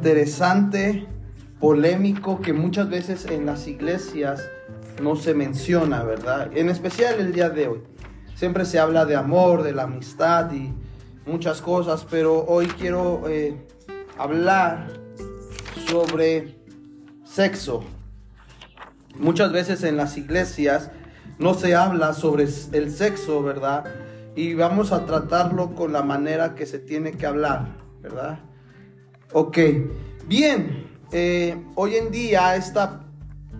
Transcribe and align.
interesante, 0.00 1.06
polémico, 1.60 2.40
que 2.40 2.54
muchas 2.54 2.88
veces 2.88 3.26
en 3.26 3.44
las 3.44 3.66
iglesias 3.68 4.48
no 5.02 5.14
se 5.14 5.34
menciona, 5.34 6.02
¿verdad? 6.04 6.50
En 6.56 6.70
especial 6.70 7.20
el 7.20 7.34
día 7.34 7.50
de 7.50 7.68
hoy. 7.68 7.82
Siempre 8.34 8.64
se 8.64 8.78
habla 8.78 9.04
de 9.04 9.14
amor, 9.14 9.62
de 9.62 9.74
la 9.74 9.82
amistad 9.82 10.50
y 10.52 10.72
muchas 11.26 11.60
cosas, 11.60 12.06
pero 12.10 12.46
hoy 12.46 12.66
quiero 12.66 13.28
eh, 13.28 13.66
hablar 14.16 14.86
sobre 15.90 16.56
sexo. 17.22 17.84
Muchas 19.18 19.52
veces 19.52 19.82
en 19.82 19.98
las 19.98 20.16
iglesias 20.16 20.90
no 21.38 21.52
se 21.52 21.74
habla 21.74 22.14
sobre 22.14 22.44
el 22.44 22.90
sexo, 22.90 23.42
¿verdad? 23.42 23.84
Y 24.34 24.54
vamos 24.54 24.92
a 24.92 25.04
tratarlo 25.04 25.74
con 25.74 25.92
la 25.92 26.02
manera 26.02 26.54
que 26.54 26.64
se 26.64 26.78
tiene 26.78 27.12
que 27.12 27.26
hablar, 27.26 27.66
¿verdad? 28.00 28.38
Ok, 29.32 29.58
bien, 30.26 30.88
eh, 31.12 31.56
hoy 31.76 31.94
en 31.94 32.10
día 32.10 32.56
esta 32.56 33.02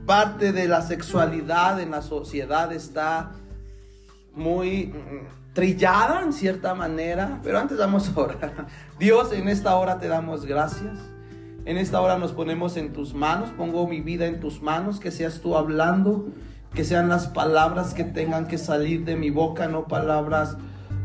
parte 0.05 0.51
de 0.51 0.67
la 0.67 0.83
sexualidad 0.83 1.81
en 1.81 1.93
la 1.93 2.03
sociedad 2.03 2.73
está 2.73 3.31
muy 4.35 4.87
mm, 4.87 5.53
trillada 5.53 6.23
en 6.23 6.33
cierta 6.33 6.75
manera, 6.75 7.39
pero 7.45 7.61
antes 7.61 7.79
damos 7.79 8.11
orar. 8.17 8.67
Dios, 8.99 9.33
en 9.33 9.49
esta 9.49 9.77
hora 9.77 10.01
te 10.01 10.09
damos 10.09 10.45
gracias. 10.45 10.99
En 11.65 11.77
esta 11.77 12.01
hora 12.01 12.19
nos 12.19 12.33
ponemos 12.33 12.77
en 12.77 12.93
tus 12.93 13.15
manos, 13.15 13.51
pongo 13.51 13.87
mi 13.87 14.01
vida 14.01 14.27
en 14.27 14.41
tus 14.41 14.63
manos, 14.63 14.99
que 14.99 15.13
seas 15.13 15.41
tú 15.41 15.57
hablando, 15.57 16.31
que 16.75 16.85
sean 16.85 17.09
las 17.09 17.29
palabras 17.29 17.95
que 17.95 18.03
tengan 18.03 18.49
que 18.49 18.59
salir 18.59 19.05
de 19.05 19.15
mi 19.15 19.31
boca, 19.31 19.69
no 19.69 19.87
palabras 19.87 20.57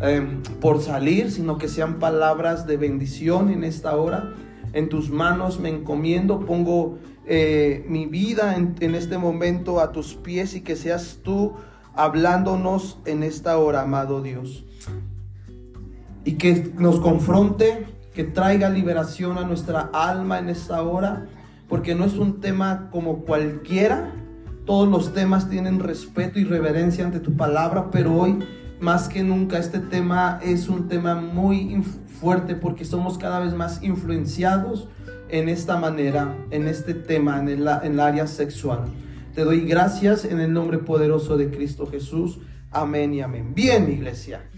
em, 0.02 0.42
por 0.60 0.82
salir, 0.82 1.32
sino 1.32 1.60
que 1.60 1.68
sean 1.68 2.00
palabras 2.00 2.66
de 2.66 2.78
bendición 2.78 3.52
en 3.52 3.64
esta 3.64 3.96
hora. 3.96 4.34
En 4.76 4.90
tus 4.90 5.10
manos 5.10 5.60
me 5.60 5.70
encomiendo, 5.70 6.42
pongo 6.42 7.00
eh, 7.26 7.86
mi 7.88 8.06
vida 8.08 8.58
en, 8.58 8.76
en 8.82 8.94
este 8.94 9.18
momento 9.18 9.80
a 9.80 9.94
tus 9.94 10.16
pies 10.16 10.54
y 10.54 10.62
que 10.62 10.76
seas 10.76 11.20
tú 11.24 11.54
hablándonos 11.96 13.00
en 13.06 13.24
esta 13.24 13.58
hora, 13.58 13.84
amado 13.84 14.22
Dios. 14.22 14.66
Y 16.26 16.34
que 16.34 16.74
nos 16.78 17.00
confronte, 17.00 17.88
que 18.14 18.26
traiga 18.26 18.70
liberación 18.70 19.38
a 19.38 19.46
nuestra 19.46 19.90
alma 19.94 20.40
en 20.40 20.50
esta 20.50 20.84
hora, 20.84 21.26
porque 21.70 21.96
no 21.96 22.04
es 22.04 22.16
un 22.16 22.42
tema 22.42 22.90
como 22.92 23.20
cualquiera. 23.20 24.12
Todos 24.66 24.90
los 24.90 25.14
temas 25.14 25.50
tienen 25.50 25.80
respeto 25.80 26.38
y 26.38 26.44
reverencia 26.44 27.06
ante 27.06 27.22
tu 27.22 27.38
palabra, 27.38 27.92
pero 27.92 28.14
hoy 28.14 28.40
más 28.86 29.10
que 29.10 29.24
nunca 29.24 29.58
este 29.58 29.80
tema 29.80 30.40
es 30.44 30.70
un 30.70 30.88
tema 30.88 31.16
muy 31.16 31.82
fuerte 32.22 32.54
porque 32.54 32.86
somos 32.86 33.18
cada 33.18 33.40
vez 33.40 33.56
más 33.56 33.82
influenciados 33.82 34.88
en 35.28 35.50
esta 35.50 35.78
manera, 35.78 36.38
en 36.52 36.68
este 36.68 36.94
tema, 36.94 37.40
en 37.40 37.50
el, 37.50 37.68
en 37.68 37.94
el 37.94 38.00
área 38.00 38.28
sexual. 38.28 38.82
Te 39.34 39.44
doy 39.44 39.62
gracias 39.62 40.24
en 40.24 40.40
el 40.40 40.54
nombre 40.54 40.78
poderoso 40.78 41.36
de 41.36 41.50
Cristo 41.50 41.88
Jesús. 41.88 42.38
Amén 42.70 43.12
y 43.16 43.22
amén. 43.22 43.56
Bien, 43.56 43.92
iglesia. 43.92 44.52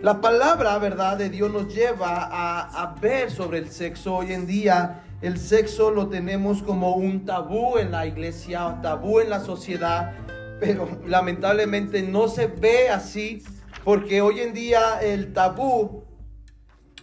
La 0.00 0.22
palabra, 0.22 0.78
¿verdad?, 0.78 1.18
de 1.18 1.28
Dios 1.28 1.52
nos 1.52 1.74
lleva 1.74 2.22
a, 2.22 2.84
a, 2.84 2.94
ver 2.94 3.30
sobre 3.30 3.58
el 3.58 3.68
sexo. 3.68 4.16
Hoy 4.16 4.32
en 4.32 4.46
día 4.46 5.02
el 5.20 5.36
sexo 5.36 5.90
lo 5.90 6.06
tenemos 6.08 6.62
como 6.62 6.94
un 6.94 7.26
tabú 7.26 7.76
en 7.76 7.90
la 7.90 8.06
iglesia, 8.06 8.78
tabú 8.80 9.20
en 9.20 9.28
la 9.28 9.40
sociedad, 9.40 10.14
pero 10.60 10.88
lamentablemente 11.06 12.02
no 12.02 12.28
se 12.28 12.46
ve 12.46 12.88
así 12.88 13.42
porque 13.84 14.20
hoy 14.20 14.40
en 14.40 14.54
día 14.54 14.98
el 15.00 15.32
tabú 15.32 16.06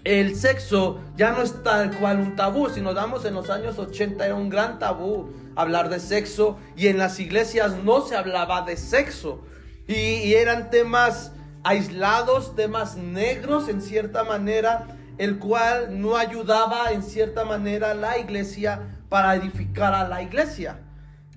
el 0.03 0.35
sexo 0.35 0.99
ya 1.15 1.31
no 1.31 1.41
es 1.41 1.63
tal 1.63 1.97
cual 1.97 2.19
un 2.19 2.35
tabú. 2.35 2.69
Si 2.69 2.81
nos 2.81 2.95
damos 2.95 3.23
en 3.25 3.33
los 3.33 3.49
años 3.49 3.79
80 3.79 4.25
era 4.25 4.35
un 4.35 4.49
gran 4.49 4.77
tabú 4.79 5.31
hablar 5.55 5.89
de 5.89 5.99
sexo 5.99 6.57
y 6.75 6.87
en 6.87 6.97
las 6.97 7.19
iglesias 7.19 7.77
no 7.83 8.01
se 8.01 8.15
hablaba 8.15 8.63
de 8.63 8.75
sexo. 8.75 9.45
Y, 9.87 10.33
eran 10.33 10.69
temas 10.69 11.31
aislados, 11.63 12.55
temas 12.55 12.97
negros 12.97 13.69
en 13.69 13.81
cierta 13.81 14.23
manera, 14.23 14.87
el 15.17 15.39
cual 15.39 16.01
no 16.01 16.17
ayudaba 16.17 16.91
en 16.91 17.03
cierta 17.03 17.45
manera 17.45 17.91
a 17.91 17.93
la 17.93 18.17
iglesia 18.17 18.81
para 19.09 19.35
edificar 19.35 19.93
a 19.93 20.07
la 20.07 20.21
iglesia. 20.21 20.79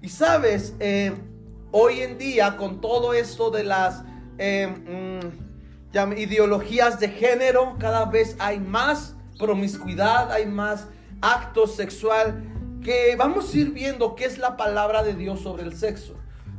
Y 0.00 0.08
sabes, 0.08 0.74
eh, 0.80 1.12
hoy 1.78 2.00
en 2.00 2.16
día 2.16 2.56
con 2.56 2.80
todo 2.80 3.12
esto 3.12 3.50
de 3.50 3.64
las... 3.64 4.02
Eh, 4.38 4.66
mm, 4.66 5.46
ideologías 6.16 7.00
de 7.00 7.08
género, 7.08 7.76
cada 7.78 8.04
vez 8.04 8.36
hay 8.38 8.58
más 8.58 9.14
promiscuidad, 9.38 10.30
hay 10.30 10.44
más 10.44 10.88
acto 11.22 11.66
sexual, 11.66 12.44
que 12.82 13.16
vamos 13.16 13.54
a 13.54 13.56
ir 13.56 13.70
viendo 13.70 14.14
qué 14.14 14.26
es 14.26 14.36
la 14.36 14.58
palabra 14.58 15.02
de 15.02 15.14
Dios 15.14 15.40
sobre 15.40 15.62
el 15.62 15.74
sexo. 15.74 16.14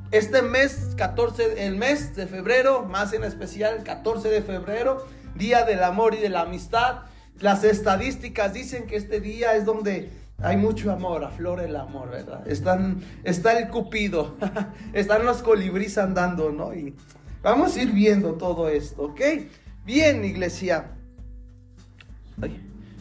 Este 0.09 0.41
mes, 0.41 0.93
14, 0.97 1.67
el 1.67 1.75
mes 1.75 2.15
de 2.15 2.25
febrero, 2.25 2.83
más 2.85 3.13
en 3.13 3.23
especial 3.23 3.77
el 3.77 3.83
14 3.83 4.27
de 4.29 4.41
febrero, 4.41 5.05
Día 5.35 5.65
del 5.65 5.83
Amor 5.83 6.15
y 6.15 6.17
de 6.17 6.29
la 6.29 6.41
Amistad. 6.41 7.03
Las 7.39 7.63
estadísticas 7.63 8.53
dicen 8.53 8.87
que 8.87 8.95
este 8.95 9.19
día 9.19 9.53
es 9.53 9.65
donde 9.65 10.09
hay 10.39 10.57
mucho 10.57 10.91
amor, 10.91 11.23
aflora 11.23 11.63
el 11.63 11.75
amor, 11.75 12.11
¿verdad? 12.11 12.47
Están, 12.47 13.01
está 13.23 13.57
el 13.57 13.69
cupido, 13.69 14.35
están 14.93 15.25
los 15.25 15.41
colibríes 15.41 15.97
andando, 15.97 16.51
¿no? 16.51 16.73
Y 16.73 16.95
Vamos 17.47 17.77
a 17.77 17.81
ir 17.81 17.93
viendo 17.93 18.33
todo 18.33 18.67
esto, 18.67 19.03
¿ok? 19.03 19.21
Bien, 19.85 20.25
iglesia. 20.25 20.91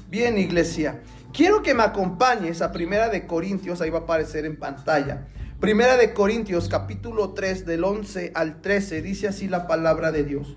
Bien, 0.08 0.38
iglesia. 0.38 1.00
Quiero 1.32 1.62
que 1.62 1.74
me 1.74 1.82
acompañes 1.82 2.62
a 2.62 2.70
Primera 2.70 3.08
de 3.08 3.26
Corintios, 3.26 3.80
ahí 3.80 3.90
va 3.90 3.98
a 3.98 4.02
aparecer 4.02 4.44
en 4.44 4.56
pantalla. 4.56 5.26
Primera 5.58 5.96
de 5.96 6.12
Corintios, 6.14 6.68
capítulo 6.68 7.32
3, 7.32 7.66
del 7.66 7.82
11 7.82 8.32
al 8.34 8.60
13, 8.60 9.02
dice 9.02 9.26
así 9.26 9.48
la 9.48 9.66
palabra 9.66 10.12
de 10.12 10.22
Dios. 10.22 10.56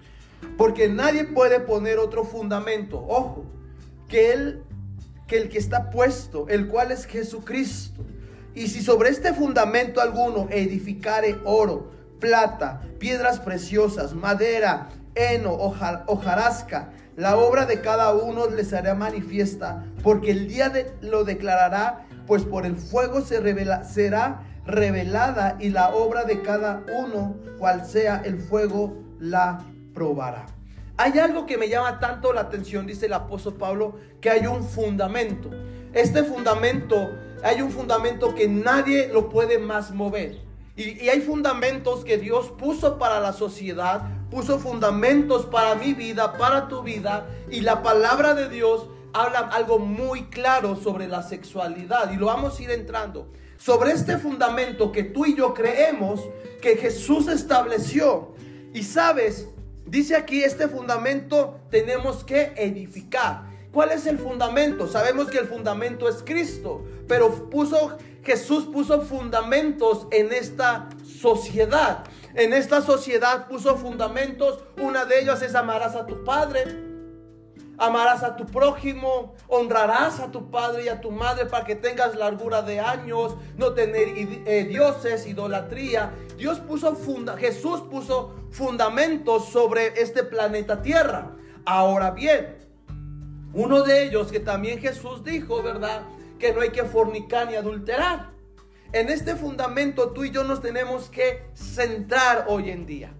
Porque 0.55 0.87
nadie 0.87 1.23
puede 1.23 1.59
poner 1.59 1.99
otro 1.99 2.25
fundamento, 2.25 3.03
ojo, 3.07 3.45
que 4.07 4.33
el 4.33 4.63
que 5.29 5.37
el 5.37 5.47
que 5.47 5.59
está 5.59 5.91
puesto, 5.91 6.47
el 6.49 6.67
cual 6.67 6.91
es 6.91 7.05
Jesucristo. 7.05 8.03
Y 8.55 8.67
si 8.67 8.81
sobre 8.81 9.09
este 9.09 9.33
fundamento 9.33 10.01
alguno 10.01 10.47
edificare 10.49 11.37
oro, 11.45 11.91
plata, 12.19 12.81
piedras 12.97 13.39
preciosas, 13.39 14.13
madera, 14.13 14.89
heno, 15.15 15.53
hojarasca. 15.53 16.89
La 17.15 17.37
obra 17.37 17.65
de 17.65 17.79
cada 17.81 18.13
uno 18.13 18.49
les 18.49 18.73
hará 18.73 18.95
manifiesta, 18.95 19.85
porque 20.03 20.31
el 20.31 20.47
día 20.47 20.69
de, 20.69 20.91
lo 21.01 21.23
declarará, 21.23 22.05
pues 22.25 22.43
por 22.43 22.65
el 22.65 22.75
fuego 22.75 23.21
se 23.21 23.39
revela, 23.39 23.83
será 23.83 24.43
revelada 24.65 25.57
y 25.59 25.69
la 25.69 25.89
obra 25.89 26.23
de 26.23 26.41
cada 26.41 26.83
uno, 26.97 27.35
cual 27.57 27.85
sea 27.85 28.21
el 28.23 28.39
fuego, 28.39 28.97
la 29.19 29.65
probará. 29.93 30.45
Hay 30.99 31.17
algo 31.17 31.45
que 31.45 31.57
me 31.57 31.69
llama 31.69 31.97
tanto 32.01 32.33
la 32.33 32.41
atención, 32.41 32.85
dice 32.85 33.05
el 33.05 33.13
apóstol 33.13 33.53
Pablo, 33.53 33.95
que 34.19 34.29
hay 34.29 34.47
un 34.47 34.65
fundamento. 34.65 35.49
Este 35.93 36.23
fundamento, 36.23 37.11
hay 37.41 37.61
un 37.61 37.71
fundamento 37.71 38.35
que 38.35 38.49
nadie 38.49 39.07
lo 39.07 39.29
puede 39.29 39.59
más 39.59 39.91
mover. 39.91 40.41
Y, 40.75 41.07
hay 41.07 41.21
fundamentos 41.21 42.03
que 42.03 42.17
Dios 42.17 42.49
puso 42.49 42.99
para 42.99 43.21
la 43.21 43.31
sociedad, 43.31 44.09
puso 44.29 44.59
fundamentos 44.59 45.45
para 45.45 45.75
mi 45.75 45.93
vida, 45.93 46.33
para 46.33 46.67
tu 46.67 46.83
vida. 46.83 47.29
Y 47.49 47.61
la 47.61 47.81
palabra 47.81 48.33
de 48.33 48.49
Dios 48.49 48.89
habla 49.13 49.39
algo 49.53 49.79
muy 49.79 50.23
claro 50.23 50.75
sobre 50.75 51.07
la 51.07 51.23
sexualidad. 51.23 52.11
Y 52.11 52.17
lo 52.17 52.25
vamos 52.25 52.59
a 52.59 52.63
ir 52.63 52.71
entrando. 52.71 53.31
Sobre 53.55 53.93
este 53.93 54.17
fundamento 54.17 54.91
que 54.91 55.03
tú 55.03 55.25
y 55.25 55.33
yo 55.33 55.53
creemos 55.53 56.19
que 56.61 56.75
Jesús 56.75 57.29
estableció. 57.29 58.33
Y 58.73 58.83
sabes, 58.83 59.47
dice 59.89 60.15
aquí, 60.15 60.43
este 60.43 60.67
fundamento 60.67 61.59
tenemos 61.69 62.23
que 62.23 62.53
edificar. 62.55 63.49
¿Cuál 63.71 63.91
es 63.91 64.07
el 64.07 64.17
fundamento? 64.17 64.87
Sabemos 64.87 65.27
que 65.27 65.37
el 65.37 65.47
fundamento 65.47 66.09
es 66.09 66.23
Cristo, 66.23 66.83
pero 67.07 67.49
puso 67.49 67.97
Jesús 68.23 68.65
puso 68.65 69.01
fundamentos 69.01 70.07
en 70.11 70.33
esta 70.33 70.89
sociedad. 71.03 72.03
En 72.35 72.53
esta 72.53 72.81
sociedad 72.81 73.47
puso 73.47 73.75
fundamentos. 73.77 74.63
Una 74.79 75.05
de 75.05 75.21
ellas 75.21 75.41
es 75.41 75.55
amarás 75.55 75.95
a 75.95 76.05
tu 76.05 76.23
padre, 76.23 76.88
amarás 77.79 78.23
a 78.23 78.35
tu 78.35 78.45
prójimo, 78.45 79.33
honrarás 79.47 80.19
a 80.19 80.31
tu 80.31 80.51
padre 80.51 80.85
y 80.85 80.89
a 80.89 81.01
tu 81.01 81.11
madre 81.11 81.45
para 81.45 81.65
que 81.65 81.75
tengas 81.75 82.15
largura 82.15 82.61
de 82.61 82.79
años, 82.79 83.35
no 83.57 83.73
tener 83.73 84.07
eh, 84.15 84.65
dioses, 84.69 85.25
idolatría. 85.25 86.13
Dios 86.37 86.59
puso 86.59 86.95
funda, 86.95 87.37
Jesús 87.37 87.81
puso 87.89 88.35
fundamentos 88.51 89.45
sobre 89.45 90.01
este 90.01 90.23
planeta 90.23 90.81
Tierra. 90.81 91.31
Ahora 91.65 92.11
bien, 92.11 92.57
uno 93.53 93.81
de 93.83 94.03
ellos 94.03 94.31
que 94.31 94.39
también 94.39 94.79
Jesús 94.79 95.23
dijo, 95.23 95.63
¿verdad? 95.63 96.03
que 96.39 96.53
no 96.53 96.61
hay 96.61 96.69
que 96.69 96.85
fornicar 96.85 97.47
ni 97.47 97.55
adulterar. 97.55 98.31
En 98.91 99.09
este 99.09 99.35
fundamento 99.35 100.11
tú 100.11 100.23
y 100.23 100.31
yo 100.31 100.43
nos 100.43 100.61
tenemos 100.61 101.09
que 101.09 101.43
centrar 101.53 102.45
hoy 102.47 102.71
en 102.71 102.87
día. 102.87 103.13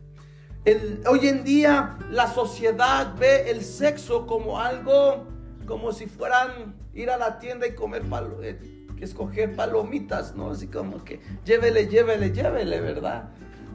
Hoy 1.08 1.28
en 1.28 1.44
día 1.44 1.98
la 2.10 2.32
sociedad 2.34 3.16
ve 3.18 3.50
el 3.50 3.64
sexo 3.64 4.28
como 4.28 4.60
algo, 4.60 5.26
como 5.66 5.92
si 5.92 6.06
fueran 6.06 6.76
ir 6.94 7.10
a 7.10 7.18
la 7.18 7.40
tienda 7.40 7.68
y 7.68 7.76
comer 7.76 8.04
palo, 8.04 8.44
eh, 8.44 8.60
escoger 9.00 9.56
palomitas, 9.56 10.36
¿no? 10.36 10.52
Así 10.52 10.68
como 10.68 11.04
que 11.04 11.22
llévele, 11.46 11.88
llévele, 11.88 12.32
llévele, 12.32 12.82
¿verdad? 12.82 13.30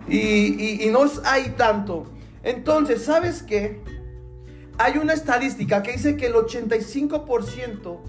Y, 0.08 0.86
no 0.90 1.04
hay 1.24 1.50
tanto. 1.56 2.06
Entonces, 2.42 3.04
¿sabes 3.04 3.42
qué? 3.42 3.80
Hay 4.76 4.98
una 4.98 5.14
estadística 5.14 5.82
que 5.82 5.92
dice 5.92 6.16
que 6.16 6.26
el 6.26 6.34
85% 6.34 8.00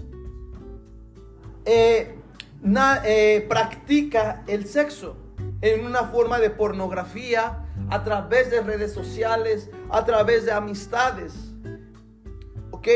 eh, 1.64 2.14
eh, 3.04 3.46
practica 3.48 4.44
el 4.46 4.66
sexo 4.66 5.16
en 5.62 5.86
una 5.86 6.04
forma 6.04 6.38
de 6.38 6.50
pornografía, 6.50 7.65
a 7.90 8.02
través 8.04 8.50
de 8.50 8.60
redes 8.60 8.92
sociales, 8.92 9.70
a 9.90 10.04
través 10.04 10.44
de 10.44 10.52
amistades. 10.52 11.32
¿Ok? 12.70 12.88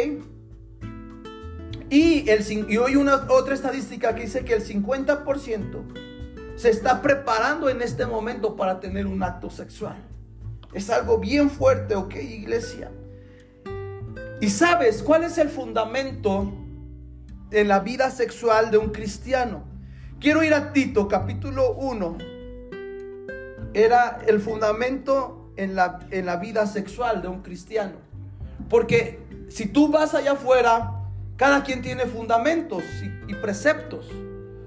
Y, 1.89 2.29
el, 2.31 2.71
y 2.71 2.77
hoy 2.77 2.97
una 2.97 3.27
otra 3.29 3.55
estadística 3.55 4.15
que 4.15 4.23
dice 4.23 4.45
que 4.45 4.55
el 4.55 4.65
50% 4.65 6.57
se 6.57 6.71
está 6.71 7.03
preparando 7.03 7.69
en 7.69 7.83
este 7.83 8.07
momento 8.07 8.55
para 8.55 8.81
tener 8.81 9.07
un 9.07 9.23
acto 9.23 9.51
sexual. 9.51 9.97
Es 10.73 10.91
algo 10.91 11.19
bien 11.19 11.51
fuerte, 11.51 11.97
¿ok, 11.97 12.15
iglesia? 12.17 12.93
¿Y 14.41 14.51
sabes 14.51 15.03
cuál 15.03 15.25
es 15.25 15.39
el 15.39 15.49
fundamento 15.49 16.53
en 17.51 17.69
la 17.69 17.81
vida 17.81 18.11
sexual 18.11 18.71
de 18.71 18.79
un 18.79 18.91
cristiano? 18.91 19.65
Quiero 20.21 20.43
ir 20.45 20.55
a 20.55 20.73
Tito, 20.73 21.09
capítulo 21.09 21.73
1. 21.73 22.19
Era 23.75 24.19
el 24.27 24.41
fundamento 24.41 25.53
en 25.57 25.75
la, 25.75 26.01
en 26.11 26.27
la 26.27 26.37
vida 26.37 26.67
sexual 26.67 27.23
de 27.23 27.29
un 27.29 27.43
cristiano. 27.43 27.97
Porque 28.69 29.21
si 29.49 29.67
tú 29.67 29.89
vas 29.89 30.15
allá 30.15 30.33
afuera 30.33 31.01
cada 31.41 31.63
quien 31.63 31.81
tiene 31.81 32.05
fundamentos 32.05 32.85
y, 33.27 33.35
preceptos. 33.37 34.07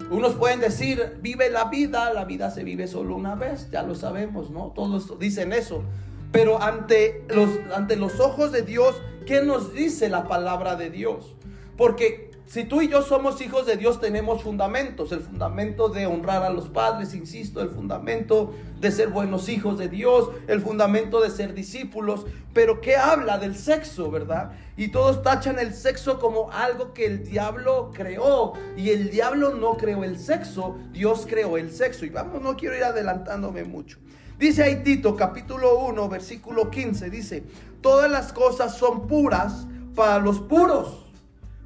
Unos 0.10 0.34
pueden 0.34 0.60
decir, 0.60 1.20
vive 1.22 1.52
la 1.52 1.66
vida, 1.66 2.12
la 2.12 2.26
vida 2.26 2.50
se 2.50 2.64
vive 2.64 2.88
solo 2.88 3.16
una 3.16 3.36
vez, 3.36 3.70
ya 3.70 3.84
lo 3.84 3.94
sabemos, 3.94 4.50
¿no? 4.50 4.72
Todos 4.74 5.20
dicen 5.20 5.54
eso. 5.54 5.84
Pero 6.32 6.64
ante 6.64 7.26
los, 7.30 7.52
ante 7.76 7.96
los 7.96 8.20
ojos 8.20 8.52
de 8.52 8.64
Dios, 8.64 9.00
¿qué 9.28 9.44
nos 9.44 9.76
dice 9.76 10.10
la 10.10 10.28
palabra 10.28 10.76
de 10.76 10.90
Dios? 10.90 11.36
Porque 11.78 12.32
si 12.54 12.66
tú 12.66 12.84
y 12.84 12.88
yo 12.88 13.02
somos 13.02 13.42
hijos 13.42 13.66
de 13.66 13.78
Dios, 13.78 14.00
tenemos 14.00 14.44
fundamentos. 14.44 15.12
El 15.12 15.22
fundamento 15.22 15.90
de 15.90 16.06
honrar 16.06 16.44
a 16.44 16.52
los 16.52 16.70
padres, 16.70 17.16
insisto, 17.16 17.62
el 17.62 17.70
fundamento 17.70 18.54
de 18.80 18.92
ser 18.92 19.08
buenos 19.08 19.50
hijos 19.50 19.80
de 19.80 19.90
Dios, 19.90 20.30
el 20.46 20.62
fundamento 20.62 21.20
de 21.20 21.32
ser 21.32 21.56
discípulos. 21.56 22.28
Pero 22.54 22.80
¿qué 22.80 22.96
habla 22.96 23.40
del 23.40 23.58
sexo, 23.58 24.12
verdad? 24.12 24.52
Y 24.78 24.90
todos 24.90 25.24
tachan 25.24 25.58
el 25.58 25.74
sexo 25.74 26.20
como 26.20 26.52
algo 26.52 26.94
que 26.94 27.08
el 27.08 27.28
diablo 27.28 27.90
creó. 27.92 28.54
Y 28.78 28.92
el 28.92 29.10
diablo 29.10 29.56
no 29.56 29.76
creó 29.76 30.04
el 30.04 30.20
sexo, 30.20 30.78
Dios 30.92 31.26
creó 31.28 31.58
el 31.58 31.72
sexo. 31.72 32.06
Y 32.06 32.10
vamos, 32.10 32.40
no 32.44 32.56
quiero 32.56 32.78
ir 32.78 32.84
adelantándome 32.84 33.64
mucho. 33.64 33.98
Dice 34.38 34.62
ahí 34.62 34.84
Tito, 34.84 35.16
capítulo 35.16 35.80
1, 35.86 36.08
versículo 36.08 36.70
15, 36.70 37.10
dice, 37.10 37.46
todas 37.82 38.12
las 38.12 38.32
cosas 38.32 38.78
son 38.78 39.08
puras 39.08 39.66
para 39.96 40.20
los 40.20 40.40
puros 40.40 41.03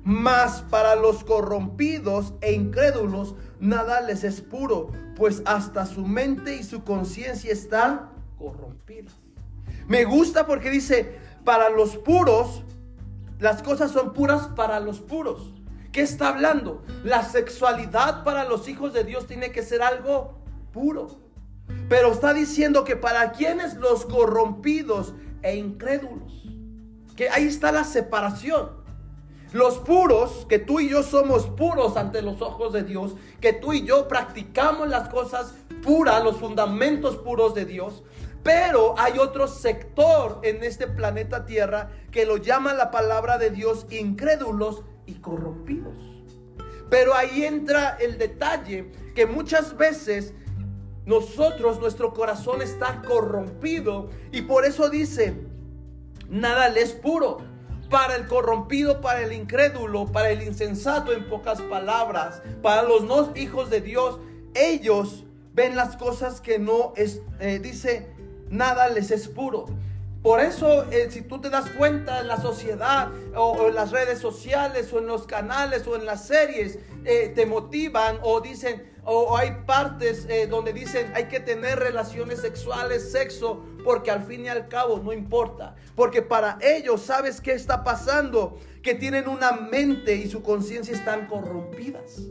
mas 0.08 0.62
para 0.70 0.96
los 0.96 1.26
corrompidos 1.26 2.34
e 2.40 2.54
incrédulos 2.54 3.36
nada 3.60 4.00
les 4.00 4.24
es 4.24 4.40
puro, 4.40 4.94
pues 5.18 5.42
hasta 5.44 5.86
su 5.86 6.08
mente 6.08 6.56
y 6.56 6.64
su 6.64 6.86
conciencia 6.86 7.52
están 7.52 8.12
corrompidas. 8.38 9.14
Me 9.86 10.06
gusta 10.06 10.48
porque 10.48 10.70
dice, 10.70 11.18
para 11.44 11.70
los 11.70 11.98
puros, 11.98 12.64
las 13.40 13.62
cosas 13.62 13.92
son 13.92 14.14
puras 14.14 14.48
para 14.56 14.80
los 14.80 15.02
puros. 15.02 15.54
¿Qué 15.92 16.04
está 16.04 16.30
hablando? 16.30 16.86
La 17.04 17.24
sexualidad 17.24 18.24
para 18.24 18.46
los 18.46 18.70
hijos 18.70 18.94
de 18.94 19.04
Dios 19.04 19.28
tiene 19.28 19.52
que 19.52 19.62
ser 19.62 19.82
algo 19.82 20.38
puro. 20.72 21.20
Pero 21.90 22.14
está 22.14 22.34
diciendo 22.34 22.86
que 22.86 22.96
para 22.96 23.34
quienes 23.34 23.76
los 23.76 24.06
corrompidos 24.06 25.14
e 25.42 25.58
incrédulos, 25.58 26.48
que 27.18 27.30
ahí 27.30 27.48
está 27.48 27.74
la 27.74 27.84
separación. 27.84 28.77
Los 29.54 29.78
puros, 29.80 30.46
que 30.50 30.60
tú 30.60 30.80
y 30.80 30.90
yo 30.90 31.04
somos 31.04 31.48
puros 31.48 31.96
ante 31.96 32.22
los 32.22 32.42
ojos 32.42 32.74
de 32.74 32.84
Dios, 32.84 33.16
que 33.40 33.54
tú 33.54 33.72
y 33.72 33.86
yo 33.86 34.08
practicamos 34.08 34.90
las 34.90 35.08
cosas 35.08 35.54
puras, 35.84 36.24
los 36.24 36.38
fundamentos 36.38 37.16
puros 37.18 37.54
de 37.56 37.66
Dios. 37.66 38.04
Pero 38.44 38.96
hay 38.98 39.20
otro 39.20 39.48
sector 39.48 40.40
en 40.44 40.64
este 40.64 40.88
planeta 40.88 41.46
Tierra 41.46 41.92
que 42.12 42.26
lo 42.26 42.38
llama 42.38 42.74
la 42.74 42.92
palabra 42.92 43.38
de 43.38 43.52
Dios 43.52 43.86
incrédulos 43.90 44.84
y 45.06 45.16
corrompidos. 45.16 45.96
Pero 46.90 47.14
ahí 47.14 47.46
entra 47.46 47.98
el 48.00 48.18
detalle 48.18 48.92
que 49.16 49.26
muchas 49.26 49.78
veces 49.78 50.34
nosotros, 51.06 51.80
nuestro 51.80 52.14
corazón 52.14 52.62
está 52.62 53.02
corrompido 53.02 54.10
y 54.34 54.42
por 54.42 54.66
eso 54.66 54.90
dice, 54.90 55.36
nada 56.30 56.68
le 56.68 56.82
es 56.82 56.92
puro 56.92 57.40
para 57.90 58.16
el 58.16 58.28
corrompido, 58.28 59.02
para 59.02 59.22
el 59.22 59.34
incrédulo, 59.34 60.06
para 60.08 60.30
el 60.30 60.42
insensato 60.42 61.14
en 61.14 61.28
pocas 61.30 61.62
palabras, 61.62 62.42
para 62.62 62.84
los 62.84 63.04
no 63.04 63.32
hijos 63.36 63.70
de 63.70 63.82
Dios, 63.82 64.20
ellos 64.54 65.26
ven 65.54 65.76
las 65.76 65.96
cosas 65.98 66.42
que 66.42 66.60
no 66.60 66.94
es, 66.96 67.22
eh, 67.40 67.60
dice, 67.60 68.08
nada 68.50 68.90
les 68.90 69.12
es 69.12 69.28
puro. 69.28 69.66
Por 70.22 70.42
eso, 70.42 70.84
eh, 70.92 71.10
si 71.10 71.22
tú 71.22 71.40
te 71.40 71.50
das 71.50 71.70
cuenta 71.70 72.20
en 72.20 72.28
la 72.28 72.42
sociedad 72.42 73.10
o, 73.36 73.68
en 73.68 73.76
las 73.76 73.92
redes 73.92 74.20
sociales 74.20 74.92
o 74.92 75.00
en 75.00 75.08
los 75.08 75.26
canales 75.26 75.88
o 75.88 75.96
en 75.96 76.06
las 76.06 76.28
series, 76.28 76.80
eh, 77.06 77.32
te 77.34 77.46
motivan 77.46 78.18
o 78.24 78.42
dicen, 78.42 78.92
o, 79.10 79.38
hay 79.38 79.64
partes 79.66 80.28
donde 80.50 80.74
dicen 80.74 81.12
hay 81.16 81.26
que 81.26 81.40
tener 81.40 81.80
relaciones 81.80 82.42
sexuales, 82.42 83.12
sexo, 83.12 83.64
porque 83.86 84.12
al 84.12 84.24
fin 84.26 84.46
y 84.46 84.50
al 84.50 84.68
cabo 84.68 85.00
no 85.00 85.14
importa. 85.14 85.76
Porque 85.96 86.22
para 86.22 86.58
ellos, 86.62 87.04
¿sabes 87.04 87.40
qué 87.40 87.54
está 87.54 87.86
pasando? 87.86 88.60
Que 88.84 88.96
tienen 88.96 89.30
una 89.30 89.54
mente 89.54 90.16
y 90.16 90.30
su 90.30 90.44
conciencia 90.44 90.94
están 90.94 91.28
corrompidas. 91.28 92.22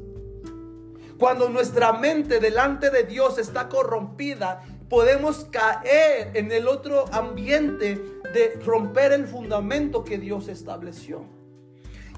Cuando 1.19 1.49
nuestra 1.49 1.95
mente 1.95 2.41
delante 2.41 2.91
de 2.91 3.05
Dios 3.05 3.39
está 3.39 3.71
corrompida, 3.71 4.63
podemos 4.91 5.47
caer 5.47 6.31
en 6.35 6.53
el 6.53 6.69
otro 6.69 7.07
ambiente 7.11 7.99
de 8.35 8.61
romper 8.65 9.13
el 9.13 9.27
fundamento 9.27 10.05
que 10.05 10.19
Dios 10.19 10.49
estableció. 10.49 11.25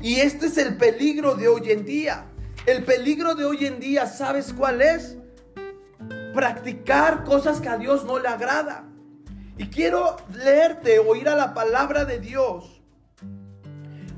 Y 0.01 0.17
este 0.17 0.47
es 0.47 0.59
el 0.59 0.77
peligro 0.77 1.35
de 1.35 1.49
hoy 1.49 1.71
en 1.71 1.85
día. 1.85 2.28
El 2.69 2.85
peligro 2.85 3.35
de 3.35 3.47
hoy 3.47 3.65
en 3.65 3.81
día, 3.81 4.07
¿sabes 4.07 4.53
cuál 4.53 4.83
es? 4.83 5.17
Practicar 6.35 7.25
cosas 7.25 7.63
que 7.63 7.69
a 7.71 7.79
Dios 7.79 8.05
no 8.05 8.19
le 8.19 8.29
agrada. 8.29 8.85
Y 9.57 9.69
quiero 9.69 10.19
leerte 10.35 10.99
o 10.99 11.15
a 11.15 11.35
la 11.35 11.55
palabra 11.55 12.05
de 12.05 12.19
Dios 12.19 12.83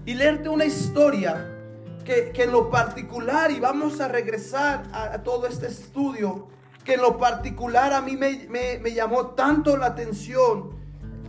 y 0.05 0.15
leerte 0.15 0.49
una 0.49 0.65
historia 0.65 1.49
que, 2.05 2.33
en 2.35 2.51
lo 2.51 2.71
particular, 2.71 3.53
y 3.53 3.61
vamos 3.61 4.01
a 4.01 4.09
regresar 4.09 4.83
a, 4.93 5.23
todo 5.23 5.47
este 5.47 5.69
estudio, 5.69 6.49
que 6.85 6.95
en 6.95 7.03
lo 7.03 7.19
particular 7.19 7.93
a 7.93 8.01
mí 8.01 8.17
me, 8.17 8.93
llamó 8.93 9.27
tanto 9.29 9.77
la 9.77 9.87
atención. 9.87 10.73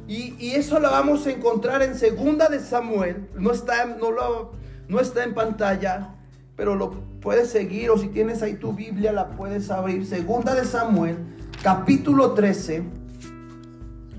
Y, 0.08 0.56
eso 0.56 0.80
lo 0.80 0.90
vamos 0.90 1.28
a 1.28 1.32
encontrar 1.32 1.84
en 1.84 1.94
Segunda 1.94 2.50
de 2.50 2.60
Samuel. 2.60 3.30
No 3.36 3.51
está, 3.51 3.86
no, 3.86 4.10
lo, 4.10 4.54
no 4.88 5.00
está 5.00 5.24
en 5.24 5.36
pantalla, 5.36 6.16
pero 6.62 6.75
lo 6.75 6.91
puedes 7.22 7.50
seguir 7.50 7.89
o 7.89 7.98
si 7.98 8.10
tienes 8.10 8.44
ahí 8.44 8.53
tu 8.53 8.72
Biblia 8.72 9.12
la 9.12 9.30
puedes 9.30 9.72
abrir. 9.72 10.06
Segunda 10.06 10.53
de 10.53 10.63
Samuel, 10.63 11.18
capítulo 11.63 12.34
13 12.34 12.84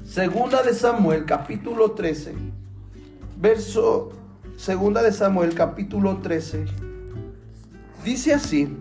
Segunda 0.04 0.60
de 0.64 0.74
Samuel, 0.74 1.24
capítulo 1.24 1.92
13. 1.92 2.34
Verso 3.36 4.10
Segunda 4.56 5.04
de 5.04 5.12
Samuel, 5.12 5.54
capítulo 5.54 6.16
13. 6.16 6.64
Dice 8.04 8.34
así. 8.34 8.76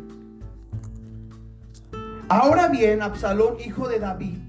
Ahora 2.30 2.68
bien, 2.68 3.04
Absalón, 3.04 3.58
hijo 3.64 3.88
de 3.88 4.00
David, 4.00 4.40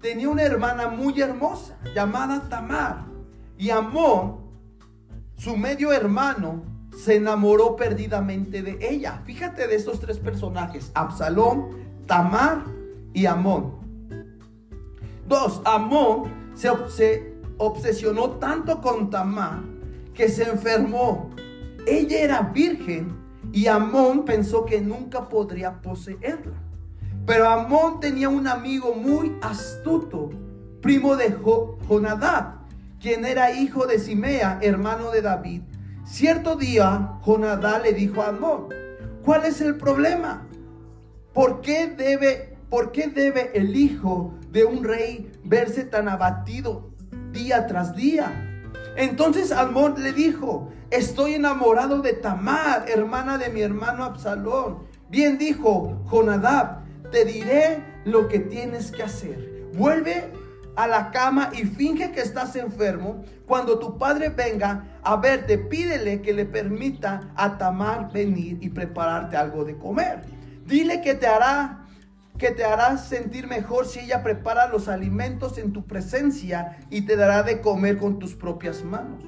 tenía 0.00 0.30
una 0.30 0.44
hermana 0.44 0.88
muy 0.88 1.20
hermosa 1.20 1.76
llamada 1.94 2.48
Tamar. 2.48 3.04
Y 3.58 3.68
Amón, 3.68 4.38
su 5.36 5.58
medio 5.58 5.92
hermano, 5.92 6.71
se 6.96 7.16
enamoró 7.16 7.76
perdidamente 7.76 8.62
de 8.62 8.78
ella. 8.80 9.22
Fíjate 9.24 9.66
de 9.66 9.74
estos 9.74 10.00
tres 10.00 10.18
personajes, 10.18 10.90
Absalón, 10.94 11.70
Tamar 12.06 12.64
y 13.12 13.26
Amón. 13.26 13.74
Dos, 15.26 15.62
Amón 15.64 16.24
se, 16.54 16.70
se 16.88 17.34
obsesionó 17.58 18.32
tanto 18.32 18.80
con 18.80 19.10
Tamar 19.10 19.60
que 20.14 20.28
se 20.28 20.48
enfermó. 20.48 21.30
Ella 21.86 22.20
era 22.20 22.40
virgen 22.42 23.16
y 23.52 23.66
Amón 23.66 24.24
pensó 24.24 24.64
que 24.64 24.80
nunca 24.80 25.28
podría 25.28 25.80
poseerla. 25.80 26.62
Pero 27.26 27.48
Amón 27.48 28.00
tenía 28.00 28.28
un 28.28 28.46
amigo 28.48 28.94
muy 28.94 29.36
astuto, 29.42 30.30
primo 30.80 31.16
de 31.16 31.36
Jonadab, 31.88 32.62
quien 33.00 33.24
era 33.24 33.52
hijo 33.52 33.86
de 33.86 33.98
Simea, 33.98 34.58
hermano 34.60 35.10
de 35.10 35.22
David. 35.22 35.62
Cierto 36.12 36.56
día, 36.56 37.16
Jonadá 37.22 37.78
le 37.78 37.94
dijo 37.94 38.20
a 38.20 38.28
Amón, 38.28 38.68
¿cuál 39.24 39.46
es 39.46 39.62
el 39.62 39.78
problema? 39.78 40.46
¿Por 41.32 41.62
qué 41.62 41.86
debe, 41.86 42.58
por 42.68 42.92
qué 42.92 43.06
debe 43.06 43.50
el 43.54 43.74
hijo 43.74 44.34
de 44.50 44.66
un 44.66 44.84
rey 44.84 45.32
verse 45.42 45.84
tan 45.84 46.10
abatido 46.10 46.90
día 47.32 47.66
tras 47.66 47.96
día? 47.96 48.30
Entonces 48.94 49.52
Amón 49.52 49.94
le 50.02 50.12
dijo, 50.12 50.70
estoy 50.90 51.36
enamorado 51.36 52.02
de 52.02 52.12
Tamar, 52.12 52.84
hermana 52.90 53.38
de 53.38 53.48
mi 53.48 53.62
hermano 53.62 54.04
Absalón. 54.04 54.80
Bien 55.08 55.38
dijo 55.38 56.04
Jonadab, 56.10 56.82
te 57.10 57.24
diré 57.24 57.82
lo 58.04 58.28
que 58.28 58.38
tienes 58.38 58.92
que 58.92 59.02
hacer. 59.02 59.70
Vuelve 59.72 60.30
a 60.76 60.86
la 60.86 61.10
cama 61.10 61.50
y 61.52 61.64
finge 61.64 62.12
que 62.12 62.20
estás 62.20 62.56
enfermo. 62.56 63.24
Cuando 63.46 63.78
tu 63.78 63.98
padre 63.98 64.30
venga 64.30 64.98
a 65.02 65.16
verte, 65.16 65.58
pídele 65.58 66.22
que 66.22 66.32
le 66.32 66.44
permita 66.44 67.32
a 67.36 67.58
Tamar 67.58 68.12
venir 68.12 68.58
y 68.60 68.68
prepararte 68.70 69.36
algo 69.36 69.64
de 69.64 69.76
comer. 69.76 70.22
Dile 70.66 71.00
que 71.00 71.14
te 71.14 71.26
hará 71.26 71.78
que 72.38 72.50
te 72.50 72.64
hará 72.64 72.96
sentir 72.98 73.46
mejor 73.46 73.86
si 73.86 74.00
ella 74.00 74.22
prepara 74.22 74.66
los 74.66 74.88
alimentos 74.88 75.58
en 75.58 75.72
tu 75.72 75.86
presencia 75.86 76.78
y 76.90 77.02
te 77.02 77.14
dará 77.14 77.44
de 77.44 77.60
comer 77.60 77.98
con 77.98 78.18
tus 78.18 78.34
propias 78.34 78.82
manos. 78.82 79.22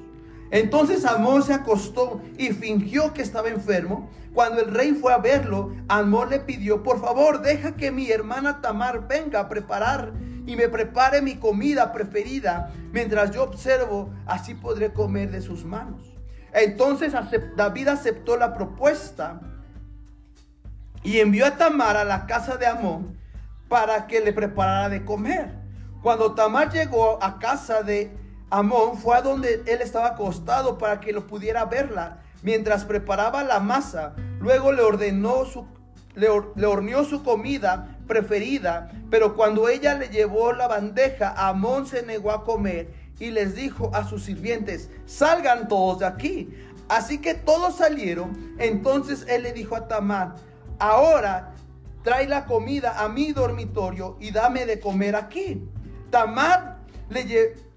Entonces 0.51 1.05
Amor 1.05 1.43
se 1.43 1.53
acostó 1.53 2.21
y 2.37 2.49
fingió 2.49 3.13
que 3.13 3.21
estaba 3.21 3.49
enfermo. 3.49 4.09
Cuando 4.33 4.61
el 4.61 4.73
rey 4.73 4.91
fue 4.93 5.13
a 5.13 5.17
verlo, 5.17 5.73
Amor 5.87 6.29
le 6.29 6.39
pidió, 6.39 6.83
por 6.83 6.99
favor, 6.99 7.41
deja 7.41 7.75
que 7.75 7.91
mi 7.91 8.11
hermana 8.11 8.61
Tamar 8.61 9.07
venga 9.07 9.39
a 9.39 9.49
preparar 9.49 10.11
y 10.45 10.55
me 10.55 10.69
prepare 10.69 11.21
mi 11.21 11.35
comida 11.35 11.91
preferida. 11.91 12.71
Mientras 12.91 13.31
yo 13.31 13.43
observo, 13.43 14.13
así 14.25 14.53
podré 14.53 14.93
comer 14.93 15.31
de 15.31 15.41
sus 15.41 15.65
manos. 15.65 16.01
Entonces 16.53 17.13
David 17.55 17.89
aceptó 17.89 18.37
la 18.37 18.53
propuesta 18.53 19.41
y 21.03 21.19
envió 21.19 21.45
a 21.45 21.57
Tamar 21.57 21.97
a 21.97 22.05
la 22.05 22.25
casa 22.25 22.57
de 22.57 22.65
Amón 22.65 23.17
para 23.67 24.07
que 24.07 24.21
le 24.21 24.31
preparara 24.33 24.89
de 24.89 25.03
comer. 25.03 25.51
Cuando 26.01 26.33
Tamar 26.33 26.71
llegó 26.71 27.21
a 27.21 27.39
casa 27.39 27.83
de 27.83 28.15
Amón, 28.49 28.97
fue 28.97 29.17
a 29.17 29.21
donde 29.21 29.63
él 29.65 29.81
estaba 29.81 30.07
acostado 30.07 30.77
para 30.77 30.99
que 30.99 31.11
lo 31.11 31.27
pudiera 31.27 31.65
verla 31.65 32.19
mientras 32.41 32.85
preparaba 32.85 33.43
la 33.43 33.59
masa. 33.59 34.15
Luego 34.39 34.71
le 34.71 34.81
ordenó 34.81 35.45
su 35.45 35.65
le, 36.15 36.29
horneó 36.65 37.03
su 37.03 37.23
comida 37.23 37.94
preferida, 38.07 38.91
pero 39.09 39.35
cuando 39.35 39.69
ella 39.69 39.95
le 39.95 40.09
llevó 40.09 40.53
la 40.53 40.67
bandeja, 40.67 41.33
Amón 41.37 41.87
se 41.87 42.03
negó 42.03 42.31
a 42.31 42.43
comer 42.43 42.93
y 43.19 43.31
les 43.31 43.55
dijo 43.55 43.91
a 43.93 44.07
sus 44.07 44.23
sirvientes, 44.23 44.89
salgan 45.05 45.67
todos 45.67 45.99
de 45.99 46.05
aquí. 46.05 46.49
Así 46.87 47.19
que 47.19 47.33
todos 47.33 47.77
salieron. 47.77 48.55
Entonces 48.59 49.25
él 49.27 49.43
le 49.43 49.53
dijo 49.53 49.75
a 49.75 49.87
Tamar, 49.87 50.35
ahora 50.79 51.53
trae 52.03 52.27
la 52.27 52.45
comida 52.45 53.03
a 53.03 53.09
mi 53.09 53.31
dormitorio 53.31 54.17
y 54.19 54.31
dame 54.31 54.65
de 54.65 54.79
comer 54.79 55.15
aquí. 55.15 55.63
Tamar 56.11 56.74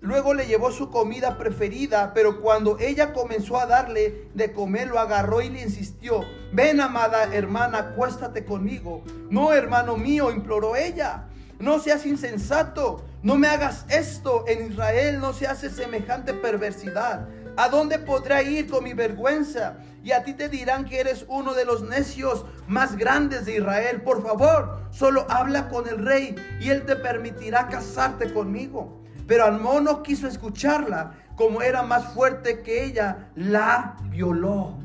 luego 0.00 0.34
le 0.34 0.46
llevó 0.46 0.70
su 0.70 0.90
comida 0.90 1.38
preferida, 1.38 2.12
pero 2.14 2.40
cuando 2.40 2.78
ella 2.78 3.12
comenzó 3.12 3.58
a 3.58 3.66
darle 3.66 4.28
de 4.34 4.52
comer, 4.52 4.88
lo 4.88 4.98
agarró 4.98 5.42
y 5.42 5.48
le 5.50 5.62
insistió, 5.62 6.24
ven 6.52 6.80
amada 6.80 7.34
hermana, 7.34 7.78
acuéstate 7.78 8.44
conmigo. 8.44 9.02
No, 9.30 9.52
hermano 9.52 9.96
mío, 9.96 10.30
imploró 10.30 10.76
ella. 10.76 11.28
No 11.58 11.80
seas 11.80 12.06
insensato, 12.06 13.04
no 13.22 13.36
me 13.36 13.48
hagas 13.48 13.84
esto. 13.88 14.44
En 14.46 14.70
Israel 14.70 15.18
no 15.18 15.32
se 15.32 15.48
hace 15.48 15.70
semejante 15.70 16.32
perversidad. 16.32 17.28
¿A 17.56 17.68
dónde 17.68 17.98
podrá 17.98 18.42
ir 18.42 18.70
con 18.70 18.84
mi 18.84 18.94
vergüenza? 18.94 19.78
Y 20.04 20.12
a 20.12 20.22
ti 20.22 20.34
te 20.34 20.48
dirán 20.48 20.84
que 20.84 21.00
eres 21.00 21.26
uno 21.28 21.54
de 21.54 21.64
los 21.64 21.82
necios 21.82 22.44
más 22.68 22.96
grandes 22.96 23.44
de 23.44 23.56
Israel. 23.56 24.02
Por 24.02 24.22
favor, 24.22 24.78
solo 24.92 25.26
habla 25.28 25.68
con 25.68 25.88
el 25.88 25.98
rey 25.98 26.36
y 26.60 26.70
él 26.70 26.86
te 26.86 26.94
permitirá 26.94 27.66
casarte 27.66 28.32
conmigo. 28.32 28.97
Pero 29.28 29.44
Amón 29.44 29.84
no 29.84 30.02
quiso 30.02 30.26
escucharla. 30.26 31.12
Como 31.36 31.62
era 31.62 31.82
más 31.84 32.14
fuerte 32.14 32.62
que 32.62 32.84
ella, 32.84 33.30
la 33.36 33.96
violó. 34.10 34.78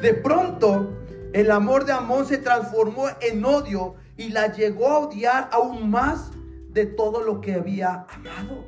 De 0.00 0.14
pronto, 0.14 0.90
el 1.32 1.50
amor 1.50 1.86
de 1.86 1.92
Amón 1.92 2.26
se 2.26 2.38
transformó 2.38 3.06
en 3.20 3.44
odio 3.44 3.96
y 4.16 4.28
la 4.28 4.52
llegó 4.52 4.88
a 4.88 4.98
odiar 4.98 5.48
aún 5.52 5.90
más 5.90 6.30
de 6.68 6.86
todo 6.86 7.22
lo 7.22 7.40
que 7.40 7.54
había 7.54 8.06
amado. 8.14 8.64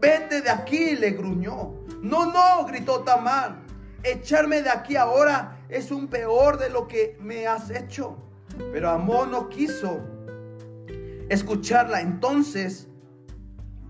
Vete 0.00 0.42
de 0.42 0.50
aquí, 0.50 0.96
le 0.96 1.12
gruñó. 1.12 1.74
No, 2.02 2.26
no, 2.26 2.66
gritó 2.66 3.00
Tamar. 3.00 3.60
Echarme 4.02 4.62
de 4.62 4.70
aquí 4.70 4.96
ahora 4.96 5.58
es 5.68 5.92
un 5.92 6.08
peor 6.08 6.58
de 6.58 6.70
lo 6.70 6.88
que 6.88 7.16
me 7.20 7.46
has 7.46 7.70
hecho. 7.70 8.16
Pero 8.72 8.90
Amón 8.90 9.30
no 9.30 9.48
quiso 9.48 10.00
escucharla. 11.28 12.00
Entonces 12.00 12.89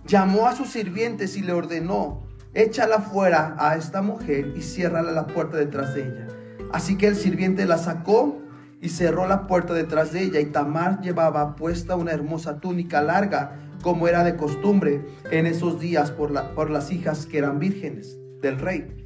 llamó 0.07 0.47
a 0.47 0.57
sus 0.57 0.71
sirvientes 0.71 1.37
y 1.37 1.43
le 1.43 1.53
ordenó, 1.53 2.23
échala 2.55 3.01
fuera 3.01 3.57
a 3.59 3.77
esta 3.77 4.03
mujer 4.03 4.55
y 4.57 4.63
ciérrala 4.63 5.13
la 5.13 5.27
puerta 5.27 5.57
detrás 5.57 5.95
de 5.95 6.03
ella. 6.03 6.29
Así 6.73 6.97
que 6.97 7.09
el 7.09 7.17
sirviente 7.17 7.67
la 7.67 7.79
sacó 7.79 8.41
y 8.81 8.89
cerró 8.89 9.27
la 9.27 9.47
puerta 9.47 9.75
detrás 9.75 10.13
de 10.13 10.23
ella 10.23 10.41
y 10.41 10.47
Tamar 10.47 11.01
llevaba 11.01 11.57
puesta 11.57 11.97
una 11.97 12.13
hermosa 12.13 12.61
túnica 12.61 13.03
larga 13.03 13.59
como 13.83 14.09
era 14.09 14.25
de 14.25 14.37
costumbre 14.37 15.05
en 15.31 15.47
esos 15.47 15.81
días 15.81 16.11
por, 16.11 16.31
la, 16.31 16.55
por 16.55 16.71
las 16.71 16.91
hijas 16.91 17.27
que 17.27 17.39
eran 17.39 17.59
vírgenes 17.59 18.17
del 18.41 18.59
rey. 18.59 18.97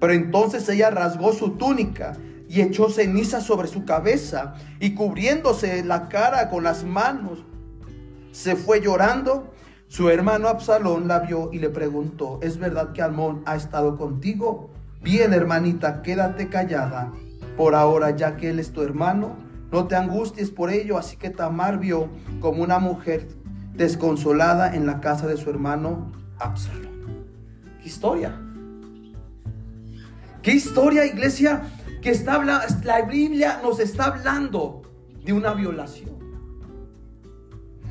Pero 0.00 0.12
entonces 0.12 0.68
ella 0.68 0.90
rasgó 0.90 1.32
su 1.32 1.52
túnica 1.52 2.16
y 2.48 2.60
echó 2.60 2.90
ceniza 2.90 3.40
sobre 3.40 3.68
su 3.68 3.84
cabeza 3.84 4.54
y 4.80 4.94
cubriéndose 4.94 5.84
la 5.84 6.08
cara 6.08 6.50
con 6.50 6.64
las 6.64 6.84
manos, 6.84 7.44
se 8.32 8.56
fue 8.56 8.80
llorando. 8.80 9.53
Su 9.88 10.10
hermano 10.10 10.48
Absalón 10.48 11.06
la 11.08 11.20
vio 11.20 11.50
y 11.52 11.58
le 11.58 11.70
preguntó, 11.70 12.38
¿es 12.42 12.58
verdad 12.58 12.92
que 12.92 13.02
Almón 13.02 13.42
ha 13.46 13.54
estado 13.54 13.96
contigo? 13.96 14.70
Bien, 15.02 15.32
hermanita, 15.32 16.02
quédate 16.02 16.48
callada 16.48 17.12
por 17.56 17.74
ahora, 17.74 18.10
ya 18.10 18.36
que 18.36 18.50
él 18.50 18.58
es 18.58 18.72
tu 18.72 18.82
hermano. 18.82 19.36
No 19.70 19.86
te 19.86 19.96
angusties 19.96 20.50
por 20.50 20.70
ello. 20.70 20.98
Así 20.98 21.16
que 21.16 21.30
Tamar 21.30 21.78
vio 21.78 22.08
como 22.40 22.62
una 22.62 22.78
mujer 22.78 23.28
desconsolada 23.74 24.74
en 24.74 24.86
la 24.86 25.00
casa 25.00 25.26
de 25.26 25.36
su 25.36 25.50
hermano 25.50 26.12
Absalón. 26.38 27.26
¿Qué 27.80 27.88
historia? 27.88 28.40
¿Qué 30.42 30.52
historia, 30.52 31.06
iglesia? 31.06 31.62
Que 32.02 32.10
está 32.10 32.42
la 32.42 33.02
Biblia 33.02 33.60
nos 33.62 33.80
está 33.80 34.06
hablando 34.06 34.82
de 35.24 35.32
una 35.32 35.54
violación. 35.54 36.13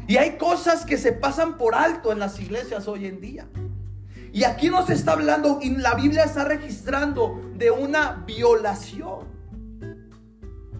Y 0.07 0.17
hay 0.17 0.37
cosas 0.37 0.85
que 0.85 0.97
se 0.97 1.13
pasan 1.13 1.57
por 1.57 1.75
alto 1.75 2.11
en 2.11 2.19
las 2.19 2.39
iglesias 2.39 2.87
hoy 2.87 3.05
en 3.05 3.21
día. 3.21 3.47
Y 4.31 4.43
aquí 4.43 4.69
nos 4.69 4.89
está 4.89 5.13
hablando, 5.13 5.59
y 5.61 5.69
la 5.69 5.93
Biblia 5.95 6.23
está 6.23 6.43
registrando 6.43 7.41
de 7.55 7.71
una 7.71 8.23
violación. 8.25 9.27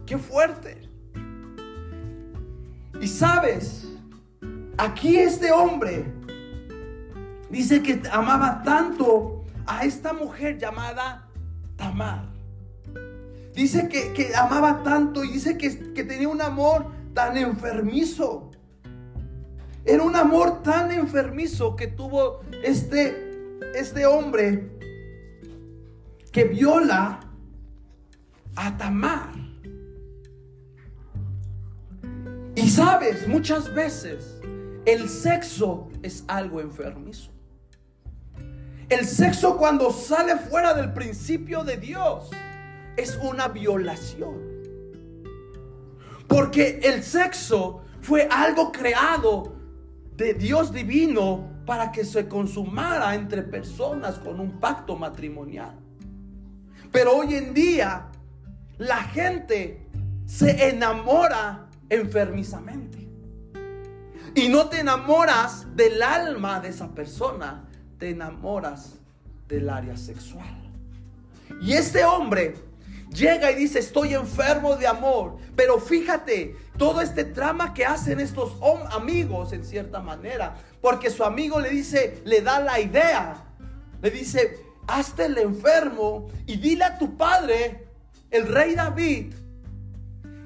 Qué 0.06 0.18
fuerte. 0.18 0.90
Y 3.00 3.08
sabes, 3.08 3.84
Aquí 4.78 5.18
este 5.18 5.52
hombre 5.52 6.06
dice 7.50 7.84
que 7.84 8.02
amaba 8.12 8.64
tanto 8.64 9.46
a 9.68 9.86
esta 9.86 10.14
mujer 10.14 10.58
llamada 10.58 11.28
Tamar. 11.76 12.26
Dice 13.54 13.88
que, 13.88 14.36
amaba 14.36 14.82
tanto 14.82 15.24
y 15.24 15.32
dice 15.32 15.58
que, 15.60 15.94
que 15.94 16.04
tenía 16.04 16.28
un 16.28 16.42
amor 16.42 16.88
tan 17.14 17.38
enfermizo. 17.38 18.50
Era 19.86 20.04
un 20.04 20.16
amor 20.16 20.64
tan 20.64 20.92
enfermizo 20.92 21.76
que 21.76 21.88
tuvo 21.88 22.42
este, 22.64 23.60
este 23.76 24.06
hombre 24.06 24.70
que 26.32 26.46
viola 26.46 27.20
a 28.56 28.78
Tamar. 28.78 29.34
Y 32.56 32.70
sabes, 32.70 33.28
muchas 33.28 33.74
veces 33.74 34.40
el 34.86 35.10
sexo 35.10 35.90
es 36.02 36.24
algo 36.28 36.62
enfermizo. 36.62 37.32
El 38.90 39.06
sexo 39.06 39.58
cuando 39.58 39.92
sale 39.92 40.38
fuera 40.38 40.74
del 40.74 40.94
principio 40.94 41.64
de 41.64 41.78
Dios 41.78 42.30
es 42.96 43.18
una 43.22 43.48
violación. 43.48 44.54
Porque 46.28 46.80
el 46.84 47.04
sexo 47.04 47.82
fue 48.02 48.28
algo 48.30 48.72
creado 48.72 49.63
de 50.16 50.34
Dios 50.34 50.72
divino 50.72 51.50
para 51.66 51.92
que 51.92 52.06
se 52.06 52.28
consumara 52.28 53.16
entre 53.16 53.42
personas 53.42 54.20
con 54.20 54.40
un 54.40 54.60
pacto 54.60 54.96
matrimonial. 54.96 55.80
Pero 56.92 57.18
hoy 57.18 57.36
en 57.36 57.54
día 57.54 58.10
la 58.78 59.04
gente 59.04 59.88
se 60.26 60.70
enamora 60.70 61.68
enfermizamente. 61.90 63.08
Y 64.36 64.50
no 64.50 64.68
te 64.68 64.80
enamoras 64.80 65.76
del 65.76 66.02
alma 66.02 66.60
de 66.60 66.70
esa 66.70 66.94
persona, 66.94 67.68
te 68.00 68.10
enamoras 68.10 69.00
del 69.48 69.70
área 69.70 69.96
sexual. 69.96 70.58
Y 71.62 71.74
este 71.74 72.04
hombre 72.04 72.56
llega 73.14 73.52
y 73.52 73.56
dice, 73.56 73.80
estoy 73.80 74.16
enfermo 74.16 74.76
de 74.76 74.88
amor. 74.88 75.38
Pero 75.56 75.80
fíjate, 75.80 76.56
todo 76.78 77.02
este 77.02 77.24
trama 77.24 77.74
que 77.74 77.86
hacen 77.86 78.20
estos 78.20 78.54
amigos 78.92 79.54
en 79.54 79.64
cierta 79.64 80.00
manera. 80.00 80.56
Porque 80.82 81.10
su 81.10 81.24
amigo 81.24 81.60
le 81.60 81.70
dice, 81.70 82.22
le 82.26 82.42
da 82.42 82.60
la 82.60 82.80
idea. 82.80 83.44
Le 84.02 84.10
dice, 84.12 84.60
hazte 84.88 85.26
el 85.26 85.38
enfermo 85.38 86.28
y 86.46 86.58
dile 86.58 86.84
a 86.84 86.98
tu 86.98 87.16
padre, 87.16 87.88
el 88.32 88.48
rey 88.48 88.76
David, 88.76 89.34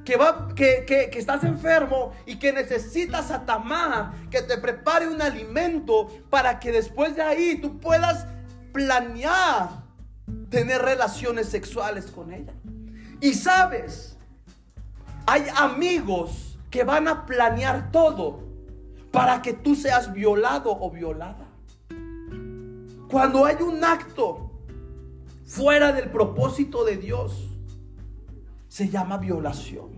que, 0.05 0.15
va, 0.15 0.49
que, 0.55 0.85
que, 0.85 1.09
que, 1.09 1.19
estás 1.19 1.43
enfermo 1.43 2.13
y 2.25 2.37
que 2.37 2.53
necesitas 2.53 3.31
a 3.31 3.45
Tamar 3.45 4.13
que 4.29 4.41
te 4.41 4.57
prepare 4.57 5.07
un 5.07 5.21
alimento 5.21 6.07
para 6.29 6.59
que 6.59 6.71
después 6.71 7.15
de 7.15 7.23
ahí 7.23 7.59
tú 7.61 7.79
puedas 7.79 8.25
planear 8.71 9.69
tener 10.49 10.81
relaciones 10.81 11.49
sexuales 11.49 12.05
con 12.07 12.31
ella. 12.33 12.53
Y 13.19 13.33
sabes, 13.33 14.16
hay 15.27 15.45
amigos 15.57 16.57
que 16.71 16.85
van 16.85 17.07
a 17.09 17.25
planear 17.25 17.91
todo 17.91 18.39
para 19.11 19.41
que 19.41 19.53
tú 19.53 19.75
seas 19.75 20.13
violado 20.13 20.71
o 20.71 20.89
violada. 20.89 21.49
Cuando 23.09 23.45
hay 23.45 23.57
un 23.61 23.83
acto 23.83 24.51
fuera 25.45 25.91
del 25.91 26.09
propósito 26.09 26.85
de 26.85 26.95
Dios, 26.95 27.45
se 28.69 28.89
llama 28.89 29.17
violación. 29.17 29.97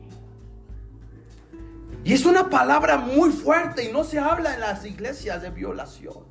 Y 2.03 2.13
es 2.13 2.25
una 2.25 2.49
palabra 2.49 2.97
muy 2.97 3.29
fuerte 3.29 3.87
y 3.87 3.93
no 3.93 4.03
se 4.03 4.17
habla 4.17 4.55
en 4.55 4.61
las 4.61 4.83
iglesias 4.83 5.43
de 5.43 5.51
violación. 5.51 6.23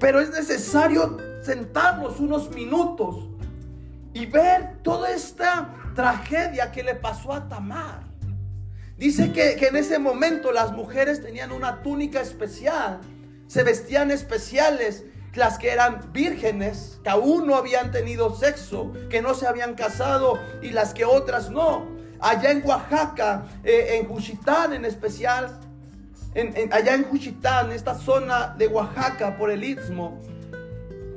Pero 0.00 0.20
es 0.20 0.30
necesario 0.30 1.18
sentarnos 1.42 2.18
unos 2.18 2.50
minutos 2.50 3.28
y 4.12 4.26
ver 4.26 4.78
toda 4.82 5.10
esta 5.10 5.81
tragedia 5.94 6.72
que 6.72 6.82
le 6.82 6.94
pasó 6.94 7.32
a 7.32 7.48
Tamar. 7.48 8.12
Dice 8.96 9.32
que, 9.32 9.54
en 9.54 9.76
ese 9.76 9.98
momento 9.98 10.52
las 10.52 10.72
mujeres 10.72 11.22
tenían 11.22 11.50
una 11.50 11.82
túnica 11.82 12.20
especial, 12.20 13.00
se 13.48 13.64
vestían 13.64 14.10
especiales, 14.10 15.04
las 15.34 15.58
que 15.58 15.70
eran 15.70 16.12
vírgenes, 16.12 17.00
que 17.02 17.10
aún 17.10 17.46
no 17.46 17.56
habían 17.56 17.90
tenido 17.90 18.36
sexo, 18.36 18.92
que 19.10 19.22
no 19.22 19.34
se 19.34 19.46
habían 19.46 19.74
casado 19.74 20.38
y 20.60 20.70
las 20.70 20.94
que 20.94 21.04
otras 21.04 21.50
no. 21.50 21.88
Allá 22.20 22.50
en 22.52 22.64
Oaxaca, 22.64 23.46
eh, 23.64 23.98
en 23.98 24.06
Juchitán 24.06 24.72
en 24.74 24.84
especial, 24.84 25.58
en, 26.34 26.72
allá 26.72 26.94
en 26.94 27.04
Juchitán, 27.04 27.72
esta 27.72 27.94
zona 27.94 28.54
de 28.56 28.68
Oaxaca 28.68 29.36
por 29.36 29.50
el 29.50 29.64
istmo, 29.64 30.20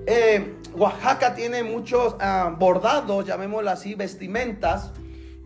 eh, 0.08 0.55
Oaxaca 0.78 1.36
tiene 1.36 1.64
muchos 1.64 2.16
ah, 2.20 2.56
bordados, 2.58 3.26
llamémoslo 3.26 3.70
así, 3.70 3.96
vestimentas. 3.96 4.92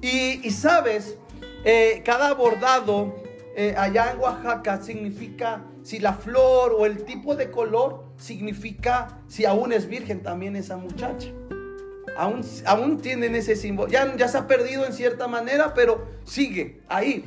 Y, 0.01 0.49
sabes, 0.51 1.17
eh, 1.65 2.01
cada 2.05 2.33
bordado 2.33 3.15
eh, 3.55 3.75
allá 3.77 4.11
en 4.11 4.19
Oaxaca 4.19 4.81
significa 4.81 5.65
si 5.83 5.99
la 5.99 6.13
flor 6.13 6.75
o 6.77 6.85
el 6.85 7.03
tipo 7.03 7.35
de 7.35 7.51
color 7.51 8.05
significa 8.17 9.19
si 9.27 9.45
aún 9.45 9.73
es 9.73 9.87
virgen 9.87 10.23
también 10.23 10.55
esa 10.55 10.77
muchacha. 10.77 11.29
Aún, 12.17 12.41
aún 12.65 13.01
tienen 13.01 13.35
ese 13.35 13.55
símbolo. 13.55 13.89
Ya 13.89 14.27
se 14.27 14.37
ha 14.37 14.47
perdido 14.47 14.85
en 14.85 14.93
cierta 14.93 15.27
manera, 15.27 15.73
pero 15.73 16.07
sigue 16.23 16.81
ahí. 16.87 17.25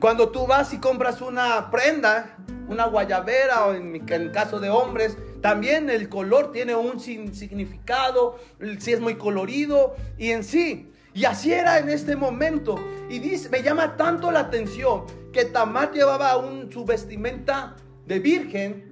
Cuando 0.00 0.28
tú 0.28 0.46
vas 0.46 0.72
y 0.72 0.78
compras 0.78 1.20
una 1.20 1.70
prenda, 1.70 2.36
una 2.68 2.86
guayabera 2.86 3.66
o 3.66 3.74
en, 3.74 4.06
caso 4.30 4.60
de 4.60 4.70
hombres, 4.70 5.16
también 5.40 5.90
el 5.90 6.08
color 6.08 6.52
tiene 6.52 6.74
un 6.74 7.00
significado, 7.00 8.38
si 8.78 8.92
es 8.92 9.00
muy 9.00 9.16
colorido 9.16 9.96
y 10.16 10.30
en 10.30 10.44
sí. 10.44 10.92
Y 11.14 11.24
así 11.24 11.52
era 11.52 11.78
en 11.78 11.88
este 11.88 12.14
momento. 12.14 12.76
Y 13.10 13.20
me 13.50 13.62
llama 13.62 13.96
tanto 13.96 14.30
la 14.30 14.40
atención 14.40 15.04
que 15.32 15.44
Tamar 15.44 15.92
llevaba 15.92 16.36
un, 16.36 16.70
su 16.70 16.84
vestimenta 16.84 17.74
de 18.06 18.18
virgen 18.18 18.88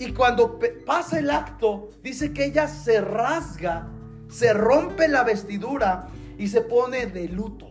y 0.00 0.12
cuando 0.14 0.58
pasa 0.86 1.18
el 1.18 1.28
acto, 1.28 1.90
dice 2.02 2.32
que 2.32 2.46
ella 2.46 2.68
se 2.68 3.02
rasga, 3.02 3.86
se 4.30 4.54
rompe 4.54 5.08
la 5.08 5.24
vestidura 5.24 6.08
y 6.38 6.48
se 6.48 6.62
pone 6.62 7.04
de 7.04 7.28
luto. 7.28 7.69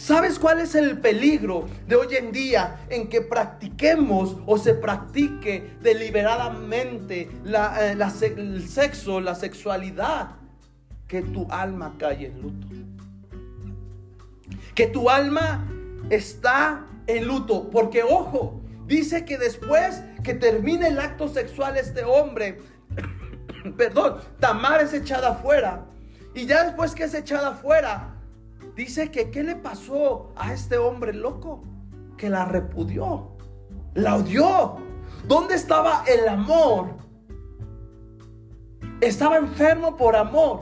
¿Sabes 0.00 0.38
cuál 0.38 0.60
es 0.60 0.74
el 0.74 0.98
peligro 0.98 1.68
de 1.86 1.94
hoy 1.94 2.16
en 2.16 2.32
día 2.32 2.86
en 2.88 3.10
que 3.10 3.20
practiquemos 3.20 4.38
o 4.46 4.56
se 4.56 4.72
practique 4.72 5.76
deliberadamente 5.82 7.28
eh, 7.44 7.96
el 8.22 8.66
sexo, 8.66 9.20
la 9.20 9.34
sexualidad? 9.34 10.36
Que 11.06 11.20
tu 11.20 11.46
alma 11.50 11.96
cae 11.98 12.28
en 12.28 12.40
luto. 12.40 12.66
Que 14.74 14.86
tu 14.86 15.10
alma 15.10 15.68
está 16.08 16.86
en 17.06 17.26
luto. 17.26 17.68
Porque 17.68 18.02
ojo, 18.02 18.62
dice 18.86 19.26
que 19.26 19.36
después 19.36 20.02
que 20.24 20.32
termine 20.32 20.88
el 20.88 20.98
acto 20.98 21.28
sexual 21.28 21.76
este 21.76 22.04
hombre, 22.04 22.58
perdón, 23.76 24.16
Tamar 24.38 24.80
es 24.80 24.94
echada 24.94 25.32
afuera. 25.32 25.84
Y 26.34 26.46
ya 26.46 26.64
después 26.64 26.94
que 26.94 27.04
es 27.04 27.12
echada 27.12 27.48
afuera, 27.48 28.16
Dice 28.74 29.10
que 29.10 29.30
¿qué 29.30 29.42
le 29.42 29.56
pasó 29.56 30.32
a 30.36 30.52
este 30.52 30.78
hombre 30.78 31.12
loco? 31.12 31.62
Que 32.16 32.30
la 32.30 32.44
repudió, 32.44 33.36
la 33.94 34.16
odió. 34.16 34.76
¿Dónde 35.26 35.54
estaba 35.54 36.04
el 36.06 36.28
amor? 36.28 36.88
Estaba 39.00 39.36
enfermo 39.36 39.96
por 39.96 40.16
amor. 40.16 40.60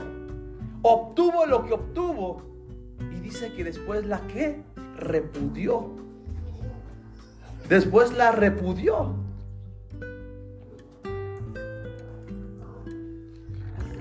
Obtuvo 0.81 1.45
lo 1.45 1.65
que 1.65 1.73
obtuvo. 1.73 2.41
Y 3.11 3.19
dice 3.19 3.53
que 3.53 3.63
después 3.63 4.05
la 4.05 4.21
que 4.27 4.63
repudió. 4.95 5.95
Después 7.67 8.13
la 8.13 8.31
repudió. 8.31 9.15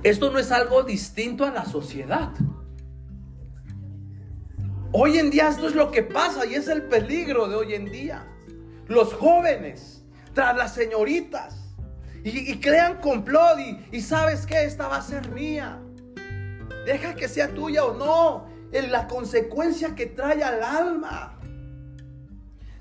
Esto 0.03 0.31
no 0.31 0.39
es 0.39 0.53
algo 0.53 0.85
distinto 0.85 1.45
a 1.45 1.51
la 1.51 1.65
sociedad. 1.65 2.31
Hoy 4.93 5.19
en 5.19 5.31
día 5.31 5.49
esto 5.49 5.69
es 5.69 5.75
lo 5.75 5.91
que 5.91 6.03
pasa 6.03 6.47
y 6.47 6.55
es 6.55 6.67
el 6.67 6.85
peligro 6.85 7.47
de 7.47 7.57
hoy 7.57 7.75
en 7.75 7.85
día. 7.87 8.25
Los 8.87 9.13
jóvenes, 9.13 10.03
tras 10.33 10.57
las 10.57 10.73
señoritas, 10.73 11.57
y, 12.25 12.59
crean 12.59 12.97
complot 13.01 13.59
y, 13.93 14.01
sabes 14.01 14.47
que 14.47 14.65
esta 14.65 14.89
va 14.89 14.97
a 14.97 15.03
ser 15.03 15.31
mía. 15.31 15.79
Deja 16.87 17.15
que 17.15 17.29
sea 17.29 17.49
tuya 17.49 17.85
o 17.85 17.95
no. 17.95 18.49
En 18.73 18.91
la 18.91 19.07
consecuencia 19.07 19.95
que 19.95 20.07
trae 20.07 20.43
al 20.43 20.63
alma. 20.63 21.39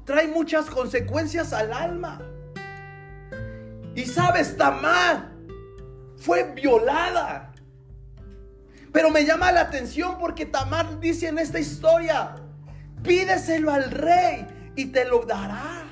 Trae 0.06 0.28
muchas 0.28 0.70
consecuencias 0.70 1.54
al 1.54 1.72
alma. 1.72 2.22
Y 3.96 4.06
sabes, 4.06 4.58
Tamar 4.58 5.32
fue 6.18 6.52
violada. 6.54 7.47
Pero 8.98 9.12
me 9.12 9.26
llama 9.26 9.52
la 9.52 9.62
atención 9.62 10.18
porque 10.18 10.48
Tamar 10.48 11.00
dice 11.00 11.28
en 11.28 11.38
esta 11.38 11.60
historia, 11.60 12.34
pídeselo 13.04 13.72
al 13.72 13.92
rey 13.92 14.48
y 14.76 14.86
te 14.86 15.06
lo 15.06 15.24
dará. 15.24 15.84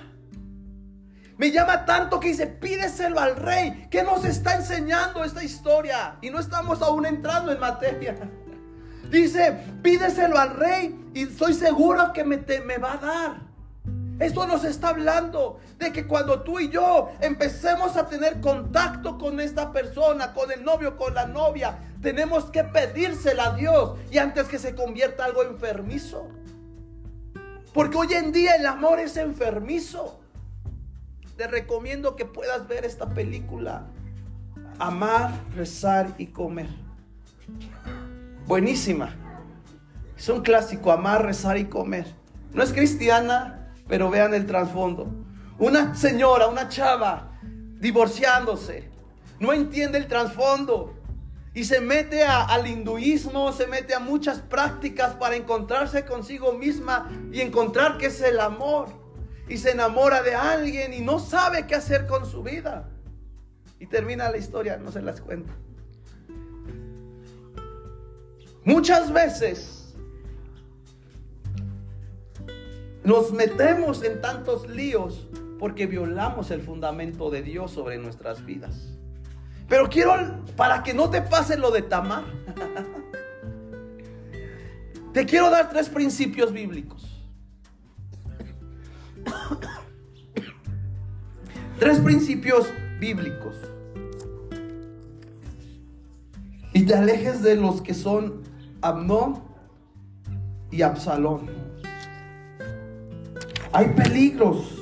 Me 1.38 1.52
llama 1.52 1.86
tanto 1.86 2.20
que 2.20 2.30
dice, 2.30 2.48
pídeselo 2.48 3.20
al 3.20 3.36
rey. 3.36 3.86
¿Qué 3.91 4.02
nos 4.02 4.26
está 4.26 4.56
enseñando 4.56 5.24
esta 5.24 5.44
historia? 5.44 6.18
Y 6.20 6.32
no 6.32 6.39
estamos 6.39 6.82
aún 6.82 7.06
entrando 7.06 7.52
en 7.52 7.60
materia. 7.60 8.15
Dice, 9.12 9.56
pídeselo 9.84 10.39
al 10.39 10.56
rey 10.56 11.12
y 11.13 11.26
estoy 11.26 11.54
seguro 11.54 12.12
que 12.12 12.24
me, 12.24 12.38
me 12.65 12.80
va 12.80 12.94
a 12.94 12.98
dar. 12.98 13.44
Esto 14.19 14.47
nos 14.47 14.63
está 14.63 14.89
hablando 14.89 15.60
de 15.78 15.91
que 15.91 16.08
cuando 16.08 16.41
tú 16.41 16.60
y 16.60 16.69
yo 16.69 17.10
empecemos 17.19 17.97
a 17.97 18.08
tener 18.08 18.39
contacto 18.39 19.17
con 19.17 19.41
esta 19.41 19.73
persona, 19.73 20.34
con 20.34 20.51
el 20.51 20.63
novio, 20.63 20.95
con 20.95 21.13
la 21.13 21.25
novia, 21.25 21.80
tenemos 22.01 22.45
que 22.45 22.63
pedírsela 22.63 23.47
a 23.47 23.56
Dios 23.56 23.97
y 24.10 24.17
antes 24.17 24.47
que 24.47 24.58
se 24.58 24.73
convierta 24.73 25.25
algo 25.25 25.43
enfermizo. 25.43 26.30
Porque 27.73 27.97
hoy 27.97 28.13
en 28.13 28.32
día 28.32 28.56
el 28.56 28.65
amor 28.65 28.99
es 29.01 29.17
enfermizo. 29.17 30.21
Te 31.36 31.47
recomiendo 31.47 32.15
que 32.15 32.23
puedas 32.23 32.69
ver 32.69 32.86
esta 32.86 33.10
película. 33.13 33.88
Amar, 34.80 35.32
rezar 35.54 36.13
y 36.17 36.28
comer. 36.28 36.69
Buenísima. 38.47 39.13
Es 40.17 40.30
un 40.30 40.41
clásico, 40.41 40.93
amar, 40.93 41.25
rezar 41.25 41.58
y 41.58 41.65
comer. 41.65 42.06
No 42.54 42.63
es 42.63 42.71
cristiana, 42.71 43.64
pero 43.88 44.10
vean 44.10 44.34
el 44.34 44.45
trasfondo. 44.45 45.08
Una 45.58 45.95
señora, 45.95 46.48
una 46.48 46.67
chava, 46.69 47.32
divorciándose, 47.80 48.89
no 49.39 49.54
entiende 49.54 49.98
el 49.98 50.08
trasfondo 50.08 50.93
y 51.54 51.63
se 51.63 51.80
mete 51.80 52.24
al 52.24 52.67
hinduismo, 52.67 53.54
se 53.54 53.67
mete 53.67 53.93
a 53.93 54.00
muchas 54.00 54.39
prácticas 54.39 55.15
para 55.15 55.36
encontrarse 55.36 56.04
consigo 56.04 56.54
misma 56.54 57.10
y 57.32 57.39
encontrar 57.39 57.98
que 57.98 58.08
es 58.08 58.21
el 58.21 58.39
amor. 58.39 58.89
Y 59.48 59.58
se 59.58 59.71
enamora 59.71 60.24
de 60.24 60.36
alguien 60.36 60.93
y 60.93 61.02
no 61.02 61.19
sabe 61.19 61.67
qué 61.67 61.76
hacer 61.76 62.08
con 62.08 62.26
su 62.26 62.43
vida. 62.43 62.89
Y 63.80 63.86
termina 63.86 64.30
la 64.30 64.38
historia, 64.38 64.78
no 64.78 64.91
se 64.91 65.02
las 65.02 65.21
cuento. 65.21 65.54
Muchas 68.65 69.13
veces 69.13 69.75
nos 73.06 73.32
metemos 73.32 74.04
en 74.04 74.20
tantos 74.20 74.68
líos 74.68 75.28
porque 75.60 75.86
violamos 75.86 76.52
el 76.52 76.62
fundamento 76.62 77.30
de 77.30 77.41
Dios 77.41 77.72
sobre 77.72 77.98
nuestras 77.98 78.46
vidas. 78.46 78.89
Pero 79.70 79.89
quiero, 79.89 80.44
para 80.56 80.84
que 80.84 80.94
no 80.94 81.10
te 81.10 81.22
pase 81.22 81.58
lo 81.58 81.72
de 81.72 81.82
Tamar, 81.82 82.24
te 85.13 85.26
quiero 85.26 85.50
dar 85.50 85.70
tres 85.70 85.89
principios 85.89 86.52
bíblicos. 86.52 87.24
tres 91.80 92.00
principios 92.00 92.68
bíblicos. 93.00 93.56
Y 96.74 96.86
te 96.86 96.96
alejes 96.96 97.41
de 97.41 97.56
los 97.56 97.82
que 97.82 97.94
son 97.94 98.44
Amnón 98.82 99.41
y 100.72 100.82
Absalón. 100.82 101.64
Hay 103.76 103.88
peligros. 103.90 104.74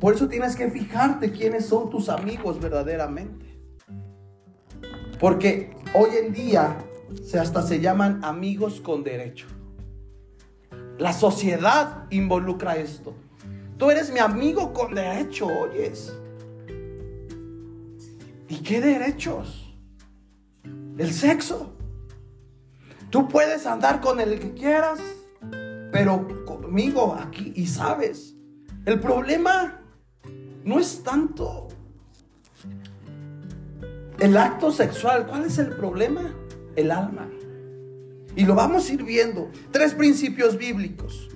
Por 0.00 0.14
eso 0.14 0.28
tienes 0.28 0.56
que 0.56 0.68
fijarte 0.72 1.30
quiénes 1.30 1.66
son 1.66 1.88
tus 1.88 2.08
amigos 2.08 2.60
verdaderamente. 2.60 3.46
Porque 5.20 5.76
hoy 5.94 6.10
en 6.20 6.32
día 6.32 6.78
se 7.24 7.38
hasta 7.38 7.62
se 7.62 7.78
llaman 7.78 8.24
amigos 8.24 8.80
con 8.80 9.04
derecho. 9.04 9.46
La 10.98 11.12
sociedad 11.12 12.08
involucra 12.10 12.74
esto. 12.74 13.14
Tú 13.78 13.88
eres 13.88 14.12
mi 14.12 14.18
amigo 14.18 14.72
con 14.72 14.92
derecho, 14.92 15.46
oyes. 15.46 16.12
¿Y 18.48 18.56
qué 18.64 18.80
derechos? 18.80 19.72
El 20.98 21.12
sexo. 21.12 21.72
Tú 23.10 23.28
puedes 23.28 23.64
andar 23.64 24.00
con 24.00 24.18
el 24.18 24.40
que 24.40 24.54
quieras, 24.54 24.98
pero 25.92 26.26
conmigo 26.70 27.18
aquí, 27.20 27.52
y 27.56 27.66
sabes, 27.66 28.36
el 28.86 29.00
problema 29.00 29.82
no 30.62 30.78
es 30.78 31.02
tanto 31.02 31.66
el 34.20 34.36
acto 34.36 34.70
sexual, 34.70 35.26
¿cuál 35.26 35.46
es 35.46 35.58
el 35.58 35.70
problema? 35.70 36.32
El 36.76 36.92
alma. 36.92 37.28
Y 38.36 38.44
lo 38.44 38.54
vamos 38.54 38.88
a 38.88 38.92
ir 38.92 39.02
viendo. 39.02 39.50
Tres 39.72 39.94
principios 39.94 40.56
bíblicos. 40.56 41.28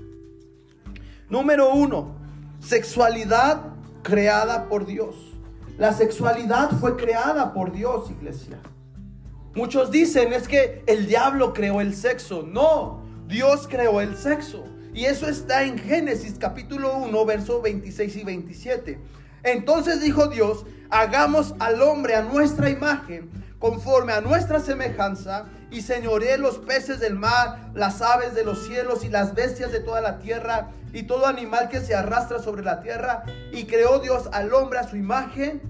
Número 1.29 1.75
uno, 1.75 2.14
sexualidad 2.61 3.73
creada 4.03 4.68
por 4.68 4.87
Dios. 4.87 5.16
La 5.79 5.92
sexualidad 5.92 6.70
fue 6.79 6.97
creada 6.97 7.53
por 7.53 7.73
Dios, 7.73 8.09
iglesia. 8.09 8.61
Muchos 9.57 9.90
dicen 9.90 10.33
es 10.33 10.47
que 10.47 10.85
el 10.87 11.07
diablo 11.09 11.53
creó 11.53 11.81
el 11.81 11.97
sexo. 11.97 12.44
No, 12.44 13.03
Dios 13.27 13.66
creó 13.66 14.01
el 14.01 14.16
sexo. 14.16 14.73
Y 14.94 15.07
eso 15.07 15.28
está 15.28 15.64
en 15.64 15.76
Génesis 15.76 16.37
capítulo 16.38 16.96
1, 16.98 17.26
versos 17.26 17.61
26 17.62 18.16
y 18.16 18.22
27. 18.22 19.00
Entonces 19.42 20.00
dijo 20.00 20.28
Dios, 20.28 20.66
hagamos 20.88 21.57
al 21.59 21.83
hombre 21.83 22.14
a 22.14 22.22
nuestra 22.22 22.70
imagen, 22.70 23.28
conforme 23.59 24.12
a 24.12 24.20
nuestra 24.20 24.61
semejanza, 24.61 25.46
y 25.72 25.80
señoré 25.80 26.38
los 26.38 26.59
peces 26.59 27.00
del 27.00 27.16
mar, 27.16 27.72
las 27.74 28.00
aves 28.02 28.37
de 28.37 28.44
los 28.44 28.68
cielos 28.68 29.04
y 29.04 29.09
las 29.09 29.35
bestias 29.35 29.72
de 29.72 29.80
toda 29.80 30.00
la 30.00 30.18
tierra, 30.20 30.70
y 30.92 31.02
todo 31.02 31.26
animal 31.26 31.68
que 31.68 31.80
se 31.80 31.96
arrastra 31.96 32.38
sobre 32.38 32.62
la 32.62 32.80
tierra. 32.80 33.24
Y 33.50 33.64
creó 33.64 33.98
Dios 33.98 34.28
al 34.33 34.54
hombre 34.54 34.78
a 34.78 34.88
su 34.88 34.96
imagen, 34.96 35.61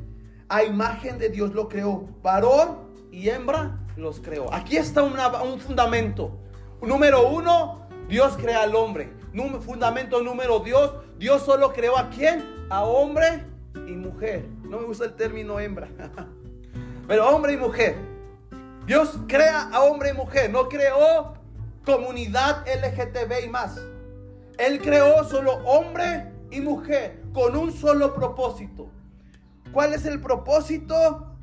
a 0.51 0.65
imagen 0.65 1.17
de 1.17 1.31
Dios 1.31 1.55
lo 1.55 1.71
creó, 1.71 2.07
varón 2.23 2.91
y 3.11 3.31
hembra 3.31 3.81
los 3.97 4.21
creó. 4.21 4.53
Aquí 4.53 4.77
está 4.77 5.03
un 5.03 5.59
fundamento. 5.61 6.39
Número 6.83 7.31
uno, 7.31 7.84
Dios 8.09 8.37
crea 8.37 8.63
al 8.63 8.75
hombre. 8.75 9.13
fundamento 9.61 10.23
número 10.23 10.61
Dios, 10.61 10.93
Dios 11.19 11.43
solo 11.43 11.73
creó 11.73 11.97
a 11.97 12.11
quién? 12.11 12.67
A 12.71 12.85
hombre 12.85 13.45
y 13.75 13.93
mujer. 13.93 14.47
No 14.63 14.79
me 14.79 14.87
gusta 14.87 15.07
el 15.07 15.15
término 15.15 15.59
hembra. 15.59 15.89
Pero 17.09 17.29
hombre 17.29 17.55
y 17.55 17.57
mujer. 17.57 17.97
Dios 18.87 19.19
crea 19.27 19.71
a 19.73 19.83
hombre 19.83 20.11
y 20.11 20.13
mujer. 20.13 20.51
No 20.51 20.69
creó 20.69 21.35
comunidad 21.85 22.65
LGTB 22.67 23.45
y 23.45 23.49
más. 23.49 23.81
Él 24.59 24.81
creó 24.81 25.25
solo 25.25 25.55
hombre 25.65 26.33
y 26.51 26.61
mujer 26.61 27.21
con 27.33 27.57
un 27.57 27.73
solo 27.73 28.15
propósito. 28.15 28.89
¿Cuál 29.73 29.95
es 29.95 30.07
el 30.07 30.21
propósito? 30.21 31.37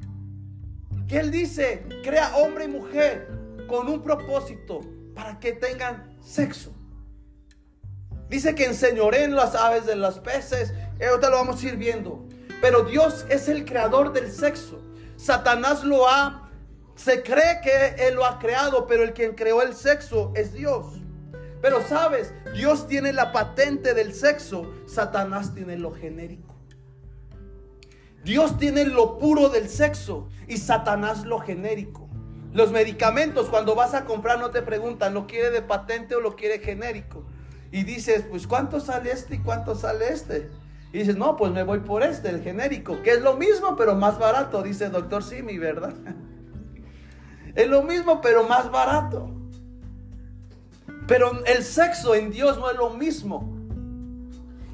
Que 1.08 1.20
Él 1.20 1.32
dice, 1.32 1.86
crea 2.04 2.38
hombre 2.38 2.66
y 2.66 2.68
mujer 2.70 3.28
con 3.68 3.90
un 3.90 4.02
propósito 4.02 4.80
para 5.14 5.40
que 5.40 5.52
tengan 5.52 6.11
sexo. 6.24 6.74
Dice 8.30 8.56
que 8.56 8.66
enseñoreen 8.66 9.36
las 9.36 9.56
aves 9.56 9.86
de 9.86 9.96
los 9.96 10.20
peces. 10.20 10.74
Eh, 11.00 11.08
ahorita 11.08 11.30
lo 11.30 11.36
vamos 11.36 11.62
a 11.62 11.68
ir 11.68 11.76
viendo. 11.76 12.26
Pero 12.62 12.84
Dios 12.84 13.26
es 13.30 13.50
el 13.50 13.66
creador 13.66 14.14
del 14.14 14.32
sexo. 14.32 14.82
Satanás 15.18 15.84
lo 15.84 16.08
ha, 16.08 16.50
se 16.96 17.24
cree 17.24 17.60
que 17.62 18.08
Él 18.08 18.16
lo 18.16 18.26
ha 18.26 18.40
creado, 18.40 18.88
pero 18.88 19.04
el 19.04 19.14
quien 19.14 19.36
creó 19.36 19.62
el 19.62 19.76
sexo 19.76 20.32
es 20.36 20.54
Dios. 20.54 21.02
Pero 21.62 21.86
sabes, 21.88 22.34
Dios 22.54 22.88
tiene 22.88 23.14
la 23.14 23.32
patente 23.32 23.94
del 23.94 24.14
sexo, 24.14 24.72
Satanás 24.88 25.54
tiene 25.54 25.78
lo 25.78 25.92
genérico. 25.92 26.56
Dios 28.24 28.58
tiene 28.58 28.86
lo 28.86 29.18
puro 29.18 29.50
del 29.50 29.68
sexo 29.70 30.30
y 30.48 30.58
Satanás 30.58 31.26
lo 31.26 31.40
genérico. 31.40 32.01
Los 32.54 32.72
medicamentos 32.72 33.50
cuando 33.50 33.76
vas 33.76 33.94
a 33.94 34.06
comprar 34.06 34.40
no 34.40 34.52
te 34.52 34.62
preguntan, 34.62 35.14
¿lo 35.14 35.26
quiere 35.26 35.52
de 35.52 35.62
patente 35.62 36.16
o 36.16 36.20
lo 36.20 36.36
quiere 36.36 36.60
genérico? 36.60 37.24
Y 37.72 37.84
dices, 37.84 38.26
pues 38.30 38.46
¿cuánto 38.46 38.80
sale 38.80 39.12
este 39.12 39.36
y 39.36 39.40
cuánto 39.40 39.76
sale 39.76 40.10
este? 40.10 40.50
Y 40.92 41.00
dices, 41.00 41.16
no, 41.16 41.38
pues 41.38 41.54
me 41.54 41.64
voy 41.64 41.80
por 41.80 42.04
este, 42.04 42.30
el 42.30 42.44
genérico, 42.44 43.02
que 43.02 43.12
es 43.12 43.22
lo 43.22 43.38
mismo, 43.38 43.78
pero 43.78 43.96
más 43.96 44.20
barato, 44.20 44.62
dice 44.62 44.86
el 44.86 44.92
doctor 44.92 45.24
Simi, 45.24 45.58
¿verdad? 45.58 45.94
es 47.56 47.68
lo 47.68 47.84
mismo, 47.84 48.20
pero 48.20 48.44
más 48.44 48.70
barato. 48.70 49.32
Pero 51.08 51.44
el 51.46 51.64
sexo 51.64 52.16
en 52.16 52.32
Dios 52.32 52.58
no 52.58 52.70
es 52.70 52.78
lo 52.78 52.90
mismo. 52.90 53.51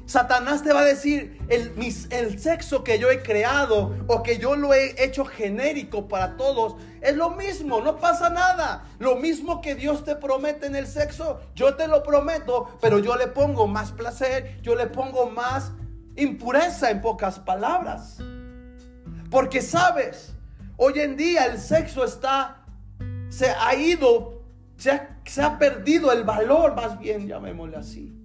Satanás 0.08 0.62
te 0.62 0.72
va 0.72 0.80
a 0.80 0.84
decir, 0.86 1.38
el, 1.50 1.70
el, 2.08 2.38
sexo 2.38 2.82
que 2.82 2.98
yo 2.98 3.10
he 3.10 3.22
creado 3.22 3.94
o 4.06 4.22
que 4.22 4.38
yo 4.38 4.56
lo 4.56 4.72
he 4.72 5.04
hecho 5.04 5.26
genérico 5.26 6.08
para 6.08 6.38
todos, 6.38 6.76
es 7.02 7.14
lo 7.14 7.28
mismo, 7.32 7.82
no 7.82 7.98
pasa 7.98 8.30
nada. 8.30 8.86
Lo 8.98 9.16
mismo 9.16 9.60
que 9.60 9.74
Dios 9.74 10.06
te 10.06 10.16
promete 10.16 10.64
en 10.64 10.76
el 10.76 10.86
sexo, 10.86 11.42
yo 11.54 11.74
te 11.74 11.86
lo 11.88 12.02
prometo, 12.02 12.78
pero 12.80 12.98
yo 13.00 13.16
le 13.16 13.26
pongo 13.26 13.66
más 13.66 13.92
placer, 13.92 14.58
yo 14.62 14.74
le 14.74 14.86
pongo 14.86 15.28
más 15.28 15.72
impureza 16.16 16.90
en 16.90 17.02
pocas 17.02 17.38
palabras. 17.38 18.16
Porque 19.30 19.60
sabes, 19.60 20.32
hoy 20.78 21.00
en 21.00 21.18
día 21.18 21.44
el 21.44 21.58
sexo 21.58 22.02
está, 22.02 22.64
se 23.28 23.50
ha 23.50 23.74
ido, 23.74 24.42
se 24.78 24.90
ha, 24.90 25.20
se 25.26 25.42
ha 25.42 25.58
perdido 25.58 26.12
el 26.12 26.24
valor, 26.24 26.74
más 26.74 26.98
bien 26.98 27.28
llamémosle 27.28 27.76
así. 27.76 28.17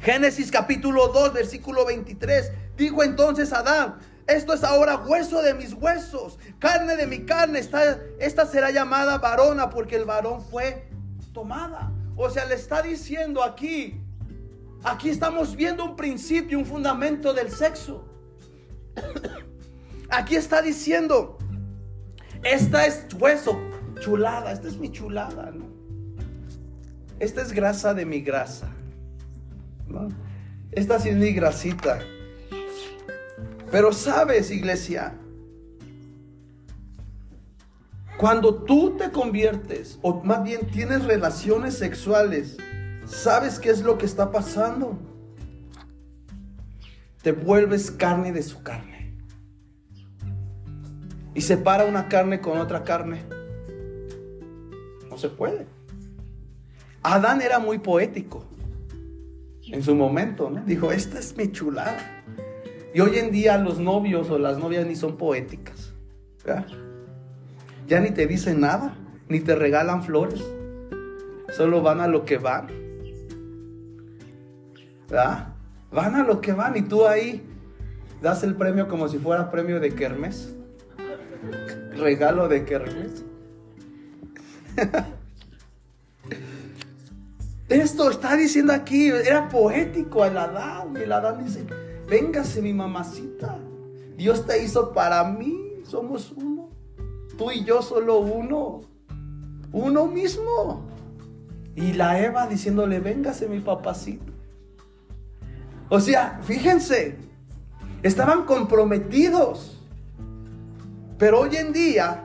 Génesis 0.00 0.50
capítulo 0.50 1.08
2, 1.08 1.32
versículo 1.32 1.84
23. 1.84 2.52
Dijo 2.76 3.02
entonces 3.02 3.52
Adán, 3.52 3.98
esto 4.26 4.54
es 4.54 4.64
ahora 4.64 4.96
hueso 4.96 5.42
de 5.42 5.54
mis 5.54 5.72
huesos, 5.74 6.38
carne 6.58 6.96
de 6.96 7.06
mi 7.06 7.24
carne. 7.24 7.58
Esta, 7.58 7.98
esta 8.18 8.46
será 8.46 8.70
llamada 8.70 9.18
varona 9.18 9.70
porque 9.70 9.96
el 9.96 10.04
varón 10.04 10.42
fue 10.42 10.88
tomada. 11.32 11.92
O 12.16 12.30
sea, 12.30 12.44
le 12.44 12.54
está 12.54 12.82
diciendo 12.82 13.42
aquí, 13.42 14.00
Aquí 14.82 15.10
estamos 15.10 15.56
viendo 15.56 15.84
un 15.84 15.94
principio, 15.94 16.58
un 16.58 16.64
fundamento 16.64 17.34
del 17.34 17.50
sexo. 17.50 18.04
Aquí 20.10 20.36
está 20.36 20.62
diciendo, 20.62 21.38
esta 22.42 22.86
es 22.86 23.06
hueso, 23.18 23.60
chulada, 24.00 24.52
esta 24.52 24.68
es 24.68 24.78
mi 24.78 24.90
chulada. 24.90 25.52
Esta 27.18 27.42
es 27.42 27.52
grasa 27.52 27.92
de 27.92 28.06
mi 28.06 28.22
grasa. 28.22 28.68
Esta 30.72 30.98
sí 30.98 31.10
es 31.10 31.16
mi 31.16 31.32
grasita. 31.32 32.00
Pero 33.70 33.92
sabes, 33.92 34.50
iglesia, 34.50 35.14
cuando 38.18 38.62
tú 38.64 38.96
te 38.96 39.10
conviertes, 39.10 39.98
o 40.02 40.22
más 40.22 40.42
bien 40.42 40.66
tienes 40.70 41.04
relaciones 41.04 41.78
sexuales, 41.78 42.56
¿Sabes 43.10 43.58
qué 43.58 43.70
es 43.70 43.82
lo 43.82 43.98
que 43.98 44.06
está 44.06 44.30
pasando? 44.30 44.96
Te 47.22 47.32
vuelves 47.32 47.90
carne 47.90 48.32
de 48.32 48.42
su 48.42 48.62
carne. 48.62 49.18
Y 51.34 51.40
separa 51.40 51.84
una 51.84 52.08
carne 52.08 52.40
con 52.40 52.58
otra 52.58 52.84
carne. 52.84 53.24
No 55.08 55.18
se 55.18 55.28
puede. 55.28 55.66
Adán 57.02 57.42
era 57.42 57.58
muy 57.58 57.78
poético 57.78 58.46
en 59.72 59.82
su 59.82 59.94
momento, 59.94 60.50
¿no? 60.50 60.62
Dijo, 60.64 60.92
esta 60.92 61.18
es 61.18 61.36
mi 61.36 61.50
chulada. 61.52 61.98
Y 62.92 63.00
hoy 63.00 63.18
en 63.18 63.30
día 63.30 63.56
los 63.58 63.78
novios 63.78 64.30
o 64.30 64.38
las 64.38 64.58
novias 64.58 64.86
ni 64.86 64.96
son 64.96 65.16
poéticas. 65.16 65.92
ya 67.86 68.00
ni 68.00 68.10
te 68.10 68.26
dicen 68.26 68.60
nada, 68.60 68.96
ni 69.28 69.40
te 69.40 69.54
regalan 69.54 70.02
flores. 70.02 70.44
Solo 71.50 71.82
van 71.82 72.00
a 72.00 72.08
lo 72.08 72.24
que 72.24 72.38
van. 72.38 72.68
¿Verdad? 75.08 75.54
Van 75.92 76.14
a 76.14 76.24
lo 76.24 76.40
que 76.40 76.52
van 76.52 76.76
y 76.76 76.82
tú 76.82 77.06
ahí 77.06 77.42
das 78.22 78.44
el 78.44 78.54
premio 78.54 78.88
como 78.88 79.08
si 79.08 79.18
fuera 79.18 79.50
premio 79.50 79.80
de 79.80 79.94
Kermes. 79.94 80.54
Regalo 81.96 82.48
de 82.48 82.64
Kermes. 82.64 83.24
Esto 87.70 88.10
está 88.10 88.34
diciendo 88.34 88.72
aquí, 88.72 89.10
era 89.10 89.48
poético 89.48 90.24
el 90.24 90.36
Adán. 90.36 90.96
El 90.96 91.12
Adán 91.12 91.44
dice, 91.44 91.64
véngase 92.08 92.60
mi 92.60 92.74
mamacita. 92.74 93.58
Dios 94.16 94.44
te 94.44 94.60
hizo 94.64 94.92
para 94.92 95.22
mí, 95.22 95.80
somos 95.84 96.32
uno. 96.32 96.68
Tú 97.38 97.52
y 97.52 97.64
yo 97.64 97.80
solo 97.80 98.18
uno. 98.18 98.80
Uno 99.70 100.06
mismo. 100.06 100.84
Y 101.76 101.92
la 101.92 102.20
Eva 102.20 102.48
diciéndole, 102.48 102.98
véngase 102.98 103.48
mi 103.48 103.60
papacito. 103.60 104.32
O 105.88 106.00
sea, 106.00 106.40
fíjense, 106.42 107.18
estaban 108.02 108.46
comprometidos. 108.46 109.80
Pero 111.18 111.38
hoy 111.38 111.54
en 111.54 111.72
día, 111.72 112.24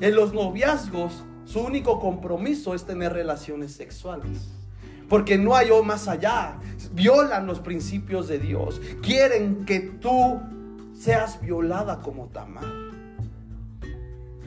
en 0.00 0.16
los 0.16 0.34
noviazgos, 0.34 1.22
su 1.50 1.58
único 1.58 1.98
compromiso 1.98 2.76
es 2.76 2.84
tener 2.84 3.12
relaciones 3.12 3.72
sexuales. 3.72 4.52
Porque 5.08 5.36
no 5.36 5.56
hay 5.56 5.70
más 5.84 6.06
allá. 6.06 6.60
Violan 6.92 7.44
los 7.44 7.58
principios 7.58 8.28
de 8.28 8.38
Dios. 8.38 8.80
Quieren 9.02 9.64
que 9.64 9.80
tú 9.80 10.40
seas 10.94 11.40
violada 11.40 12.02
como 12.02 12.28
Tamar. 12.28 12.62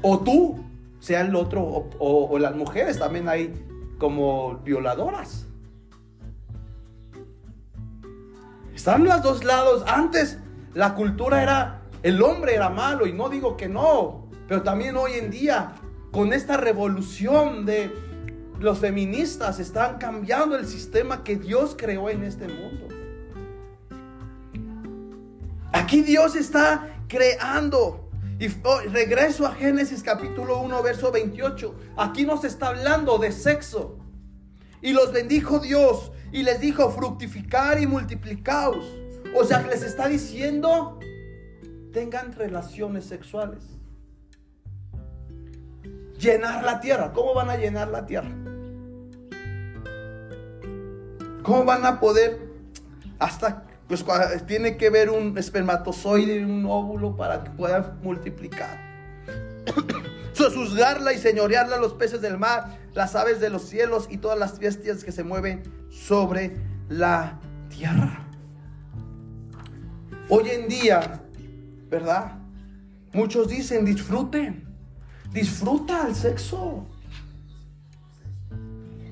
O 0.01 0.19
tú 0.19 0.63
sea 1.01 1.19
el 1.19 1.35
otro. 1.35 1.61
O, 1.61 2.29
o 2.31 2.39
las 2.39 2.55
mujeres 2.55 2.97
también 2.99 3.27
hay 3.27 3.53
como 3.97 4.59
violadoras. 4.59 5.45
Están 8.73 9.03
los 9.03 9.21
dos 9.21 9.43
lados. 9.43 9.83
Antes 9.87 10.39
la 10.73 10.95
cultura 10.95 11.43
era, 11.43 11.81
el 12.01 12.21
hombre 12.21 12.55
era 12.55 12.69
malo 12.69 13.05
y 13.05 13.11
no 13.11 13.27
digo 13.27 13.57
que 13.57 13.67
no. 13.67 14.29
Pero 14.47 14.63
también 14.63 14.95
hoy 14.95 15.15
en 15.15 15.29
día 15.29 15.73
con 16.13 16.31
esta 16.31 16.57
revolución 16.57 17.65
de 17.65 17.91
los 18.59 18.77
feministas 18.77 19.59
están 19.59 19.97
cambiando 19.97 20.55
el 20.55 20.67
sistema 20.67 21.23
que 21.23 21.37
Dios 21.37 21.75
creó 21.75 22.07
en 22.07 22.23
este 22.23 22.47
mundo. 22.47 22.87
Aquí 25.71 26.03
Dios 26.03 26.35
está 26.35 26.97
creando. 27.07 28.11
Y 28.39 28.47
oh, 28.63 28.79
regreso 28.91 29.47
a 29.47 29.55
Génesis 29.55 30.03
capítulo 30.03 30.61
1, 30.61 30.83
verso 30.83 31.11
28. 31.11 31.75
Aquí 31.97 32.27
nos 32.27 32.43
está 32.43 32.67
hablando 32.67 33.17
de 33.17 33.31
sexo. 33.31 33.97
Y 34.83 34.93
los 34.93 35.11
bendijo 35.11 35.57
Dios 35.57 36.11
y 36.31 36.43
les 36.43 36.59
dijo 36.59 36.91
fructificar 36.91 37.81
y 37.81 37.87
multiplicaos. 37.87 38.85
O 39.35 39.43
sea, 39.45 39.63
les 39.63 39.81
está 39.81 40.07
diciendo, 40.07 40.99
tengan 41.91 42.33
relaciones 42.33 43.05
sexuales 43.05 43.73
llenar 46.23 46.63
la 46.63 46.79
tierra. 46.79 47.11
¿Cómo 47.13 47.33
van 47.33 47.49
a 47.49 47.57
llenar 47.57 47.89
la 47.89 48.05
tierra? 48.05 48.31
¿Cómo 51.43 51.65
van 51.65 51.85
a 51.85 51.99
poder 51.99 52.39
hasta 53.19 53.65
pues 53.87 54.05
tiene 54.47 54.77
que 54.77 54.89
ver 54.89 55.09
un 55.09 55.37
espermatozoide 55.37 56.37
y 56.37 56.43
un 56.43 56.65
óvulo 56.65 57.15
para 57.15 57.43
que 57.43 57.51
puedan 57.51 57.99
multiplicar? 58.01 58.79
Sosuzgarla 60.33 61.13
y 61.13 61.17
señorearla 61.17 61.77
los 61.77 61.93
peces 61.93 62.21
del 62.21 62.37
mar, 62.37 62.79
las 62.93 63.15
aves 63.15 63.39
de 63.39 63.49
los 63.49 63.63
cielos 63.63 64.07
y 64.09 64.17
todas 64.17 64.39
las 64.39 64.57
bestias 64.57 65.03
que 65.03 65.11
se 65.11 65.23
mueven 65.23 65.63
sobre 65.91 66.55
la 66.89 67.39
tierra. 67.69 68.25
Hoy 70.29 70.49
en 70.49 70.67
día, 70.67 71.21
¿verdad? 71.89 72.39
Muchos 73.11 73.49
dicen 73.49 73.85
disfruten. 73.85 74.72
Disfruta 75.33 76.07
el 76.07 76.15
sexo. 76.15 76.85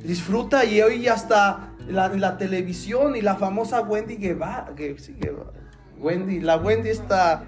Disfruta 0.04 0.64
y 0.66 0.82
hoy 0.82 1.08
hasta 1.08 1.74
la, 1.88 2.10
la 2.10 2.38
televisión 2.38 3.16
y 3.16 3.22
la 3.22 3.36
famosa 3.36 3.82
Wendy 3.82 4.16
Guevara, 4.16 4.74
que, 4.76 4.98
sí, 5.00 5.16
Wendy, 5.98 6.40
la 6.40 6.58
Wendy 6.58 6.90
está, 6.90 7.46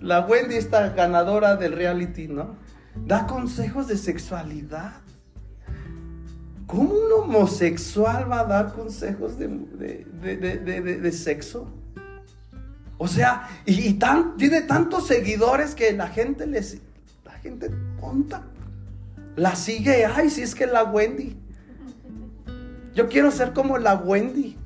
la 0.00 0.20
Wendy 0.20 0.56
está 0.56 0.90
ganadora 0.90 1.56
del 1.56 1.72
reality, 1.72 2.28
¿no? 2.28 2.56
Da 2.94 3.26
consejos 3.26 3.86
de 3.86 3.96
sexualidad. 3.96 4.94
¿Cómo 6.66 6.94
un 6.94 7.12
homosexual 7.12 8.30
va 8.30 8.40
a 8.40 8.44
dar 8.44 8.72
consejos 8.72 9.38
de, 9.38 9.48
de, 9.48 11.12
sexo? 11.12 11.68
O 12.98 13.06
sea, 13.06 13.48
y, 13.66 13.98
tiene 14.36 14.62
tantos 14.62 15.06
seguidores 15.06 15.76
que 15.76 15.92
la 15.92 16.08
gente 16.08 16.46
les, 16.46 16.78
la 17.24 17.32
gente 17.32 17.70
La 19.36 19.54
sigue, 19.54 20.06
ay, 20.06 20.30
si 20.30 20.42
es 20.42 20.54
que 20.54 20.66
la 20.66 20.84
Wendy. 20.84 21.36
Yo 22.94 23.08
quiero 23.08 23.30
ser 23.30 23.52
como 23.52 23.76
la 23.76 23.94
Wendy. 23.94 24.56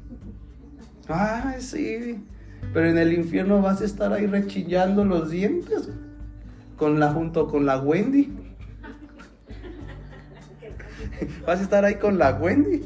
Ay, 1.08 1.60
sí. 1.60 2.24
Pero 2.72 2.88
en 2.88 2.98
el 2.98 3.12
infierno 3.12 3.60
vas 3.60 3.80
a 3.80 3.84
estar 3.84 4.12
ahí 4.12 4.26
rechillando 4.26 5.04
los 5.04 5.30
dientes. 5.30 5.88
Con 6.76 7.00
la, 7.00 7.12
junto 7.12 7.48
con 7.48 7.66
la 7.66 7.80
Wendy. 7.80 8.32
Vas 11.46 11.58
a 11.58 11.62
estar 11.62 11.84
ahí 11.84 11.96
con 11.96 12.16
la 12.16 12.32
Wendy. 12.34 12.82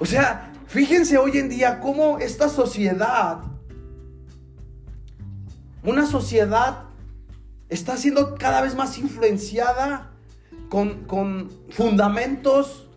O 0.00 0.04
sea, 0.04 0.52
fíjense 0.66 1.18
hoy 1.18 1.38
en 1.38 1.48
día 1.48 1.80
cómo 1.80 2.18
esta 2.18 2.48
sociedad, 2.48 3.38
una 5.82 6.06
sociedad 6.06 6.87
está 7.68 7.96
siendo 7.96 8.34
cada 8.36 8.62
vez 8.62 8.74
más 8.74 8.98
influenciada 8.98 10.10
con, 10.68 11.50
fundamentos 11.70 12.88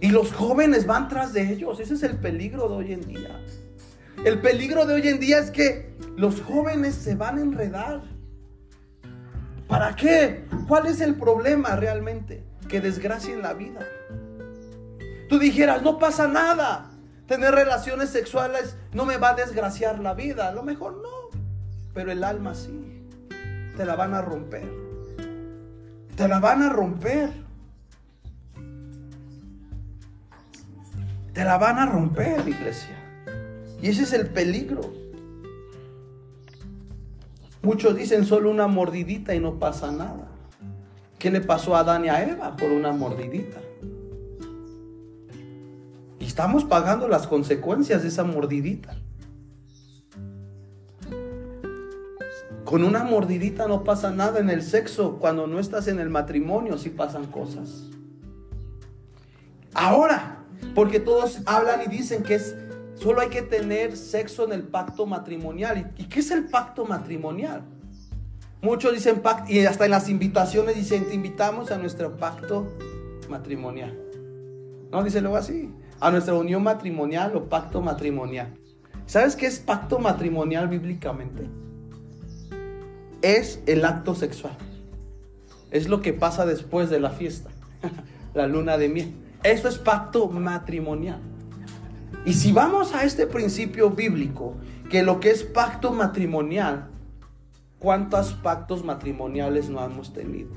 y 0.00 0.08
los 0.08 0.32
jóvenes 0.32 0.86
van 0.86 1.08
tras 1.08 1.32
de 1.32 1.52
ellos. 1.52 1.80
Ese 1.80 1.94
es 1.94 2.02
el 2.02 2.18
peligro 2.18 2.68
de 2.68 2.74
hoy 2.74 2.92
en 2.92 3.06
día. 3.06 3.40
El 4.24 4.40
peligro 4.40 4.86
de 4.86 4.94
hoy 4.94 5.08
en 5.08 5.20
día 5.20 5.38
es 5.38 5.50
que 5.50 5.94
los 6.16 6.40
jóvenes 6.42 6.94
se 6.94 7.14
van 7.14 7.38
a 7.38 7.42
enredar. 7.42 8.02
¿Para 9.68 9.96
qué? 9.96 10.44
¿Cuál 10.68 10.86
es 10.86 11.00
el 11.00 11.14
problema 11.14 11.76
realmente? 11.76 12.44
Que 12.68 12.80
desgracien 12.80 13.42
la 13.42 13.54
vida. 13.54 13.80
Tú 15.28 15.38
dijeras, 15.38 15.82
no 15.82 15.98
pasa 15.98 16.28
nada. 16.28 16.90
Tener 17.26 17.54
relaciones 17.54 18.10
sexuales 18.10 18.76
no 18.92 19.06
me 19.06 19.16
va 19.16 19.30
a 19.30 19.34
desgraciar 19.34 19.98
la 20.00 20.12
vida. 20.12 20.48
A 20.48 20.52
lo 20.52 20.62
mejor 20.62 21.00
no. 21.00 21.40
Pero 21.94 22.12
el 22.12 22.24
alma 22.24 22.54
sí 22.54 23.01
te 23.76 23.84
la 23.84 23.96
van 23.96 24.14
a 24.14 24.22
romper. 24.22 24.68
Te 26.16 26.28
la 26.28 26.40
van 26.40 26.62
a 26.62 26.68
romper. 26.70 27.30
Te 31.32 31.44
la 31.44 31.56
van 31.56 31.78
a 31.78 31.86
romper, 31.86 32.46
iglesia. 32.46 32.96
Y 33.80 33.88
ese 33.88 34.02
es 34.02 34.12
el 34.12 34.28
peligro. 34.28 34.92
Muchos 37.62 37.96
dicen 37.96 38.24
solo 38.24 38.50
una 38.50 38.66
mordidita 38.66 39.34
y 39.34 39.40
no 39.40 39.58
pasa 39.58 39.90
nada. 39.90 40.28
¿Qué 41.18 41.30
le 41.30 41.40
pasó 41.40 41.76
a 41.76 41.80
Adán 41.80 42.04
y 42.04 42.08
a 42.08 42.22
Eva 42.22 42.56
por 42.56 42.70
una 42.70 42.92
mordidita? 42.92 43.60
Y 46.18 46.24
estamos 46.24 46.64
pagando 46.64 47.08
las 47.08 47.26
consecuencias 47.26 48.02
de 48.02 48.08
esa 48.08 48.24
mordidita. 48.24 48.96
Con 52.72 52.84
una 52.84 53.04
mordidita 53.04 53.68
no 53.68 53.84
pasa 53.84 54.12
nada 54.12 54.40
en 54.40 54.48
el 54.48 54.62
sexo. 54.62 55.18
Cuando 55.18 55.46
no 55.46 55.58
estás 55.58 55.88
en 55.88 56.00
el 56.00 56.08
matrimonio 56.08 56.78
sí 56.78 56.88
pasan 56.88 57.26
cosas. 57.26 57.90
Ahora, 59.74 60.38
porque 60.74 60.98
todos 60.98 61.40
hablan 61.44 61.82
y 61.82 61.88
dicen 61.88 62.22
que 62.22 62.36
es 62.36 62.56
solo 62.94 63.20
hay 63.20 63.28
que 63.28 63.42
tener 63.42 63.94
sexo 63.94 64.46
en 64.46 64.54
el 64.54 64.62
pacto 64.62 65.04
matrimonial. 65.04 65.92
¿Y 65.98 66.04
qué 66.04 66.20
es 66.20 66.30
el 66.30 66.46
pacto 66.46 66.86
matrimonial? 66.86 67.60
Muchos 68.62 68.94
dicen 68.94 69.20
pacto 69.20 69.52
y 69.52 69.66
hasta 69.66 69.84
en 69.84 69.90
las 69.90 70.08
invitaciones 70.08 70.74
dicen 70.74 71.04
te 71.04 71.14
invitamos 71.14 71.70
a 71.72 71.76
nuestro 71.76 72.16
pacto 72.16 72.72
matrimonial. 73.28 73.94
No, 74.90 75.04
dice 75.04 75.20
luego 75.20 75.36
así, 75.36 75.70
a 76.00 76.10
nuestra 76.10 76.32
unión 76.32 76.62
matrimonial 76.62 77.36
o 77.36 77.50
pacto 77.50 77.82
matrimonial. 77.82 78.54
¿Sabes 79.04 79.36
qué 79.36 79.44
es 79.44 79.58
pacto 79.58 79.98
matrimonial 79.98 80.68
bíblicamente? 80.68 81.60
Es 83.22 83.62
el 83.66 83.84
acto 83.84 84.14
sexual. 84.14 84.56
Es 85.70 85.88
lo 85.88 86.02
que 86.02 86.12
pasa 86.12 86.44
después 86.44 86.90
de 86.90 87.00
la 87.00 87.10
fiesta, 87.10 87.50
la 88.34 88.46
luna 88.46 88.76
de 88.76 88.88
miel. 88.88 89.14
Eso 89.42 89.68
es 89.68 89.78
pacto 89.78 90.28
matrimonial. 90.28 91.20
Y 92.24 92.34
si 92.34 92.52
vamos 92.52 92.94
a 92.94 93.04
este 93.04 93.26
principio 93.26 93.90
bíblico, 93.90 94.54
que 94.90 95.02
lo 95.02 95.18
que 95.18 95.30
es 95.30 95.42
pacto 95.42 95.92
matrimonial, 95.92 96.88
¿cuántos 97.78 98.34
pactos 98.34 98.84
matrimoniales 98.84 99.70
no 99.70 99.84
hemos 99.84 100.12
tenido? 100.12 100.50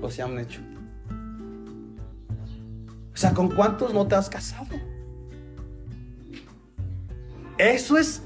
O 0.00 0.10
se 0.10 0.22
han 0.22 0.38
hecho. 0.38 0.60
O 3.12 3.16
sea, 3.16 3.34
¿con 3.34 3.48
cuántos 3.48 3.92
no 3.92 4.06
te 4.06 4.14
has 4.14 4.28
casado? 4.28 4.76
Eso 7.58 7.98
es 7.98 8.22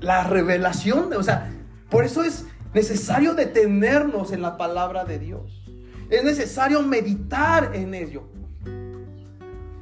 la 0.00 0.24
revelación, 0.24 1.10
de, 1.10 1.16
o 1.16 1.22
sea, 1.22 1.52
por 1.90 2.04
eso 2.04 2.22
es 2.22 2.46
necesario 2.72 3.34
detenernos 3.34 4.32
en 4.32 4.42
la 4.42 4.56
palabra 4.56 5.04
de 5.04 5.18
Dios. 5.18 5.62
Es 6.10 6.22
necesario 6.24 6.82
meditar 6.82 7.74
en 7.74 7.94
ello. 7.94 8.24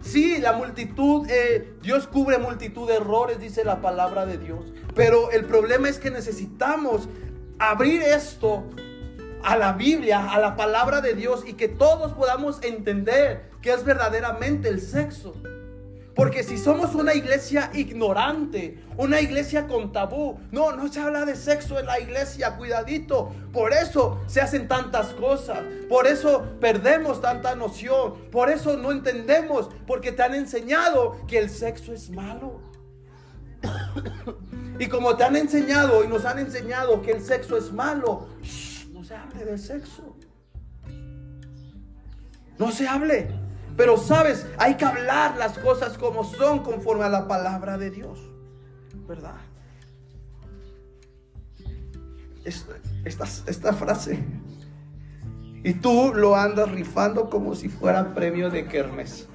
Sí, 0.01 0.39
la 0.39 0.53
multitud, 0.53 1.27
eh, 1.31 1.75
Dios 1.81 2.07
cubre 2.07 2.39
multitud 2.39 2.89
de 2.89 2.97
errores, 2.97 3.39
dice 3.39 3.65
la 3.65 3.81
palabra 3.81 4.27
de 4.27 4.37
Dios. 4.37 4.73
Pero 4.95 5.31
el 5.31 5.45
problema 5.45 5.89
es 5.89 5.99
que 5.99 6.11
necesitamos 6.11 7.09
abrir 7.59 8.03
esto 8.03 8.65
a 9.45 9.57
la 9.57 9.73
Biblia, 9.73 10.33
a 10.33 10.39
la 10.41 10.57
palabra 10.57 11.01
de 11.01 11.15
Dios 11.15 11.45
y 11.47 11.55
que 11.55 11.69
todos 11.69 12.13
podamos 12.13 12.63
entender 12.63 13.51
qué 13.61 13.73
es 13.73 13.85
verdaderamente 13.85 14.69
el 14.69 14.81
sexo. 14.81 15.35
Porque 16.15 16.43
si 16.43 16.59
somos 16.59 16.95
una 16.95 17.15
iglesia 17.15 17.71
ignorante, 17.73 18.85
una 18.99 19.21
iglesia 19.21 19.67
con 19.67 19.93
tabú, 19.93 20.39
no, 20.51 20.73
no 20.73 20.93
se 20.93 21.01
habla 21.01 21.25
de 21.25 21.37
sexo 21.37 21.79
en 21.79 21.87
la 21.87 21.99
iglesia, 22.01 22.57
cuidadito. 22.57 23.33
Por 23.53 23.73
eso 23.73 24.21
se 24.27 24.43
hacen 24.43 24.69
tantas 24.69 25.15
cosas, 25.15 25.61
por 25.89 26.07
eso 26.07 26.45
perdemos 26.61 27.23
tanta 27.23 27.55
noción, 27.55 28.31
por 28.31 28.51
eso 28.51 28.77
no 28.77 28.93
entendemos, 28.93 29.71
porque 29.87 30.13
te 30.13 30.23
han 30.23 30.35
enseñado 30.35 31.25
que 31.27 31.39
el 31.39 31.49
sexo 31.49 31.95
es 31.95 32.11
malo. 32.11 32.61
y 34.79 34.89
como 34.89 35.17
te 35.17 35.25
han 35.25 35.37
enseñado 35.37 36.05
y 36.05 36.09
nos 36.09 36.27
han 36.27 36.39
enseñado 36.39 37.01
que 37.01 37.13
el 37.13 37.23
sexo 37.23 37.57
es 37.57 37.73
malo, 37.73 38.27
no 38.93 39.03
se 39.03 39.15
hable 39.15 39.45
del 39.47 39.59
sexo. 39.59 40.17
No 42.59 42.71
se 42.71 42.87
hable. 42.87 43.42
Pero 43.77 43.97
sabes, 43.97 44.47
hay 44.59 44.77
que 44.77 44.85
hablar 44.85 45.37
las 45.39 45.59
cosas 45.59 45.97
como 45.97 46.25
son 46.25 46.61
conforme 46.61 47.05
a 47.05 47.09
la 47.09 47.27
palabra 47.27 47.79
de 47.79 47.91
Dios. 47.91 48.21
¿Verdad? 49.09 49.37
Esta, 52.45 53.27
esta, 53.47 53.73
frase. 53.73 54.23
Y 55.65 55.75
tú 55.75 56.13
lo 56.15 56.35
andas 56.37 56.71
rifando 56.71 57.31
como 57.31 57.55
si 57.55 57.69
fuera 57.69 58.13
premio 58.15 58.51
de 58.51 58.67
Kermes. 58.67 59.29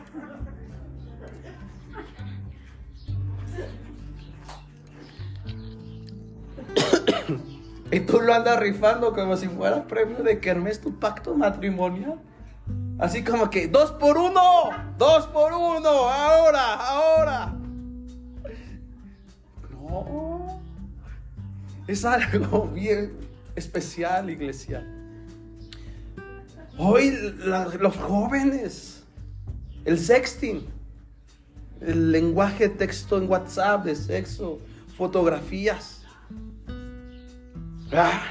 y 7.91 8.02
tú 8.02 8.19
lo 8.19 8.34
andas 8.34 8.60
rifando 8.60 9.13
como 9.13 9.38
si 9.38 9.47
fuera 9.47 9.88
premio 9.88 10.21
de 10.21 10.39
Kermes 10.39 10.82
tu 10.82 11.00
pacto 11.00 11.34
matrimonial. 11.34 12.19
Así 12.99 13.23
como 13.23 13.49
que, 13.49 13.67
dos 13.67 13.91
por 13.91 14.17
uno, 14.17 14.69
dos 14.97 15.27
por 15.27 15.53
uno, 15.53 15.88
ahora, 15.88 16.73
ahora. 16.73 17.53
No, 19.69 20.60
es 21.88 22.03
algo 22.03 22.67
bien 22.67 23.15
especial, 23.55 24.31
iglesia. 24.31 24.83
Hoy 26.79 27.12
los 27.79 27.95
jóvenes, 27.97 29.03
el 29.86 29.99
sexting, 29.99 30.65
el 31.81 32.12
lenguaje 32.12 32.67
texto 32.67 33.19
en 33.19 33.29
WhatsApp 33.29 33.86
de 33.86 33.95
sexo, 33.95 34.60
fotografías. 34.97 36.01
Ah, 37.93 38.21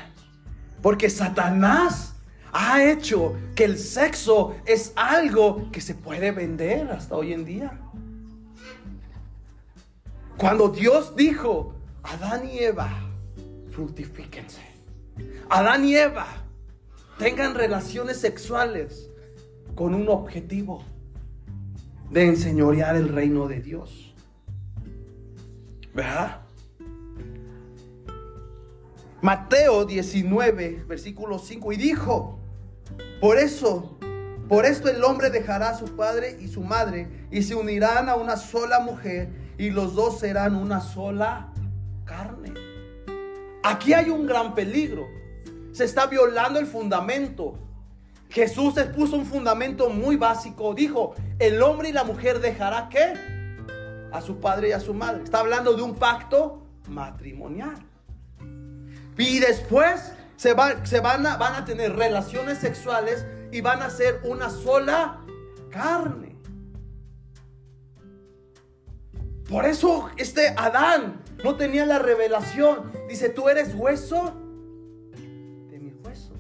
porque 0.83 1.09
Satanás 1.09 2.16
ha 2.59 2.83
hecho 2.91 3.37
que 3.55 3.65
el 3.65 3.79
sexo 3.79 4.55
es 4.65 4.95
algo 4.97 5.71
que 5.71 5.83
se 5.83 5.95
puede 5.95 6.31
vender 6.31 6.91
hasta 6.91 7.15
hoy 7.15 7.35
en 7.35 7.45
día. 7.45 7.79
Cuando 10.39 10.71
Dios 10.71 11.15
dijo, 11.15 11.75
Adán 12.03 12.49
y 12.49 12.61
Eva, 12.61 12.91
fructifíquense. 13.73 14.63
Adán 15.51 15.85
y 15.85 15.97
Eva, 15.97 16.27
tengan 17.19 17.55
relaciones 17.55 18.21
sexuales 18.21 19.11
con 19.75 19.95
un 19.95 20.09
objetivo 20.09 20.83
de 22.11 22.25
enseñorear 22.27 22.97
el 22.97 23.11
reino 23.11 23.49
de 23.49 23.61
Dios. 23.61 24.15
¿Verdad? 25.93 26.41
Mateo 29.21 29.85
19, 29.85 30.85
versículo 30.89 31.39
5, 31.39 31.73
y 31.73 31.77
dijo, 31.77 32.36
por 33.27 33.39
eso, 33.39 33.99
por 34.49 34.67
esto 34.67 34.89
el 34.89 35.03
hombre 35.03 35.31
dejará 35.31 35.71
a 35.71 35.75
su 35.77 35.97
padre 35.97 36.39
y 36.41 36.47
su 36.47 36.61
madre 36.61 37.27
y 37.33 37.43
se 37.43 37.57
unirán 37.57 38.09
a 38.09 38.15
una 38.15 38.37
sola 38.37 38.79
mujer 38.79 39.31
y 39.59 39.71
los 39.71 39.97
dos 39.97 40.21
serán 40.21 40.55
una 40.55 40.81
sola 40.81 41.53
carne. 42.05 42.55
Aquí 43.65 43.95
hay 43.95 44.11
un 44.11 44.29
gran 44.29 44.55
peligro. 44.55 45.09
Se 45.73 45.83
está 45.83 46.07
violando 46.07 46.61
el 46.61 46.69
fundamento. 46.69 47.59
Jesús 48.31 48.75
puso 48.95 49.17
un 49.17 49.27
fundamento 49.27 49.91
muy 49.91 50.15
básico. 50.15 50.73
Dijo, 50.73 51.17
el 51.41 51.61
hombre 51.63 51.89
y 51.89 51.93
la 51.93 52.05
mujer 52.05 52.39
dejará 52.39 52.89
qué? 52.89 53.13
A 54.13 54.21
su 54.21 54.39
padre 54.39 54.69
y 54.69 54.73
a 54.73 54.79
su 54.79 54.95
madre. 54.95 55.25
Está 55.25 55.41
hablando 55.41 55.75
de 55.75 55.83
un 55.83 55.97
pacto 55.97 56.63
matrimonial. 56.89 57.75
Y 59.19 59.41
después 59.41 60.13
se, 60.37 60.55
se 60.85 61.01
van, 61.01 61.27
a, 61.27 61.37
van 61.37 61.55
a 61.55 61.65
tener 61.65 61.97
relaciones 61.97 62.59
sexuales 62.59 63.27
y 63.51 63.61
van 63.61 63.83
a 63.83 63.91
ser 63.91 64.21
una 64.25 64.51
sola 64.51 65.21
carne. 65.71 66.37
Por 69.49 69.65
eso 69.65 70.11
este 70.17 70.49
Adán 70.57 71.23
no 71.45 71.57
tenía 71.57 71.87
la 71.87 71.99
revelación. 71.99 72.93
Dice, 73.09 73.29
tú 73.29 73.49
eres 73.49 73.75
hueso 73.75 74.35
de 75.13 75.79
mi 75.79 75.93
hueso, 75.93 76.33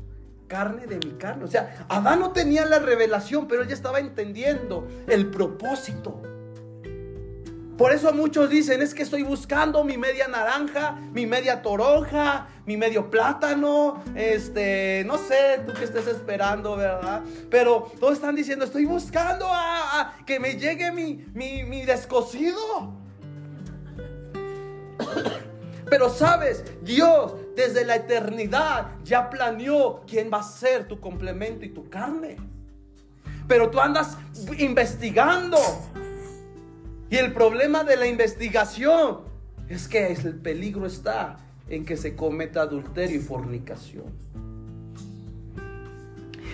carne 0.48 0.87
de 0.87 0.96
mi 0.96 1.12
carne. 1.12 1.44
O 1.44 1.48
sea, 1.48 1.87
Adán 1.88 2.20
no 2.20 2.32
tenía 2.32 2.66
la 2.66 2.80
revelación, 2.80 3.46
pero 3.46 3.62
él 3.62 3.68
ya 3.68 3.74
estaba 3.74 4.00
entendiendo 4.00 4.88
el 5.06 5.30
propósito. 5.30 6.20
Por 7.76 7.92
eso 7.92 8.12
muchos 8.14 8.48
dicen, 8.48 8.80
es 8.80 8.94
que 8.94 9.02
estoy 9.02 9.22
buscando 9.22 9.84
mi 9.84 9.98
media 9.98 10.28
naranja, 10.28 10.92
mi 11.12 11.26
media 11.26 11.60
toronja, 11.60 12.48
mi 12.64 12.78
medio 12.78 13.10
plátano, 13.10 14.02
este, 14.14 15.04
no 15.06 15.18
sé, 15.18 15.60
tú 15.66 15.74
que 15.74 15.84
estés 15.84 16.06
esperando, 16.06 16.76
¿verdad? 16.76 17.22
Pero 17.50 17.92
todos 18.00 18.14
están 18.14 18.34
diciendo, 18.34 18.64
estoy 18.64 18.86
buscando 18.86 19.46
a, 19.50 20.14
que 20.24 20.40
me 20.40 20.54
llegue 20.54 20.90
mi, 20.90 21.26
mi, 21.34 21.64
mi 21.64 21.84
descosido. 21.84 22.94
Pero 25.90 26.08
sabes, 26.08 26.64
Dios 26.82 27.34
desde 27.54 27.84
la 27.84 27.96
eternidad 27.96 28.88
ya 29.04 29.28
planeó 29.28 30.00
quién 30.06 30.30
va 30.32 30.38
a 30.38 30.42
ser 30.42 30.88
tu 30.88 30.98
complemento 30.98 31.66
y 31.66 31.68
tu 31.68 31.90
carne. 31.90 32.38
Pero 33.46 33.70
tú 33.70 33.78
andas 33.80 34.16
investigando 34.58 35.58
y 37.11 37.16
el 37.16 37.33
problema 37.33 37.85
de 37.85 37.97
la 37.97 38.07
investigación 38.07 39.21
es 39.69 39.88
que 39.88 40.12
el 40.12 40.35
peligro 40.37 40.87
está 40.87 41.38
en 41.69 41.85
que 41.85 41.97
se 41.97 42.16
cometa 42.16 42.62
adulterio 42.62 43.16
y 43.16 43.21
fornicación. 43.21 44.27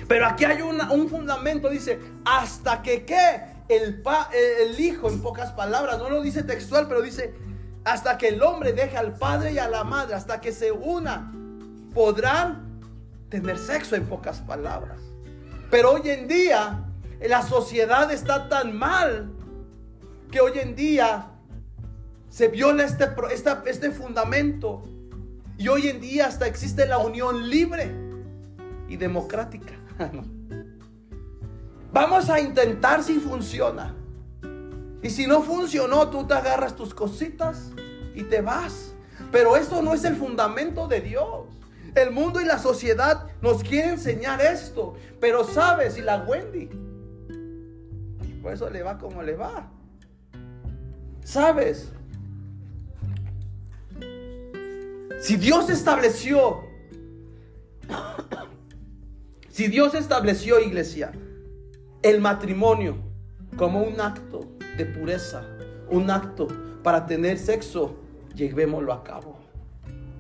Pero 0.09 0.26
aquí 0.26 0.44
hay 0.44 0.61
un 0.62 1.09
fundamento, 1.09 1.70
dice, 1.70 1.98
hasta 2.24 2.82
que 2.82 3.05
qué, 3.05 3.40
el, 3.68 4.03
el 4.61 4.80
hijo, 4.80 5.09
en 5.09 5.22
pocas 5.22 5.53
palabras, 5.53 5.98
no 5.98 6.11
lo 6.11 6.22
dice 6.22 6.42
textual, 6.42 6.86
pero 6.88 7.00
dice, 7.00 7.34
hasta 7.84 8.18
que 8.18 8.28
el 8.28 8.42
hombre 8.42 8.72
deje 8.72 8.96
al 8.96 9.14
padre 9.14 9.53
y 9.53 9.59
a 9.59 9.68
la 9.68 9.84
madre, 9.84 10.14
hasta 10.14 10.40
que 10.40 10.53
se 10.53 10.70
una, 10.70 11.32
podrán 11.94 12.80
tener 13.28 13.59
sexo, 13.59 13.96
en 13.96 14.05
pocas 14.07 14.40
palabras. 14.40 14.98
Pero 15.70 15.92
hoy 15.92 16.11
en 16.11 16.28
día, 16.28 16.84
la 17.20 17.42
sociedad 17.42 18.11
está 18.11 18.48
tan 18.48 18.76
mal 18.76 19.32
que 20.32 20.40
hoy 20.40 20.58
en 20.58 20.74
día 20.74 21.28
se 22.30 22.48
viola 22.48 22.84
este, 22.84 23.06
este 23.66 23.90
fundamento 23.92 24.82
y 25.58 25.68
hoy 25.68 25.88
en 25.88 26.00
día 26.00 26.26
hasta 26.26 26.46
existe 26.46 26.86
la 26.86 26.98
unión 26.98 27.48
libre 27.48 27.94
y 28.88 28.96
democrática. 28.96 29.74
Vamos 31.92 32.30
a 32.30 32.40
intentar 32.40 33.04
si 33.04 33.20
funciona. 33.20 33.94
Y 35.02 35.10
si 35.10 35.26
no 35.26 35.42
funcionó, 35.42 36.08
tú 36.08 36.26
te 36.26 36.32
agarras 36.32 36.74
tus 36.74 36.94
cositas 36.94 37.70
y 38.14 38.22
te 38.22 38.40
vas. 38.40 38.94
Pero 39.30 39.56
esto 39.56 39.82
no 39.82 39.92
es 39.92 40.04
el 40.04 40.16
fundamento 40.16 40.88
de 40.88 41.02
Dios. 41.02 41.46
El 41.94 42.10
mundo 42.12 42.40
y 42.40 42.46
la 42.46 42.58
sociedad 42.58 43.26
nos 43.42 43.62
quieren 43.62 43.90
enseñar 43.90 44.40
esto. 44.40 44.94
Pero 45.20 45.44
sabes, 45.44 45.98
y 45.98 46.00
la 46.00 46.24
Wendy, 46.24 46.70
por 48.40 48.54
eso 48.54 48.70
le 48.70 48.82
va 48.82 48.96
como 48.96 49.22
le 49.22 49.34
va. 49.36 49.70
¿Sabes? 51.24 51.92
Si 55.20 55.36
Dios 55.36 55.70
estableció, 55.70 56.64
si 59.50 59.68
Dios 59.68 59.94
estableció, 59.94 60.58
iglesia, 60.58 61.12
el 62.02 62.20
matrimonio 62.20 62.96
como 63.56 63.82
un 63.82 64.00
acto 64.00 64.48
de 64.76 64.84
pureza, 64.84 65.46
un 65.90 66.10
acto 66.10 66.48
para 66.82 67.06
tener 67.06 67.38
sexo, 67.38 67.96
llevémoslo 68.34 68.92
a 68.92 69.04
cabo, 69.04 69.36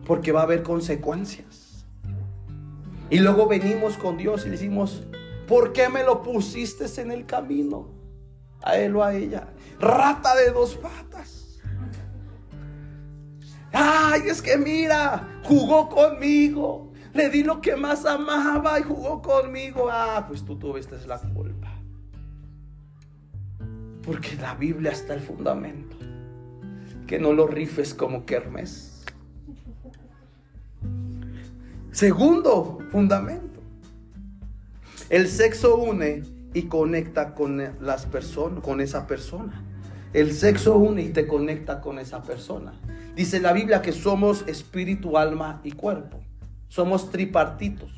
porque 0.06 0.32
va 0.32 0.40
a 0.40 0.44
haber 0.44 0.62
consecuencias. 0.62 1.84
Y 3.10 3.18
luego 3.18 3.46
venimos 3.46 3.96
con 3.96 4.16
Dios 4.16 4.42
y 4.42 4.44
le 4.46 4.52
decimos, 4.52 5.02
¿por 5.48 5.72
qué 5.72 5.88
me 5.88 6.04
lo 6.04 6.22
pusiste 6.22 6.86
en 7.00 7.10
el 7.10 7.26
camino? 7.26 7.88
A 8.62 8.76
él 8.76 8.94
o 8.96 9.02
a 9.02 9.14
ella. 9.14 9.48
Rata 9.78 10.34
de 10.36 10.50
dos 10.50 10.76
patas. 10.76 11.58
Ay, 13.72 14.22
es 14.26 14.42
que 14.42 14.56
mira, 14.56 15.40
jugó 15.44 15.88
conmigo. 15.88 16.92
Le 17.14 17.28
di 17.28 17.42
lo 17.42 17.60
que 17.60 17.76
más 17.76 18.06
amaba 18.06 18.78
y 18.80 18.82
jugó 18.82 19.20
conmigo. 19.20 19.88
Ah, 19.90 20.24
pues 20.26 20.44
tú 20.44 20.58
tuviste 20.58 20.96
la 21.06 21.18
culpa. 21.18 21.68
Porque 24.02 24.34
la 24.36 24.54
Biblia 24.54 24.92
está 24.92 25.14
el 25.14 25.20
fundamento. 25.20 25.96
Que 27.06 27.18
no 27.18 27.32
lo 27.32 27.46
rifes 27.46 27.94
como 27.94 28.24
Kermes. 28.24 29.04
Segundo 31.90 32.78
fundamento. 32.90 33.60
El 35.10 35.28
sexo 35.28 35.76
une 35.76 36.22
y 36.54 36.64
conecta 36.64 37.34
con 37.34 37.62
las 37.80 38.06
personas, 38.06 38.62
con 38.62 38.80
esa 38.80 39.06
persona. 39.06 39.64
El 40.12 40.32
sexo 40.32 40.76
une 40.76 41.02
y 41.02 41.08
te 41.08 41.26
conecta 41.26 41.80
con 41.80 41.98
esa 41.98 42.22
persona. 42.22 42.74
Dice 43.16 43.40
la 43.40 43.52
Biblia 43.52 43.80
que 43.80 43.92
somos 43.92 44.44
espíritu, 44.46 45.16
alma 45.16 45.60
y 45.64 45.72
cuerpo. 45.72 46.20
Somos 46.68 47.10
tripartitos. 47.10 47.90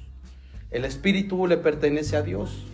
El 0.70 0.84
espíritu 0.84 1.46
le 1.46 1.57
pertenece 1.57 2.16
a 2.16 2.22
Dios. 2.22 2.66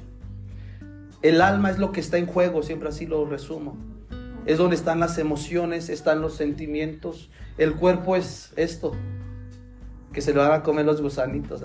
El 1.22 1.40
alma 1.42 1.70
es 1.70 1.78
lo 1.78 1.92
que 1.92 2.00
está 2.00 2.18
en 2.18 2.26
juego, 2.26 2.62
siempre 2.62 2.88
así 2.88 3.06
lo 3.06 3.26
resumo. 3.26 3.76
Es 4.46 4.58
donde 4.58 4.76
están 4.76 5.00
las 5.00 5.18
emociones, 5.18 5.88
están 5.88 6.20
los 6.20 6.34
sentimientos. 6.34 7.30
El 7.58 7.74
cuerpo 7.74 8.16
es 8.16 8.52
esto, 8.56 8.92
que 10.12 10.22
se 10.22 10.32
lo 10.32 10.40
van 10.40 10.52
a 10.52 10.62
comer 10.62 10.86
los 10.86 11.02
gusanitos. 11.02 11.62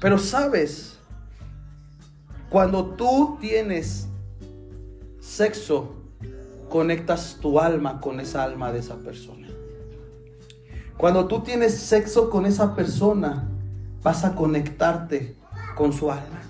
Pero 0.00 0.18
sabes, 0.18 0.99
cuando 2.50 2.84
tú 2.84 3.38
tienes 3.40 4.08
sexo 5.20 5.94
conectas 6.68 7.38
tu 7.40 7.60
alma 7.60 8.00
con 8.00 8.18
esa 8.18 8.42
alma 8.42 8.72
de 8.72 8.80
esa 8.80 8.96
persona. 8.96 9.48
Cuando 10.96 11.28
tú 11.28 11.40
tienes 11.40 11.78
sexo 11.78 12.28
con 12.28 12.46
esa 12.46 12.74
persona, 12.74 13.48
vas 14.02 14.24
a 14.24 14.34
conectarte 14.34 15.36
con 15.76 15.92
su 15.92 16.10
alma. 16.10 16.42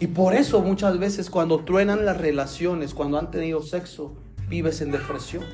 Y 0.00 0.06
por 0.08 0.34
eso 0.34 0.60
muchas 0.60 0.98
veces 0.98 1.30
cuando 1.30 1.64
truenan 1.64 2.04
las 2.04 2.18
relaciones, 2.18 2.94
cuando 2.94 3.18
han 3.18 3.30
tenido 3.30 3.62
sexo, 3.62 4.12
vives 4.48 4.82
en 4.82 4.92
depresión. 4.92 5.44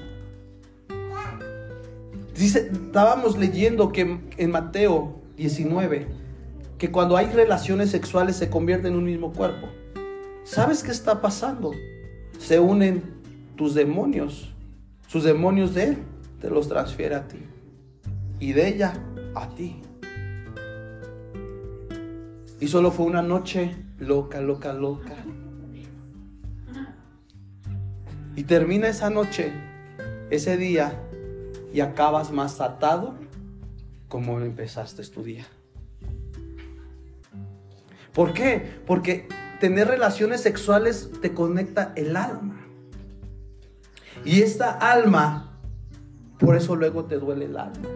Dice, 2.36 2.70
estábamos 2.72 3.38
leyendo 3.38 3.92
que 3.92 4.20
en 4.36 4.50
Mateo 4.50 5.20
19, 5.36 6.23
que 6.78 6.90
cuando 6.90 7.16
hay 7.16 7.26
relaciones 7.26 7.90
sexuales 7.90 8.36
se 8.36 8.50
convierte 8.50 8.88
en 8.88 8.94
un 8.94 9.04
mismo 9.04 9.32
cuerpo. 9.32 9.68
¿Sabes 10.44 10.82
qué 10.82 10.90
está 10.90 11.20
pasando? 11.20 11.72
se 12.38 12.60
unen 12.60 13.02
tus 13.56 13.74
demonios, 13.74 14.52
sus 15.06 15.24
demonios 15.24 15.74
de 15.74 15.84
él, 15.84 15.98
te 16.40 16.50
los 16.50 16.68
transfiere 16.68 17.14
a 17.14 17.26
ti. 17.26 17.38
Y 18.40 18.52
de 18.52 18.68
ella 18.68 18.92
a 19.34 19.48
ti. 19.48 19.80
Y 22.60 22.68
solo 22.68 22.90
fue 22.90 23.06
una 23.06 23.22
noche 23.22 23.74
loca, 23.98 24.40
loca, 24.40 24.72
loca. 24.72 25.14
Y 28.36 28.42
termina 28.44 28.88
esa 28.88 29.10
noche, 29.10 29.52
ese 30.30 30.56
día, 30.56 31.00
y 31.72 31.80
acabas 31.80 32.30
más 32.30 32.60
atado 32.60 33.14
como 34.08 34.40
empezaste 34.40 35.02
tu 35.04 35.22
día. 35.22 35.46
¿Por 38.14 38.32
qué? 38.32 38.80
Porque 38.86 39.28
tener 39.60 39.88
relaciones 39.88 40.40
sexuales 40.40 41.10
te 41.20 41.34
conecta 41.34 41.92
el 41.96 42.16
alma. 42.16 42.64
Y 44.24 44.40
esta 44.40 44.70
alma, 44.70 45.58
por 46.38 46.56
eso 46.56 46.76
luego 46.76 47.06
te 47.06 47.18
duele 47.18 47.46
el 47.46 47.56
alma. 47.56 47.88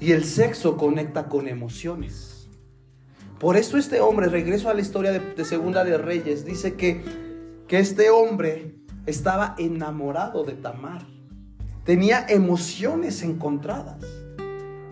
Y 0.00 0.12
el 0.12 0.24
sexo 0.24 0.76
conecta 0.76 1.28
con 1.28 1.46
emociones. 1.46 2.48
Por 3.38 3.56
eso 3.56 3.78
este 3.78 4.00
hombre, 4.00 4.28
regreso 4.28 4.68
a 4.68 4.74
la 4.74 4.80
historia 4.80 5.12
de, 5.12 5.44
Segunda 5.44 5.84
de 5.84 5.98
Reyes, 5.98 6.44
dice 6.44 6.74
que, 6.74 7.02
que 7.68 7.78
este 7.78 8.10
hombre 8.10 8.74
estaba 9.06 9.54
enamorado 9.56 10.44
de 10.44 10.54
Tamar. 10.54 11.06
Tenía 11.84 12.26
emociones 12.28 13.22
encontradas 13.22 14.04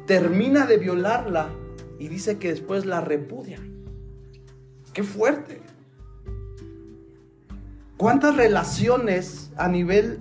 termina 0.08 0.64
de 0.66 0.78
violarla 0.78 1.50
y 1.98 2.08
dice 2.08 2.38
que 2.38 2.48
después 2.48 2.86
la 2.86 3.02
repudia. 3.02 3.60
Qué 4.94 5.04
fuerte. 5.04 5.60
¿Cuántas 7.98 8.34
relaciones 8.34 9.52
a 9.56 9.68
nivel, 9.68 10.18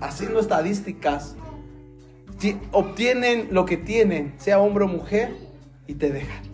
haciendo 0.00 0.40
estadísticas, 0.40 1.36
obtienen 2.72 3.48
lo 3.50 3.66
que 3.66 3.76
tienen, 3.76 4.34
sea 4.38 4.58
hombre 4.58 4.84
o 4.84 4.88
mujer, 4.88 5.36
y 5.86 5.94
te 5.94 6.10
dejan? 6.10 6.44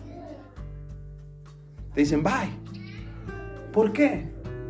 Te 1.93 2.01
dicen, 2.01 2.21
bye. 2.21 2.51
¿Por 3.71 3.93
qué? 3.93 4.25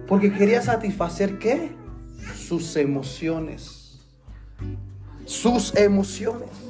Porque 0.07 0.31
quería 0.31 0.61
satisfacer 0.61 1.39
qué? 1.39 1.71
Sus 2.35 2.75
emociones. 2.75 4.05
Sus 5.25 5.75
emociones. 5.75 6.66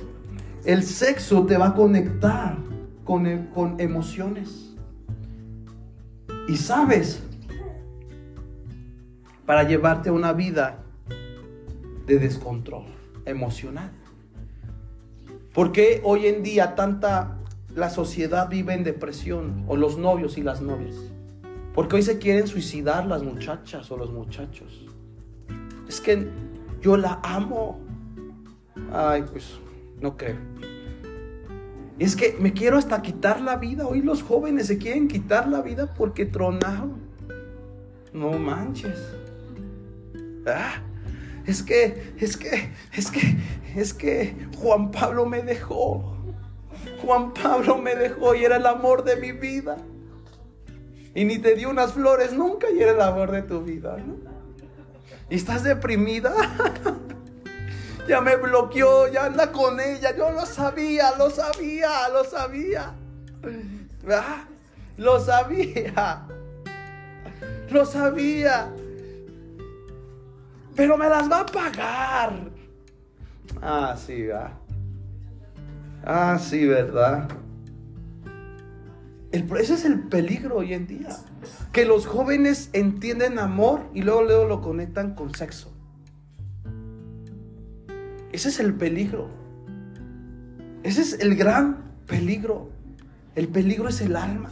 El 0.67 0.83
sexo 0.83 1.45
te 1.45 1.55
va 1.55 1.67
a 1.67 1.75
conectar 1.75 2.57
con, 3.05 3.25
e, 3.25 3.49
con 3.53 3.79
emociones. 3.79 4.75
Y 6.49 6.57
sabes, 6.57 7.23
para 9.45 9.63
llevarte 9.63 10.09
a 10.09 10.11
una 10.11 10.33
vida 10.33 10.83
de 12.05 12.19
descontrol 12.19 12.83
emocional. 13.23 13.91
Porque 15.53 16.01
hoy 16.03 16.25
en 16.25 16.43
día 16.43 16.75
tanta 16.75 17.37
la 17.73 17.89
sociedad 17.89 18.49
vive 18.49 18.73
en 18.73 18.83
depresión 18.83 19.63
o 19.69 19.77
los 19.77 19.97
novios 19.97 20.37
y 20.37 20.43
las 20.43 20.61
novias? 20.61 20.97
Porque 21.73 21.95
hoy 21.95 22.01
se 22.01 22.17
quieren 22.17 22.45
suicidar 22.45 23.05
las 23.05 23.23
muchachas 23.23 23.89
o 23.89 23.95
los 23.95 24.11
muchachos. 24.11 24.85
Es 25.87 26.01
que 26.01 26.27
yo 26.81 26.97
la 26.97 27.21
amo. 27.23 27.79
Ay, 28.91 29.23
pues 29.31 29.61
no 30.01 30.17
creo. 30.17 30.37
Es 31.99 32.15
que 32.15 32.35
me 32.39 32.53
quiero 32.53 32.77
hasta 32.77 33.01
quitar 33.01 33.41
la 33.41 33.55
vida. 33.57 33.87
Hoy 33.87 34.01
los 34.01 34.21
jóvenes 34.21 34.67
se 34.67 34.77
quieren 34.77 35.07
quitar 35.07 35.47
la 35.47 35.61
vida 35.61 35.93
porque 35.95 36.25
tronaron. 36.25 37.01
No 38.13 38.31
manches. 38.33 38.99
Ah, 40.45 40.81
es 41.45 41.63
que, 41.63 42.13
es 42.19 42.37
que, 42.37 42.71
es 42.93 43.11
que, 43.11 43.37
es 43.75 43.93
que 43.93 44.35
Juan 44.57 44.91
Pablo 44.91 45.25
me 45.25 45.41
dejó. 45.41 46.15
Juan 47.01 47.33
Pablo 47.33 47.77
me 47.77 47.95
dejó 47.95 48.35
y 48.35 48.45
era 48.45 48.57
el 48.57 48.65
amor 48.65 49.03
de 49.03 49.17
mi 49.17 49.31
vida. 49.31 49.77
Y 51.15 51.25
ni 51.25 51.39
te 51.39 51.55
dio 51.55 51.69
unas 51.69 51.93
flores 51.93 52.33
nunca 52.33 52.67
y 52.69 52.79
era 52.79 52.91
el 52.91 53.01
amor 53.01 53.31
de 53.31 53.41
tu 53.41 53.61
vida. 53.61 53.97
Y 55.29 55.35
estás 55.35 55.63
deprimida. 55.63 56.33
ya 58.07 58.21
me 58.21 58.35
bloqueó, 58.37 59.07
ya 59.07 59.25
anda 59.25 59.51
con 59.51 59.79
ella. 59.79 60.15
Yo 60.15 60.31
lo 60.31 60.45
sabía, 60.45 61.15
lo 61.17 61.29
sabía, 61.29 62.09
lo 62.09 62.23
sabía. 62.23 62.93
Ah, 64.09 64.45
lo 64.97 65.19
sabía. 65.19 66.27
Lo 67.69 67.85
sabía. 67.85 68.73
Pero 70.75 70.97
me 70.97 71.09
las 71.09 71.29
va 71.29 71.41
a 71.41 71.45
pagar. 71.45 72.33
Ah, 73.61 73.95
sí, 73.97 74.27
va. 74.27 74.51
Ah, 76.05 76.39
sí, 76.39 76.65
¿verdad? 76.65 77.27
ese 79.31 79.73
es 79.73 79.85
el 79.85 80.07
peligro 80.07 80.57
hoy 80.57 80.73
en 80.73 80.87
día. 80.87 81.09
Que 81.73 81.85
los 81.85 82.07
jóvenes 82.07 82.69
entienden 82.73 83.39
amor 83.39 83.81
y 83.93 84.01
luego, 84.01 84.23
luego 84.23 84.45
lo 84.45 84.61
conectan 84.61 85.13
con 85.15 85.33
sexo. 85.35 85.76
Ese 88.31 88.49
es 88.49 88.59
el 88.59 88.73
peligro. 88.73 89.29
Ese 90.83 91.01
es 91.01 91.19
el 91.19 91.35
gran 91.35 91.77
peligro. 92.05 92.69
El 93.35 93.47
peligro 93.47 93.89
es 93.89 94.01
el 94.01 94.15
alma. 94.15 94.49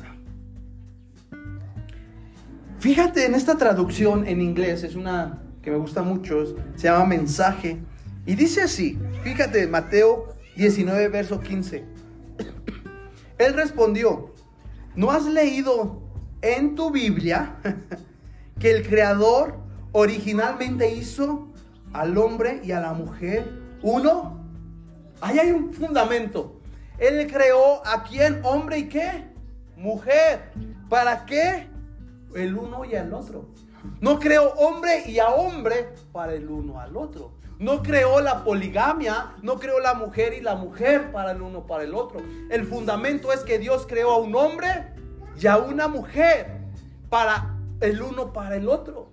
Fíjate 2.79 3.25
en 3.25 3.33
esta 3.33 3.57
traducción 3.57 4.27
en 4.27 4.41
inglés, 4.41 4.83
es 4.83 4.95
una 4.95 5.41
que 5.63 5.71
me 5.71 5.77
gusta 5.77 6.03
mucho, 6.03 6.55
se 6.75 6.83
llama 6.83 7.05
mensaje. 7.05 7.79
Y 8.27 8.35
dice 8.35 8.61
así, 8.61 8.99
fíjate, 9.23 9.65
Mateo 9.65 10.35
19, 10.55 11.07
verso 11.07 11.41
15. 11.41 11.83
Él 13.39 13.53
respondió, 13.55 14.35
¿no 14.95 15.09
has 15.09 15.25
leído 15.25 15.99
en 16.43 16.75
tu 16.75 16.91
Biblia 16.91 17.55
que 18.59 18.69
el 18.69 18.87
Creador 18.87 19.57
originalmente 19.91 20.93
hizo 20.93 21.47
al 21.91 22.17
hombre 22.17 22.61
y 22.63 22.71
a 22.71 22.81
la 22.81 22.93
mujer 22.93 23.64
uno? 23.81 24.39
Ahí 25.21 25.39
hay 25.39 25.51
un 25.51 25.73
fundamento. 25.73 26.59
Él 26.97 27.31
creó 27.31 27.85
a 27.85 28.03
quién, 28.03 28.41
hombre 28.43 28.79
y 28.79 28.89
qué? 28.89 29.25
Mujer. 29.75 30.51
¿Para 30.89 31.25
qué? 31.25 31.67
El 32.35 32.57
uno 32.57 32.85
y 32.85 32.95
el 32.95 33.13
otro. 33.13 33.49
No 34.01 34.19
creó 34.19 34.53
hombre 34.55 35.03
y 35.05 35.19
a 35.19 35.29
hombre 35.29 35.93
para 36.11 36.33
el 36.33 36.49
uno 36.49 36.79
al 36.79 36.95
otro. 36.97 37.33
No 37.59 37.81
creó 37.81 38.19
la 38.19 38.43
poligamia, 38.43 39.33
no 39.41 39.57
creó 39.57 39.79
la 39.79 39.93
mujer 39.93 40.33
y 40.33 40.41
la 40.41 40.55
mujer 40.55 41.11
para 41.11 41.31
el 41.31 41.41
uno 41.41 41.65
para 41.65 41.83
el 41.83 41.93
otro. 41.93 42.21
El 42.49 42.65
fundamento 42.65 43.31
es 43.31 43.41
que 43.41 43.59
Dios 43.59 43.85
creó 43.87 44.11
a 44.11 44.17
un 44.17 44.35
hombre 44.35 44.93
y 45.39 45.47
a 45.47 45.57
una 45.57 45.87
mujer 45.87 46.59
para 47.09 47.55
el 47.79 48.01
uno 48.01 48.33
para 48.33 48.57
el 48.57 48.67
otro. 48.67 49.11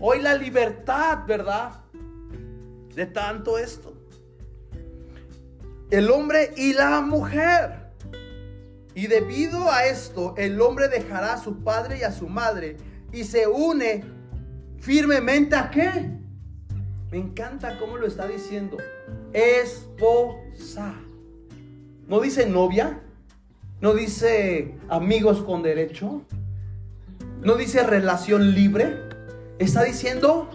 Hoy 0.00 0.20
la 0.20 0.34
libertad, 0.34 1.20
¿verdad? 1.26 1.79
De 2.94 3.06
tanto 3.06 3.58
esto. 3.58 3.94
El 5.90 6.10
hombre 6.10 6.52
y 6.56 6.72
la 6.72 7.00
mujer. 7.00 7.90
Y 8.94 9.06
debido 9.06 9.70
a 9.70 9.86
esto, 9.86 10.34
el 10.36 10.60
hombre 10.60 10.88
dejará 10.88 11.34
a 11.34 11.38
su 11.38 11.62
padre 11.62 11.98
y 11.98 12.02
a 12.02 12.12
su 12.12 12.28
madre 12.28 12.76
y 13.12 13.24
se 13.24 13.46
une 13.46 14.04
firmemente 14.78 15.56
a 15.56 15.70
qué? 15.70 16.10
Me 17.10 17.18
encanta 17.18 17.78
cómo 17.78 17.96
lo 17.96 18.06
está 18.06 18.26
diciendo. 18.26 18.76
Esposa. 19.32 20.94
No 22.06 22.20
dice 22.20 22.46
novia. 22.46 23.00
No 23.80 23.94
dice 23.94 24.74
amigos 24.88 25.42
con 25.42 25.62
derecho. 25.62 26.22
No 27.42 27.56
dice 27.56 27.82
relación 27.82 28.54
libre. 28.54 28.96
Está 29.58 29.82
diciendo. 29.82 30.50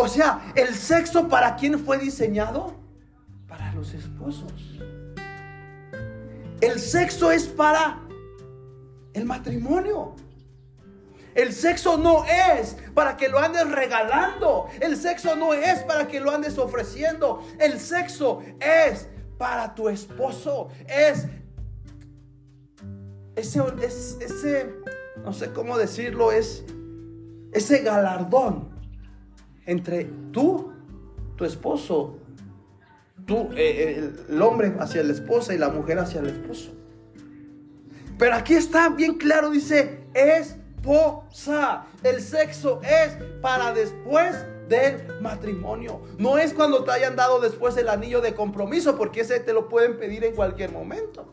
O 0.00 0.06
sea, 0.06 0.52
el 0.54 0.76
sexo 0.76 1.26
para 1.26 1.56
quién 1.56 1.76
fue 1.76 1.98
diseñado? 1.98 2.72
Para 3.48 3.72
los 3.72 3.94
esposos. 3.94 4.52
El 6.60 6.78
sexo 6.78 7.32
es 7.32 7.48
para 7.48 7.98
el 9.12 9.24
matrimonio. 9.24 10.14
El 11.34 11.52
sexo 11.52 11.98
no 11.98 12.24
es 12.24 12.76
para 12.94 13.16
que 13.16 13.28
lo 13.28 13.40
andes 13.40 13.68
regalando. 13.68 14.68
El 14.80 14.96
sexo 14.96 15.34
no 15.34 15.52
es 15.52 15.80
para 15.80 16.06
que 16.06 16.20
lo 16.20 16.30
andes 16.30 16.58
ofreciendo. 16.58 17.44
El 17.58 17.80
sexo 17.80 18.40
es 18.60 19.08
para 19.36 19.74
tu 19.74 19.88
esposo. 19.88 20.68
Es 20.86 21.26
ese, 23.34 23.60
ese 24.20 24.74
no 25.24 25.32
sé 25.32 25.52
cómo 25.52 25.76
decirlo, 25.76 26.30
es 26.30 26.64
ese 27.52 27.80
galardón 27.80 28.77
entre 29.68 30.06
tú, 30.32 30.72
tu 31.36 31.44
esposo, 31.44 32.18
tú, 33.26 33.50
eh, 33.54 34.12
el 34.28 34.42
hombre 34.42 34.74
hacia 34.80 35.04
la 35.04 35.12
esposa 35.12 35.54
y 35.54 35.58
la 35.58 35.68
mujer 35.68 35.98
hacia 35.98 36.20
el 36.20 36.30
esposo. 36.30 36.72
Pero 38.18 38.34
aquí 38.34 38.54
está 38.54 38.88
bien 38.88 39.14
claro, 39.14 39.50
dice, 39.50 40.00
es 40.14 40.56
esposa. 40.78 41.84
El 42.02 42.20
sexo 42.20 42.80
es 42.82 43.18
para 43.42 43.72
después 43.72 44.34
del 44.68 45.20
matrimonio. 45.20 46.00
No 46.18 46.38
es 46.38 46.54
cuando 46.54 46.84
te 46.84 46.92
hayan 46.92 47.16
dado 47.16 47.40
después 47.40 47.76
el 47.76 47.88
anillo 47.88 48.20
de 48.20 48.34
compromiso, 48.34 48.96
porque 48.96 49.20
ese 49.20 49.40
te 49.40 49.52
lo 49.52 49.68
pueden 49.68 49.98
pedir 49.98 50.24
en 50.24 50.34
cualquier 50.34 50.72
momento. 50.72 51.30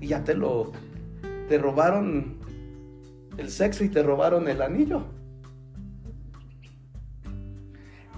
Y 0.00 0.08
ya 0.08 0.22
te 0.22 0.34
lo, 0.34 0.72
te 1.48 1.58
robaron 1.58 2.38
el 3.38 3.50
sexo 3.50 3.82
y 3.84 3.88
te 3.88 4.02
robaron 4.02 4.48
el 4.48 4.62
anillo. 4.62 5.04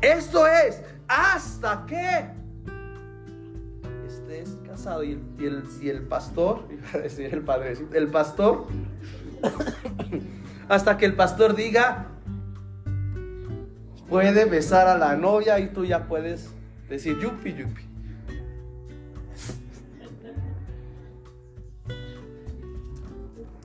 Esto 0.01 0.47
es 0.47 0.83
hasta 1.09 1.87
que 1.87 2.27
estés 4.07 4.57
casado 4.67 5.03
y 5.03 5.13
el, 5.13 5.65
y 5.81 5.89
el, 5.89 6.03
pastor, 6.03 6.67
iba 6.71 6.89
a 6.95 6.99
decir 6.99 7.33
el 7.33 7.43
padre, 7.43 7.75
el 7.93 8.09
pastor, 8.09 8.67
hasta 10.69 10.97
que 10.99 11.07
el 11.07 11.15
pastor 11.15 11.55
diga, 11.55 12.09
puede 14.09 14.45
besar 14.45 14.89
a 14.89 14.99
la 14.99 15.17
novia 15.17 15.59
y 15.59 15.69
tú 15.69 15.85
ya 15.85 16.07
puedes 16.07 16.51
decir 16.89 17.19
yupi 17.19 17.55
yupi. 17.55 17.83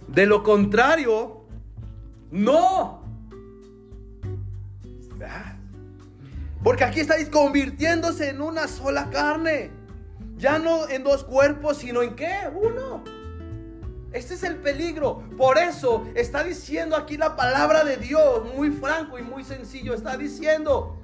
De 0.08 0.26
lo 0.26 0.44
contrario, 0.44 1.46
no. 2.32 3.01
Porque 6.72 6.86
aquí 6.86 7.02
estáis 7.02 7.28
convirtiéndose 7.28 8.30
en 8.30 8.42
una 8.42 8.66
sola 8.66 9.10
carne. 9.10 9.72
Ya 10.38 10.58
no 10.58 10.88
en 10.88 11.04
dos 11.04 11.26
cuerpos, 11.26 11.80
sino 11.80 12.02
en 12.02 12.16
qué? 12.16 12.50
Uno. 12.56 13.04
Este 14.14 14.36
es 14.36 14.44
el 14.44 14.56
peligro. 14.56 15.22
Por 15.38 15.58
eso 15.58 16.08
está 16.16 16.46
diciendo 16.46 16.96
aquí 16.96 17.18
la 17.18 17.36
palabra 17.36 17.84
de 17.84 17.98
Dios, 17.98 18.56
muy 18.56 18.72
franco 18.72 19.20
y 19.20 19.22
muy 19.22 19.44
sencillo. 19.44 19.94
Está 19.94 20.16
diciendo, 20.16 20.98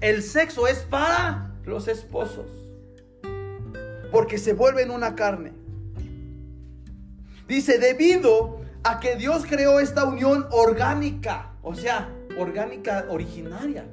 el 0.00 0.22
sexo 0.22 0.66
es 0.66 0.78
para 0.78 1.52
los 1.66 1.86
esposos. 1.86 2.46
Porque 4.10 4.38
se 4.38 4.54
vuelven 4.54 4.90
una 4.90 5.14
carne. 5.14 5.52
Dice, 7.46 7.78
debido 7.78 8.62
a 8.82 8.98
que 8.98 9.16
Dios 9.16 9.44
creó 9.46 9.78
esta 9.78 10.04
unión 10.04 10.46
orgánica, 10.50 11.52
o 11.60 11.74
sea, 11.74 12.08
orgánica 12.38 13.04
originaria. 13.10 13.84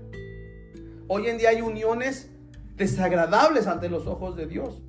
Hoy 1.08 1.28
en 1.28 1.38
día 1.38 1.50
hay 1.50 1.62
uniones 1.62 2.32
desagradables 2.76 3.68
ante 3.68 3.90
los 3.90 4.08
ojos 4.08 4.36
de 4.36 4.48
Dios. 4.48 4.82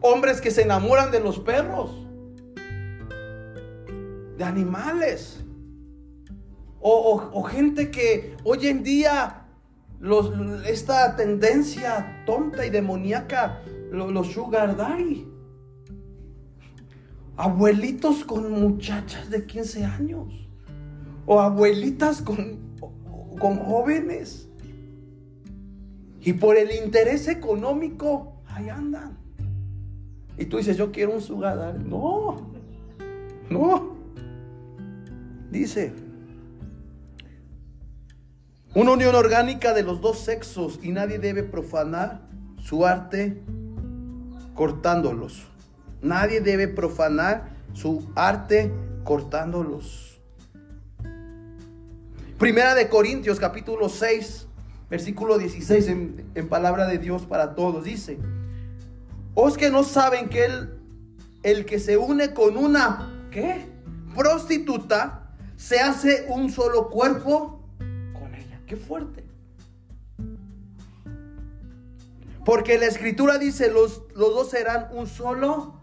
Hombres 0.00 0.40
que 0.40 0.52
se 0.52 0.62
enamoran 0.62 1.10
de 1.10 1.18
los 1.18 1.40
perros, 1.40 2.06
de 4.36 4.44
animales. 4.44 5.44
O, 6.80 7.42
gente 7.42 7.90
que 7.90 8.36
hoy 8.44 8.68
en 8.68 8.84
día 8.84 9.48
los, 9.98 10.32
esta 10.64 11.16
tendencia 11.16 12.22
tonta 12.24 12.64
y 12.64 12.70
demoníaca, 12.70 13.60
los, 13.90 14.28
sugar 14.28 14.76
daddy. 14.76 15.26
Abuelitos 17.36 18.24
con 18.24 18.52
muchachas 18.52 19.28
de 19.30 19.44
15 19.44 19.84
años. 19.84 20.48
O 21.26 21.40
abuelitas 21.40 22.22
con, 22.22 22.58
con 23.40 23.56
jóvenes. 23.58 24.47
Y 26.20 26.32
por 26.34 26.56
el 26.56 26.72
interés 26.72 27.28
económico, 27.28 28.42
ahí 28.46 28.68
andan. 28.68 29.16
Y 30.36 30.46
tú 30.46 30.58
dices, 30.58 30.76
yo 30.76 30.92
quiero 30.92 31.12
un 31.12 31.20
sugar 31.20 31.74
No, 31.80 32.52
no. 33.50 33.96
Dice, 35.50 35.92
una 38.74 38.92
unión 38.92 39.14
orgánica 39.14 39.72
de 39.72 39.82
los 39.82 40.00
dos 40.00 40.18
sexos 40.18 40.78
y 40.82 40.92
nadie 40.92 41.18
debe 41.18 41.42
profanar 41.42 42.20
su 42.62 42.84
arte 42.84 43.42
cortándolos. 44.54 45.46
Nadie 46.02 46.40
debe 46.40 46.68
profanar 46.68 47.48
su 47.72 48.10
arte 48.14 48.72
cortándolos. 49.04 50.20
Primera 52.38 52.74
de 52.74 52.88
Corintios 52.88 53.40
capítulo 53.40 53.88
6, 53.88 54.47
versículo 54.90 55.38
16 55.38 55.88
en, 55.88 56.48
palabra 56.48 56.86
de 56.86 56.98
Dios 56.98 57.22
para 57.22 57.54
todos. 57.54 57.84
Dice, 57.84 58.18
os 59.34 59.56
que 59.56 59.70
no 59.70 59.84
saben 59.84 60.28
que 60.28 60.44
el, 60.44 60.80
el 61.42 61.64
que 61.66 61.78
se 61.78 61.96
une 61.96 62.32
con 62.32 62.56
una, 62.56 63.28
¿qué? 63.30 63.66
Prostituta, 64.14 65.30
se 65.56 65.80
hace 65.80 66.26
un 66.28 66.50
solo 66.50 66.88
cuerpo 66.88 67.62
con 68.12 68.34
ella. 68.34 68.60
Qué 68.66 68.76
fuerte. 68.76 69.24
Porque 72.44 72.78
la 72.78 72.86
escritura 72.86 73.38
dice, 73.38 73.70
los, 73.70 74.04
los 74.14 74.34
dos 74.34 74.50
serán 74.50 74.88
un 74.92 75.06
solo. 75.06 75.78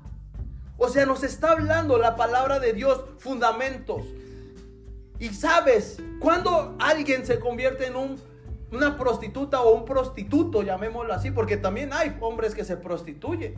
O 0.77 0.89
sea, 0.89 1.05
nos 1.05 1.23
está 1.23 1.51
hablando 1.51 1.97
la 1.97 2.15
palabra 2.15 2.59
de 2.59 2.73
Dios, 2.73 3.05
fundamentos. 3.19 4.01
Y 5.19 5.29
sabes, 5.29 6.01
cuando 6.19 6.75
alguien 6.79 7.25
se 7.25 7.39
convierte 7.39 7.87
en 7.87 7.95
un 7.95 8.19
una 8.71 8.97
prostituta 8.97 9.61
o 9.61 9.73
un 9.73 9.85
prostituto, 9.85 10.63
llamémoslo 10.63 11.13
así, 11.13 11.31
porque 11.31 11.57
también 11.57 11.93
hay 11.93 12.17
hombres 12.19 12.55
que 12.55 12.63
se 12.63 12.77
prostituyen. 12.77 13.55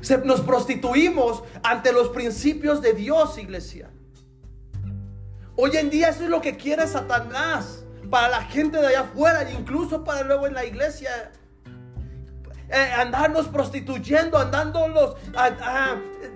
Se, 0.00 0.18
nos 0.18 0.40
prostituimos 0.40 1.42
ante 1.62 1.92
los 1.92 2.08
principios 2.08 2.82
de 2.82 2.92
Dios, 2.92 3.38
iglesia. 3.38 3.90
Hoy 5.56 5.76
en 5.76 5.88
día 5.88 6.08
eso 6.08 6.24
es 6.24 6.30
lo 6.30 6.40
que 6.40 6.56
quiere 6.56 6.86
Satanás 6.86 7.84
para 8.10 8.28
la 8.28 8.42
gente 8.42 8.78
de 8.78 8.88
allá 8.88 9.00
afuera, 9.00 9.50
incluso 9.50 10.04
para 10.04 10.22
luego 10.22 10.46
en 10.46 10.54
la 10.54 10.64
iglesia. 10.64 11.32
Eh, 12.68 12.92
andarnos 12.96 13.46
prostituyendo, 13.48 14.38
andándolos, 14.38 15.16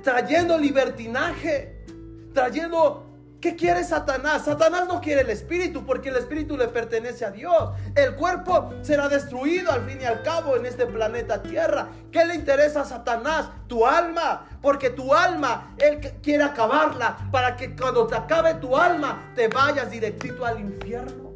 trayendo 0.02 0.58
libertinaje, 0.58 1.84
trayendo 2.32 3.07
¿Qué 3.40 3.54
quiere 3.54 3.84
Satanás? 3.84 4.46
Satanás 4.46 4.88
no 4.88 5.00
quiere 5.00 5.20
el 5.20 5.30
espíritu 5.30 5.86
porque 5.86 6.08
el 6.08 6.16
espíritu 6.16 6.56
le 6.56 6.66
pertenece 6.66 7.24
a 7.24 7.30
Dios. 7.30 7.70
El 7.94 8.16
cuerpo 8.16 8.74
será 8.82 9.08
destruido 9.08 9.70
al 9.70 9.82
fin 9.88 9.98
y 10.02 10.04
al 10.04 10.22
cabo 10.22 10.56
en 10.56 10.66
este 10.66 10.86
planeta 10.86 11.40
Tierra. 11.40 11.88
¿Qué 12.10 12.24
le 12.24 12.34
interesa 12.34 12.80
a 12.80 12.84
Satanás? 12.84 13.48
Tu 13.68 13.86
alma. 13.86 14.44
Porque 14.60 14.90
tu 14.90 15.14
alma, 15.14 15.76
él 15.78 16.00
quiere 16.20 16.42
acabarla 16.42 17.28
para 17.30 17.56
que 17.56 17.76
cuando 17.76 18.08
te 18.08 18.16
acabe 18.16 18.54
tu 18.54 18.76
alma 18.76 19.30
te 19.36 19.46
vayas 19.46 19.88
directito 19.88 20.44
al 20.44 20.58
infierno 20.58 21.32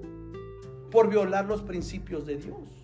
por 0.90 1.08
violar 1.08 1.44
los 1.44 1.62
principios 1.62 2.26
de 2.26 2.36
Dios. 2.36 2.81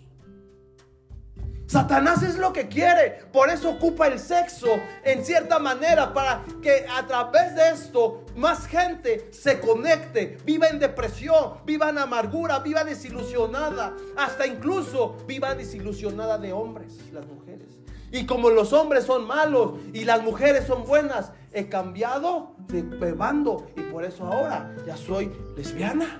Satanás 1.69 2.23
es 2.23 2.39
lo 2.39 2.51
que 2.51 2.67
quiere, 2.67 3.19
por 3.31 3.51
eso 3.51 3.69
ocupa 3.69 4.07
el 4.07 4.17
sexo 4.17 4.79
en 5.03 5.23
cierta 5.23 5.59
manera 5.59 6.15
para 6.15 6.43
que 6.63 6.87
a 6.89 7.05
través 7.05 7.53
de 7.53 7.69
esto 7.69 8.25
más 8.35 8.65
gente 8.65 9.29
se 9.31 9.59
conecte, 9.59 10.39
viva 10.43 10.67
en 10.67 10.79
depresión, 10.79 11.59
viva 11.67 11.91
en 11.91 11.99
amargura, 11.99 12.57
viva 12.57 12.83
desilusionada, 12.83 13.93
hasta 14.17 14.47
incluso 14.47 15.15
viva 15.27 15.53
desilusionada 15.53 16.39
de 16.39 16.53
hombres, 16.53 16.97
las 17.13 17.27
mujeres. 17.27 17.67
Y 18.11 18.25
como 18.25 18.49
los 18.49 18.73
hombres 18.73 19.03
son 19.03 19.27
malos 19.27 19.73
y 19.93 20.05
las 20.05 20.23
mujeres 20.23 20.65
son 20.65 20.85
buenas, 20.85 21.33
he 21.53 21.69
cambiado 21.69 22.55
de 22.67 23.11
bando 23.11 23.67
y 23.77 23.81
por 23.81 24.03
eso 24.03 24.25
ahora 24.25 24.75
ya 24.87 24.97
soy 24.97 25.31
lesbiana. 25.55 26.19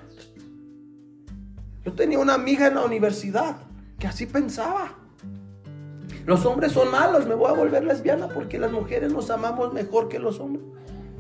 Yo 1.84 1.94
tenía 1.94 2.20
una 2.20 2.36
amiga 2.36 2.68
en 2.68 2.76
la 2.76 2.86
universidad 2.86 3.56
que 3.98 4.06
así 4.06 4.28
pensaba. 4.28 4.99
Los 6.30 6.46
hombres 6.46 6.74
son 6.74 6.92
malos, 6.92 7.26
me 7.26 7.34
voy 7.34 7.50
a 7.50 7.54
volver 7.54 7.84
lesbiana 7.84 8.28
porque 8.28 8.60
las 8.60 8.72
mujeres 8.72 9.12
nos 9.12 9.32
amamos 9.32 9.74
mejor 9.74 10.10
que 10.10 10.20
los 10.20 10.40
hombres. 10.40 10.64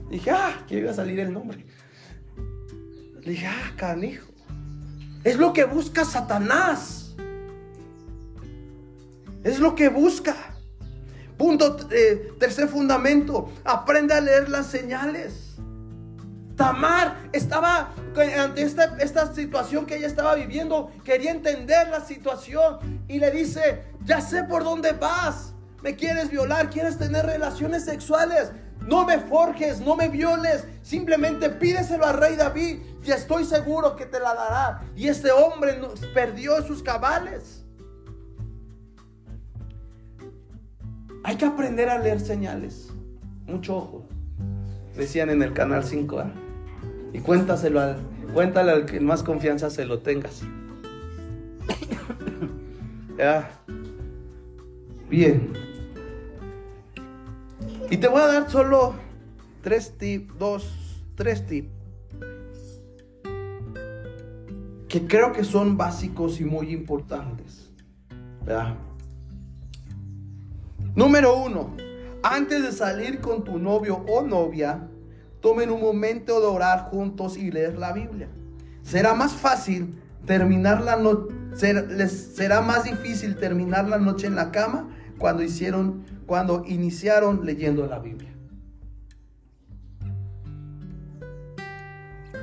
Dije, 0.07 0.30
ah, 0.30 0.64
que 0.68 0.78
iba 0.78 0.91
a 0.91 0.93
salir 0.93 1.20
el 1.20 1.34
nombre. 1.34 1.66
dije, 3.26 3.47
ah, 3.47 3.74
canijo. 3.76 4.28
Es 5.24 5.38
lo 5.38 5.51
que 5.51 5.64
busca 5.64 6.05
Satanás. 6.05 7.16
Es 9.43 9.60
lo 9.60 9.74
que 9.74 9.89
busca. 9.89 10.36
Punto, 11.39 11.78
eh, 11.89 12.34
tercer 12.39 12.68
fundamento, 12.68 13.49
aprende 13.66 14.14
a 14.14 14.22
leer 14.22 14.47
las 14.47 14.68
señales. 14.68 15.49
Tamar 16.60 17.16
estaba 17.32 17.93
ante 18.38 18.64
esta, 18.64 19.34
situación 19.34 19.86
que 19.86 19.95
ella 19.95 20.07
estaba 20.07 20.36
viviendo, 20.36 20.91
quería 21.05 21.32
entender 21.32 21.88
la 21.88 22.01
situación 22.01 23.01
y 23.07 23.18
le 23.18 23.32
dice, 23.32 23.86
ya 24.03 24.20
sé 24.20 24.43
por 24.43 24.66
dónde 24.66 24.91
vas, 24.91 25.53
me 25.82 25.95
quieres 25.95 26.30
violar, 26.30 26.70
quieres 26.70 26.97
tener 26.97 27.26
relaciones 27.26 27.86
sexuales, 27.86 28.51
no 28.86 29.05
me 29.05 29.20
forjes, 29.20 29.80
no 29.80 29.95
me 29.95 30.10
violes, 30.10 30.66
simplemente 30.82 31.49
pídeselo 31.49 32.05
al 32.05 32.18
rey 32.18 32.36
David 32.36 32.82
y 33.05 33.10
estoy 33.10 33.45
seguro 33.45 33.95
que 33.95 34.05
te 34.05 34.20
la 34.20 34.34
dará. 34.34 34.82
Y 34.97 35.07
este 35.07 35.32
hombre 35.32 35.80
perdió 36.14 36.62
sus 36.64 36.84
cabales. 36.84 37.64
Hay 41.24 41.38
que 41.38 41.45
aprender 41.45 41.88
a 41.88 41.99
leer 41.99 42.20
señales. 42.20 42.89
Mucho 43.45 43.78
ojo. 43.78 44.05
Decían 44.97 45.30
en 45.30 45.41
el 45.41 45.53
canal 45.53 45.86
5A. 45.86 46.49
Y 47.14 47.20
cuéntaselo 47.20 47.80
al, 47.80 47.97
cuéntale 48.34 48.72
al 48.72 48.86
que 48.86 48.99
más 48.99 49.24
confianza 49.24 49.70
se 49.70 49.86
lo 49.86 49.99
tengas. 49.99 50.41
ya. 53.18 53.51
Bien. 55.10 55.53
Y 57.89 57.97
te 57.97 58.07
voy 58.07 58.22
a 58.22 58.28
dar 58.28 58.49
solo 58.49 58.93
tres 59.62 59.97
tips, 59.97 60.38
dos, 60.38 61.03
tres 61.16 61.45
tips. 61.45 61.70
Que 64.88 65.05
creo 65.07 65.34
que 65.34 65.43
son 65.43 65.78
básicos 65.78 66.39
y 66.39 66.45
muy 66.45 66.72
importantes. 66.72 67.70
¿verdad? 68.45 68.76
Número 70.95 71.38
uno, 71.38 71.76
antes 72.24 72.64
de 72.64 72.72
salir 72.72 73.22
con 73.22 73.43
tu 73.43 73.60
novio 73.60 74.03
o 74.07 74.22
novia, 74.22 74.88
tomen 75.42 75.72
un 75.72 75.82
momento 75.82 76.40
de 76.40 76.48
orar 76.48 76.90
juntos 76.90 77.38
y 77.38 77.52
leer 77.52 77.78
la 77.78 77.94
Biblia. 77.94 78.28
Será 78.84 79.14
más 79.14 79.34
fácil 79.34 79.96
terminar 80.26 80.82
la 80.82 80.96
noche, 80.96 81.34
les 81.74 82.36
será 82.36 82.62
más 82.62 82.84
difícil 82.84 83.36
terminar 83.38 83.88
la 83.88 83.98
noche 83.98 84.28
en 84.28 84.36
la 84.36 84.52
cama 84.52 84.90
cuando 85.18 85.44
hicieron, 85.44 86.04
cuando 86.26 86.64
iniciaron 86.66 87.46
leyendo 87.46 87.86
la 87.86 88.00
Biblia. 88.00 88.30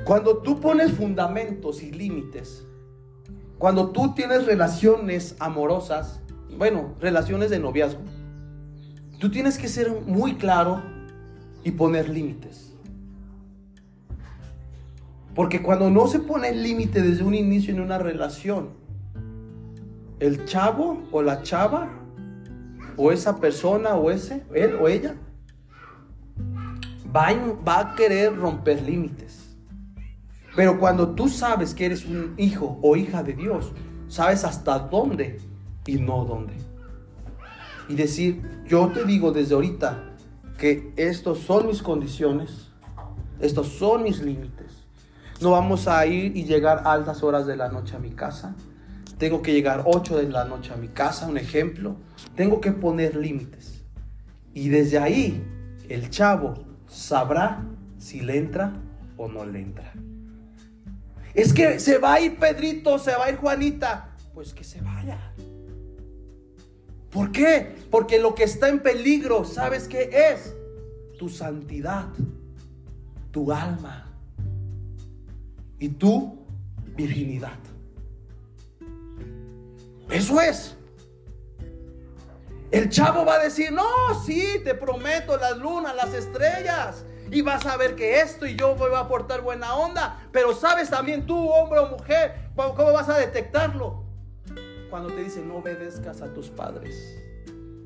Cuando 0.05 0.37
tú 0.37 0.61
pones 0.61 0.93
fundamentos 0.93 1.83
y 1.83 1.91
límites, 1.91 2.65
cuando 3.57 3.89
tú 3.89 4.13
tienes 4.13 4.45
relaciones 4.45 5.35
amorosas, 5.39 6.21
bueno, 6.57 6.95
relaciones 7.01 7.49
de 7.49 7.59
noviazgo, 7.59 8.01
tú 9.19 9.29
tienes 9.29 9.57
que 9.57 9.67
ser 9.67 9.91
muy 10.05 10.35
claro 10.35 10.81
y 11.63 11.71
poner 11.71 12.07
límites. 12.07 12.66
Porque 15.37 15.61
cuando 15.61 15.91
no 15.91 16.07
se 16.07 16.17
pone 16.17 16.51
límite 16.51 16.99
desde 17.03 17.23
un 17.23 17.35
inicio 17.35 17.71
en 17.71 17.79
una 17.79 17.99
relación, 17.99 18.69
el 20.19 20.45
chavo 20.45 21.03
o 21.11 21.21
la 21.21 21.43
chava, 21.43 21.91
o 22.95 23.11
esa 23.11 23.39
persona 23.39 23.93
o 23.93 24.09
ese, 24.09 24.43
él 24.55 24.73
o 24.81 24.87
ella, 24.87 25.13
va 27.15 27.27
va 27.67 27.79
a 27.81 27.95
querer 27.95 28.35
romper 28.35 28.81
límites. 28.81 29.55
Pero 30.55 30.79
cuando 30.79 31.13
tú 31.13 31.29
sabes 31.29 31.75
que 31.75 31.85
eres 31.85 32.07
un 32.07 32.33
hijo 32.37 32.79
o 32.81 32.95
hija 32.95 33.21
de 33.21 33.33
Dios, 33.33 33.73
sabes 34.07 34.43
hasta 34.43 34.79
dónde 34.79 35.39
y 35.85 35.97
no 35.97 36.25
dónde. 36.25 36.53
Y 37.87 37.93
decir, 37.93 38.41
yo 38.67 38.87
te 38.87 39.05
digo 39.05 39.31
desde 39.31 39.53
ahorita 39.53 40.15
que 40.57 40.93
estos 40.95 41.41
son 41.41 41.67
mis 41.67 41.83
condiciones, 41.83 42.71
estos 43.39 43.67
son 43.67 44.01
mis 44.01 44.19
límites. 44.19 44.56
No 45.39 45.51
vamos 45.51 45.87
a 45.87 46.03
ir 46.07 46.35
y 46.35 46.45
llegar 46.45 46.81
a 46.83 46.93
altas 46.93 47.21
horas 47.21 47.45
de 47.45 47.55
la 47.55 47.69
noche 47.69 47.95
a 47.95 47.99
mi 47.99 48.09
casa. 48.09 48.55
Tengo 49.19 49.41
que 49.43 49.53
llegar 49.53 49.83
8 49.85 50.17
de 50.17 50.29
la 50.29 50.45
noche 50.45 50.73
a 50.73 50.77
mi 50.77 50.87
casa, 50.87 51.27
un 51.27 51.37
ejemplo. 51.37 51.95
Tengo 52.35 52.59
que 52.59 52.71
poner 52.71 53.15
límites. 53.15 53.83
Y 54.53 54.69
desde 54.69 54.97
ahí 54.97 55.43
el 55.89 56.09
chavo 56.09 56.55
sabrá 56.87 57.63
si 57.99 58.21
le 58.21 58.37
entra 58.37 58.73
o 59.15 59.27
no 59.27 59.45
le 59.45 59.61
entra. 59.61 59.93
Es 61.35 61.53
que 61.53 61.79
se 61.79 61.99
va 61.99 62.13
a 62.13 62.21
ir 62.21 62.39
Pedrito, 62.39 62.97
se 62.97 63.11
va 63.11 63.25
a 63.25 63.29
ir 63.29 63.37
Juanita. 63.37 64.09
Pues 64.33 64.55
que 64.55 64.63
se 64.63 64.81
vaya. 64.81 65.19
¿Por 67.11 67.31
qué? 67.31 67.75
Porque 67.91 68.19
lo 68.19 68.33
que 68.33 68.43
está 68.43 68.69
en 68.69 68.79
peligro, 68.79 69.45
¿sabes 69.45 69.87
qué 69.87 70.09
es? 70.31 70.55
Tu 71.19 71.29
santidad, 71.29 72.07
tu 73.31 73.51
alma 73.51 74.06
y 75.79 75.89
tu 75.89 76.45
virginidad. 76.95 77.57
Eso 80.09 80.41
es. 80.41 80.75
El 82.71 82.89
chavo 82.89 83.25
va 83.25 83.35
a 83.35 83.43
decir, 83.43 83.71
no, 83.71 83.83
sí, 84.25 84.59
te 84.63 84.75
prometo 84.75 85.37
las 85.37 85.57
lunas, 85.57 85.95
las 85.95 86.13
estrellas. 86.13 87.05
Y 87.31 87.41
vas 87.41 87.65
a 87.65 87.77
ver 87.77 87.95
que 87.95 88.21
esto 88.21 88.45
y 88.45 88.55
yo 88.55 88.75
voy 88.75 88.93
a 88.93 88.99
aportar 88.99 89.41
buena 89.41 89.75
onda. 89.75 90.27
Pero 90.31 90.53
sabes 90.53 90.89
también 90.89 91.25
tú, 91.25 91.49
hombre 91.49 91.79
o 91.79 91.89
mujer, 91.89 92.35
cómo 92.55 92.91
vas 92.93 93.09
a 93.09 93.17
detectarlo. 93.17 94.03
Cuando 94.89 95.13
te 95.13 95.23
dicen, 95.23 95.47
no 95.47 95.57
obedezcas 95.57 96.21
a 96.21 96.33
tus 96.33 96.49
padres. 96.49 97.17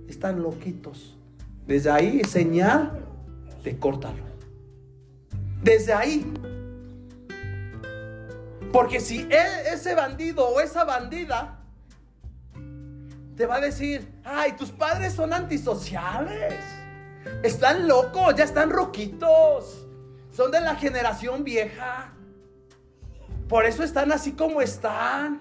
Están 0.08 0.42
loquitos. 0.42 1.18
Desde 1.66 1.90
ahí, 1.90 2.24
señal 2.24 3.06
de 3.64 3.78
córtalo. 3.78 4.24
Desde 5.64 5.94
ahí, 5.94 6.34
porque 8.72 9.00
si 9.00 9.28
ese 9.32 9.96
bandido 9.96 10.48
o 10.48 10.60
esa 10.60 10.84
bandida 10.84 11.60
te 13.36 13.46
va 13.46 13.56
a 13.56 13.62
decir, 13.62 14.14
ay, 14.24 14.54
tus 14.54 14.72
padres 14.72 15.14
son 15.14 15.34
antisociales, 15.34 16.54
están 17.44 17.88
locos, 17.88 18.36
ya 18.36 18.44
están 18.44 18.70
roquitos, 18.70 19.86
son 20.32 20.52
de 20.52 20.62
la 20.62 20.76
generación 20.76 21.44
vieja, 21.44 22.14
por 23.48 23.66
eso 23.66 23.84
están 23.84 24.12
así 24.12 24.32
como 24.32 24.62
están. 24.62 25.40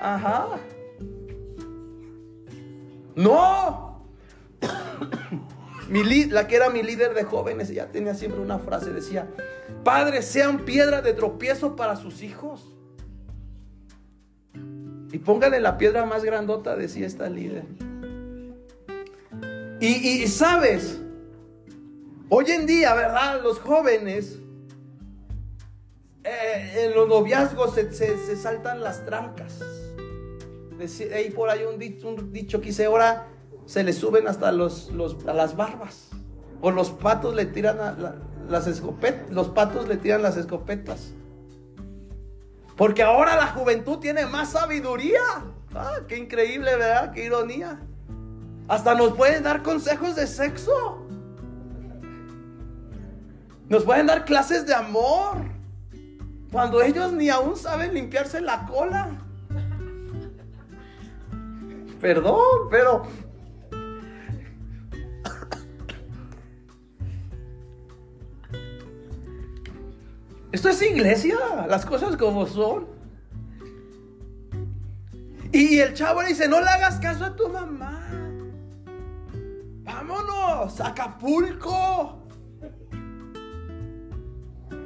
Ajá. 0.00 0.46
No. 3.16 3.89
La 5.90 6.46
que 6.46 6.56
era 6.56 6.70
mi 6.70 6.82
líder 6.82 7.14
de 7.14 7.24
jóvenes, 7.24 7.68
ella 7.70 7.90
tenía 7.90 8.14
siempre 8.14 8.40
una 8.40 8.60
frase, 8.60 8.92
decía, 8.92 9.28
padres 9.82 10.24
sean 10.24 10.64
piedra 10.64 11.02
de 11.02 11.12
tropiezo 11.14 11.74
para 11.74 11.96
sus 11.96 12.22
hijos. 12.22 12.76
Y 15.12 15.18
póngale 15.18 15.58
la 15.58 15.76
piedra 15.76 16.06
más 16.06 16.22
grandota, 16.22 16.76
decía 16.76 17.06
esta 17.06 17.28
líder. 17.28 17.64
Y, 19.80 20.26
sabes, 20.28 21.00
hoy 22.28 22.44
en 22.50 22.66
día, 22.66 22.94
¿verdad? 22.94 23.42
Los 23.42 23.58
jóvenes, 23.58 24.38
eh, 26.22 26.84
en 26.84 26.94
los 26.94 27.08
noviazgos 27.08 27.74
se, 27.74 28.36
saltan 28.36 28.80
las 28.82 29.04
trancas. 29.04 29.58
Hay 31.14 31.30
por 31.30 31.50
ahí 31.50 31.64
un 31.64 31.78
dicho, 31.78 32.08
un 32.08 32.32
dicho 32.32 32.60
que 32.60 32.68
dice, 32.68 32.84
ahora 32.84 33.26
se 33.70 33.84
le 33.84 33.92
suben 33.92 34.26
hasta 34.26 34.50
los, 34.50 34.90
a 35.28 35.32
las 35.32 35.56
barbas. 35.56 36.08
O 36.60 36.72
los 36.72 36.90
patos 36.90 37.36
le 37.36 37.46
tiran 37.46 37.76
las 38.48 38.66
escopetas, 38.66 39.30
los 39.30 39.50
patos 39.50 39.86
le 39.86 39.96
tiran 39.96 40.22
las 40.22 40.36
escopetas. 40.36 41.12
Porque 42.76 43.04
ahora 43.04 43.36
la 43.36 43.46
juventud 43.46 43.98
tiene 43.98 44.26
más 44.26 44.50
sabiduría. 44.50 45.20
Ah, 45.72 45.98
qué 46.08 46.18
increíble, 46.18 46.74
¿verdad? 46.74 47.12
Qué 47.12 47.26
ironía. 47.26 47.78
Hasta 48.66 48.96
nos 48.96 49.12
pueden 49.12 49.44
dar 49.44 49.62
consejos 49.62 50.16
de 50.16 50.26
sexo. 50.26 51.06
Nos 53.68 53.84
pueden 53.84 54.08
dar 54.08 54.24
clases 54.24 54.66
de 54.66 54.74
amor. 54.74 55.44
Cuando 56.50 56.82
ellos 56.82 57.12
ni 57.12 57.28
aún 57.28 57.56
saben 57.56 57.94
limpiarse 57.94 58.40
la 58.40 58.66
cola. 58.66 59.10
Perdón, 62.00 62.68
pero 62.70 63.02
Esto 70.52 70.68
es 70.68 70.82
iglesia, 70.82 71.36
las 71.68 71.86
cosas 71.86 72.16
como 72.16 72.46
son. 72.46 72.86
Y 75.52 75.78
el 75.78 75.94
chavo 75.94 76.22
le 76.22 76.28
dice, 76.28 76.48
no 76.48 76.60
le 76.60 76.68
hagas 76.68 76.98
caso 76.98 77.24
a 77.24 77.36
tu 77.36 77.48
mamá. 77.48 78.08
Vámonos, 79.84 80.80
Acapulco. 80.80 82.26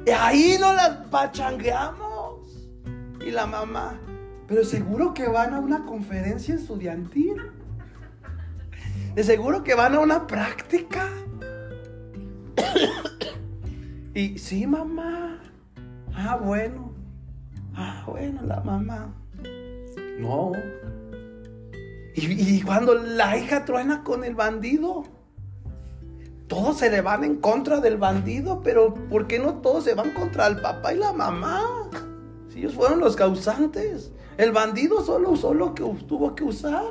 Y 0.05 0.11
ahí 0.11 0.57
nos 0.59 0.75
las 0.75 1.07
pachangueamos. 1.07 2.69
Y 3.25 3.31
la 3.31 3.47
mamá, 3.47 3.99
pero 4.47 4.63
seguro 4.63 5.13
que 5.15 5.27
van 5.27 5.55
a 5.55 5.59
una 5.59 5.85
conferencia 5.85 6.53
estudiantil. 6.53 7.41
De 9.15 9.23
seguro 9.23 9.63
que 9.63 9.73
van 9.73 9.95
a 9.95 9.99
una 9.99 10.27
práctica. 10.27 11.09
y 14.13 14.37
sí, 14.37 14.67
mamá. 14.67 15.39
Ah, 16.15 16.37
bueno. 16.41 16.91
Ah, 17.75 18.03
bueno, 18.07 18.41
la 18.43 18.61
mamá. 18.61 19.13
No. 20.19 20.53
Y, 22.15 22.61
cuando 22.61 22.95
la 22.95 23.37
hija 23.37 23.65
truena 23.65 24.03
con 24.03 24.23
el 24.23 24.35
bandido, 24.35 25.03
todos 26.47 26.77
se 26.77 26.89
le 26.89 27.01
van 27.01 27.25
en 27.25 27.35
contra 27.35 27.81
del 27.81 27.97
bandido, 27.97 28.61
pero 28.63 28.93
¿por 28.93 29.27
qué 29.27 29.39
no 29.39 29.55
todos 29.55 29.83
se 29.83 29.93
van 29.93 30.11
contra 30.11 30.47
el 30.47 30.61
papá 30.61 30.93
y 30.93 30.97
la 30.97 31.11
mamá? 31.11 31.89
Si 32.49 32.59
ellos 32.59 32.73
fueron 32.73 32.99
los 32.99 33.17
causantes. 33.17 34.13
El 34.37 34.53
bandido 34.53 35.03
solo 35.03 35.31
usó 35.31 35.53
lo 35.53 35.75
que 35.75 35.83
tuvo 36.07 36.35
que 36.35 36.45
usar. 36.45 36.83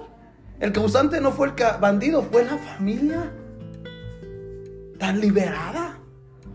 El 0.61 0.72
causante 0.72 1.20
no 1.20 1.33
fue 1.33 1.49
el 1.49 1.55
bandido, 1.81 2.22
fue 2.22 2.45
la 2.45 2.59
familia. 2.59 3.33
Tan 4.99 5.20
liberada. 5.20 5.93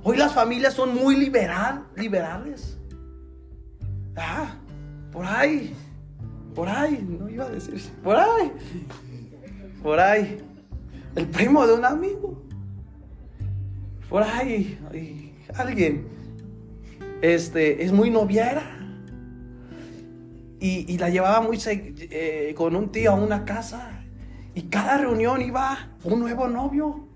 Hoy 0.04 0.18
las 0.18 0.34
familias 0.34 0.74
son 0.74 0.96
muy 0.96 1.16
liberal, 1.16 1.86
liberales. 1.96 2.78
Ah, 4.16 4.56
por 5.12 5.26
ahí, 5.26 5.74
por 6.56 6.68
ahí, 6.70 7.06
no 7.08 7.30
iba 7.30 7.46
a 7.46 7.50
decir, 7.50 7.82
por 8.04 8.16
ahí, 8.16 8.52
por 9.82 10.00
ahí, 10.00 10.38
el 11.16 11.28
primo 11.28 11.66
de 11.66 11.74
un 11.74 11.86
amigo, 11.86 12.42
por 14.10 14.24
ahí, 14.24 14.80
alguien, 15.56 16.08
este, 17.22 17.84
es 17.84 17.92
muy 17.92 18.10
noviera. 18.10 18.76
Y, 20.62 20.98
la 20.98 21.10
llevaba 21.10 21.40
muy 21.40 21.58
eh, 21.66 22.54
con 22.58 22.76
un 22.76 22.92
tío 22.92 23.12
a 23.12 23.16
una 23.16 23.46
casa. 23.46 24.04
Y 24.54 24.64
cada 24.64 24.98
reunión 24.98 25.42
iba 25.42 25.90
un 26.04 26.20
nuevo 26.20 26.50
novio. 26.50 27.08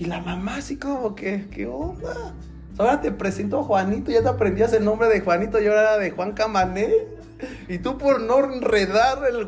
Y 0.00 0.06
la 0.06 0.20
mamá 0.22 0.56
así 0.56 0.78
como 0.78 1.14
que, 1.14 1.46
¿qué 1.50 1.66
onda? 1.66 2.34
Ahora 2.78 3.02
te 3.02 3.12
presento 3.12 3.60
a 3.60 3.64
Juanito, 3.64 4.10
ya 4.10 4.22
te 4.22 4.30
aprendías 4.30 4.72
el 4.72 4.82
nombre 4.82 5.10
de 5.10 5.20
Juanito 5.20 5.60
y 5.60 5.66
ahora 5.66 5.82
era 5.82 5.98
de 5.98 6.10
Juan 6.10 6.32
Camané. 6.32 6.90
Y 7.68 7.80
tú 7.80 7.98
por 7.98 8.18
no 8.18 8.50
enredar 8.50 9.18
el, 9.28 9.46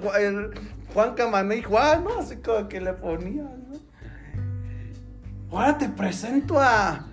Juan 0.92 1.14
Camané 1.14 1.56
y 1.56 1.62
Juan, 1.62 2.04
¿no? 2.04 2.18
Así 2.18 2.36
como 2.36 2.68
que 2.68 2.82
le 2.82 2.92
ponías, 2.92 3.46
¿no? 3.46 5.56
Ahora 5.56 5.78
te 5.78 5.88
presento 5.88 6.60
a, 6.60 7.06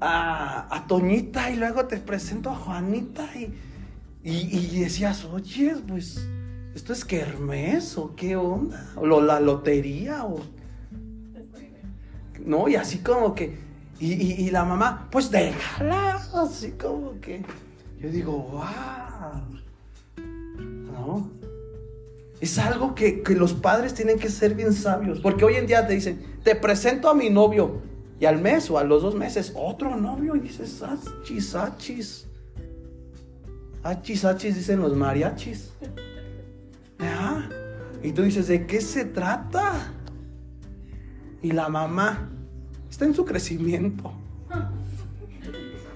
a, 0.00 0.84
Toñita 0.88 1.52
y 1.52 1.56
luego 1.56 1.86
te 1.86 1.98
presento 1.98 2.50
a 2.50 2.56
Juanita 2.56 3.24
y, 3.36 3.54
y, 4.24 4.80
decías, 4.80 5.24
oye, 5.24 5.76
pues, 5.86 6.26
¿esto 6.74 6.92
es 6.92 7.04
kermés 7.04 7.96
o 7.96 8.16
qué 8.16 8.34
onda? 8.34 8.84
¿O 8.96 9.20
la 9.20 9.38
lotería 9.38 10.24
o 10.24 10.40
no, 12.44 12.68
y 12.68 12.76
así 12.76 12.98
como 12.98 13.34
que, 13.34 13.56
y, 13.98 14.50
la 14.50 14.64
mamá, 14.64 15.08
pues 15.10 15.30
déjala, 15.30 16.16
así 16.34 16.72
como 16.72 17.18
que, 17.20 17.42
yo 17.98 18.10
digo, 18.10 18.32
wow, 18.32 19.42
¿no? 20.92 21.30
Es 22.40 22.58
algo 22.58 22.94
que, 22.94 23.22
los 23.30 23.54
padres 23.54 23.94
tienen 23.94 24.18
que 24.18 24.28
ser 24.28 24.54
bien 24.54 24.74
sabios, 24.74 25.20
porque 25.20 25.44
hoy 25.44 25.54
en 25.54 25.66
día 25.66 25.86
te 25.86 25.94
dicen, 25.94 26.22
te 26.42 26.54
presento 26.54 27.08
a 27.08 27.14
mi 27.14 27.30
novio, 27.30 27.80
y 28.20 28.26
al 28.26 28.40
mes 28.40 28.70
o 28.70 28.78
a 28.78 28.84
los 28.84 29.02
dos 29.02 29.14
meses, 29.14 29.52
otro 29.56 29.96
novio, 29.96 30.36
y 30.36 30.40
dices, 30.40 30.82
achis, 30.82 31.54
achis. 31.54 32.26
Achis, 33.82 34.24
achis, 34.24 34.54
dicen 34.54 34.80
los 34.80 34.94
mariachis. 34.94 35.70
Y 38.02 38.12
tú 38.12 38.22
dices, 38.22 38.48
¿de 38.48 38.66
qué 38.66 38.82
se 38.82 39.06
trata? 39.06 39.94
Y 41.44 41.52
la 41.52 41.68
mamá, 41.68 42.30
Está 42.94 43.06
en 43.06 43.14
su 43.14 43.24
crecimiento. 43.24 44.12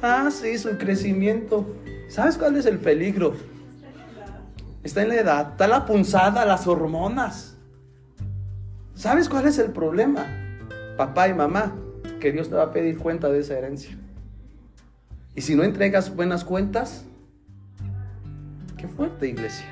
Ah, 0.02 0.30
sí, 0.32 0.58
su 0.58 0.76
crecimiento. 0.76 1.64
¿Sabes 2.08 2.36
cuál 2.36 2.56
es 2.56 2.66
el 2.66 2.80
peligro? 2.80 3.34
Está 4.82 5.02
en 5.02 5.10
la 5.10 5.14
edad, 5.14 5.50
está 5.52 5.68
la 5.68 5.86
punzada, 5.86 6.44
las 6.44 6.66
hormonas. 6.66 7.56
¿Sabes 8.96 9.28
cuál 9.28 9.46
es 9.46 9.60
el 9.60 9.70
problema? 9.70 10.26
Papá 10.96 11.28
y 11.28 11.34
mamá, 11.34 11.76
que 12.18 12.32
Dios 12.32 12.48
te 12.48 12.56
va 12.56 12.64
a 12.64 12.72
pedir 12.72 12.98
cuenta 12.98 13.28
de 13.28 13.38
esa 13.38 13.56
herencia. 13.56 13.96
Y 15.36 15.42
si 15.42 15.54
no 15.54 15.62
entregas 15.62 16.12
buenas 16.16 16.42
cuentas, 16.42 17.04
qué 18.76 18.88
fuerte 18.88 19.28
iglesia, 19.28 19.66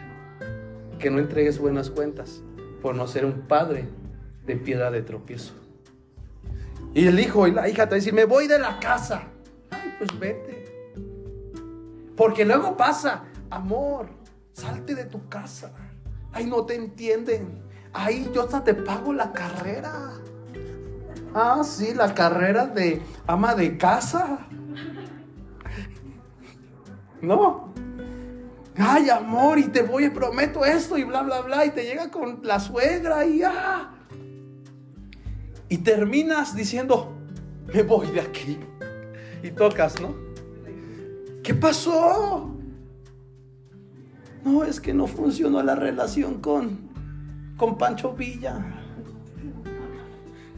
que 1.01 1.11
no 1.11 1.19
entregues 1.19 1.59
buenas 1.59 1.91
cuentas 1.91 2.41
por 2.81 2.95
no 2.95 3.09
ser 3.09 3.27
un 3.27 3.49
padre 3.49 3.89
de 4.47 4.55
piedra 4.55 4.93
de 4.93 5.03
tropiezo. 5.03 5.66
Y 6.97 7.07
el 7.07 7.21
hijo 7.21 7.47
y 7.47 7.53
la 7.53 7.69
hija 7.69 7.87
te 7.87 7.97
dicen, 7.97 8.15
me 8.15 8.25
voy 8.25 8.47
de 8.47 8.59
la 8.59 8.81
casa. 8.81 9.25
Ay, 9.71 9.95
pues 9.99 10.19
vete. 10.19 10.95
Porque 12.17 12.43
luego 12.43 12.75
pasa, 12.75 13.25
amor, 13.51 14.09
salte 14.55 14.95
de 14.95 15.05
tu 15.05 15.29
casa. 15.29 15.73
Ay, 16.33 16.47
no 16.47 16.65
te 16.65 16.75
entienden. 16.75 17.63
Ay, 17.93 18.31
yo 18.35 18.45
hasta 18.45 18.65
te 18.65 18.73
pago 18.73 19.13
la 19.13 19.31
carrera. 19.31 20.13
Ah, 21.35 21.61
sí, 21.65 21.93
la 21.93 22.15
carrera 22.15 22.65
de 22.65 23.03
ama 23.27 23.55
de 23.55 23.77
casa. 23.77 24.39
No. 27.21 27.75
Ay, 28.75 29.11
amor, 29.11 29.59
y 29.59 29.65
te 29.65 29.83
voy, 29.83 30.09
prometo 30.09 30.65
esto 30.65 30.97
y 30.97 31.05
bla, 31.05 31.21
bla, 31.21 31.43
bla. 31.43 31.67
Y 31.67 31.73
te 31.73 31.85
llega 31.85 32.11
con 32.11 32.41
la 32.43 32.59
suegra 32.59 33.27
y 33.27 33.43
ah. 33.43 33.96
Y 35.69 35.79
terminas 35.79 36.55
diciendo, 36.55 37.17
me 37.73 37.83
voy 37.83 38.11
de 38.11 38.21
aquí. 38.21 38.59
Y 39.43 39.51
tocas, 39.51 40.01
¿no? 40.01 40.15
¿Qué 41.43 41.55
pasó? 41.55 42.51
No, 44.45 44.65
es 44.65 44.81
que 44.81 44.95
no 44.95 45.07
funcionó 45.07 45.63
la 45.63 45.75
relación 45.75 46.41
con, 46.41 46.89
con 47.57 47.77
Pancho 47.79 48.13
Villa. 48.13 48.65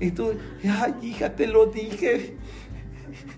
Y 0.00 0.10
tú, 0.10 0.32
ay, 0.64 0.94
hija, 1.02 1.34
te 1.34 1.46
lo 1.46 1.66
dije. 1.66 2.36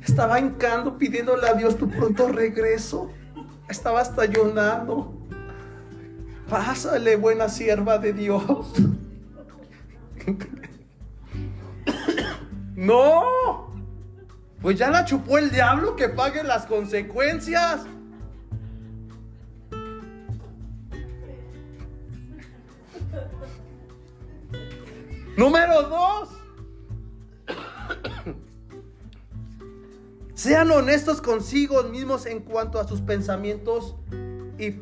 Estaba 0.06 0.38
encando 0.38 0.98
pidiéndole 0.98 1.48
a 1.48 1.54
Dios 1.54 1.76
tu 1.76 1.88
pronto 1.88 2.28
regreso. 2.28 3.10
Estaba 3.68 4.00
hasta 4.00 4.26
llorando. 4.26 5.16
Pásale, 6.48 7.16
buena 7.16 7.48
sierva 7.48 7.98
de 7.98 8.12
Dios. 8.12 8.72
No. 12.80 13.74
Pues 14.62 14.78
ya 14.78 14.88
la 14.90 15.04
chupó 15.04 15.36
el 15.36 15.50
diablo 15.50 15.96
que 15.96 16.08
pague 16.08 16.42
las 16.42 16.64
consecuencias. 16.64 17.82
Número 25.36 25.82
dos. 25.82 26.28
Sean 30.34 30.70
honestos 30.70 31.20
consigo 31.20 31.82
mismos 31.82 32.24
en 32.24 32.40
cuanto 32.40 32.80
a 32.80 32.88
sus 32.88 33.02
pensamientos 33.02 33.94
y 34.58 34.76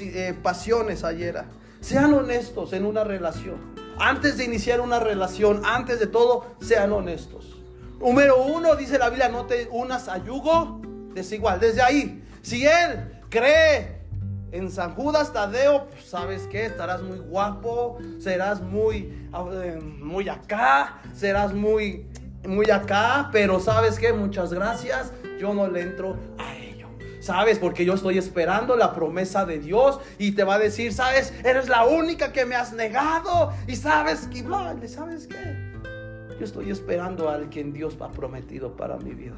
eh, 0.00 0.36
pasiones 0.42 1.04
ayer. 1.04 1.44
Sean 1.80 2.12
honestos 2.14 2.72
en 2.72 2.84
una 2.84 3.04
relación. 3.04 3.71
Antes 4.04 4.36
de 4.36 4.44
iniciar 4.44 4.80
una 4.80 4.98
relación, 4.98 5.62
antes 5.64 6.00
de 6.00 6.08
todo, 6.08 6.56
sean 6.60 6.92
honestos. 6.92 7.62
Número 8.00 8.42
uno, 8.42 8.74
dice 8.74 8.98
la 8.98 9.08
Biblia, 9.08 9.28
no 9.28 9.46
te 9.46 9.68
unas 9.70 10.08
a 10.08 10.18
yugo 10.18 10.80
desigual. 11.14 11.60
Desde 11.60 11.82
ahí, 11.82 12.24
si 12.42 12.66
él 12.66 13.20
cree 13.30 14.00
en 14.50 14.72
San 14.72 14.96
Judas 14.96 15.32
Tadeo, 15.32 15.86
pues, 15.86 16.06
¿sabes 16.06 16.48
qué? 16.50 16.66
Estarás 16.66 17.00
muy 17.00 17.20
guapo, 17.20 17.98
serás 18.18 18.60
muy, 18.60 19.28
eh, 19.62 19.78
muy 19.80 20.28
acá, 20.28 21.00
serás 21.14 21.54
muy, 21.54 22.08
muy 22.44 22.68
acá, 22.72 23.28
pero 23.30 23.60
¿sabes 23.60 24.00
qué? 24.00 24.12
Muchas 24.12 24.52
gracias, 24.52 25.12
yo 25.38 25.54
no 25.54 25.68
le 25.68 25.80
entro 25.80 26.16
a 26.38 26.56
ello. 26.56 26.71
¿Sabes? 27.22 27.60
Porque 27.60 27.84
yo 27.84 27.94
estoy 27.94 28.18
esperando 28.18 28.76
la 28.76 28.92
promesa 28.92 29.44
de 29.46 29.60
Dios 29.60 30.00
y 30.18 30.32
te 30.32 30.42
va 30.42 30.56
a 30.56 30.58
decir, 30.58 30.92
¿sabes? 30.92 31.32
Eres 31.44 31.68
la 31.68 31.86
única 31.86 32.32
que 32.32 32.44
me 32.44 32.56
has 32.56 32.72
negado 32.72 33.52
y 33.68 33.76
sabes 33.76 34.26
que, 34.26 34.44
¿sabes 34.88 35.28
qué? 35.28 35.72
Yo 36.36 36.44
estoy 36.44 36.72
esperando 36.72 37.30
al 37.30 37.48
quien 37.48 37.72
Dios 37.72 37.96
ha 38.00 38.10
prometido 38.10 38.74
para 38.74 38.96
mi 38.96 39.14
vida. 39.14 39.36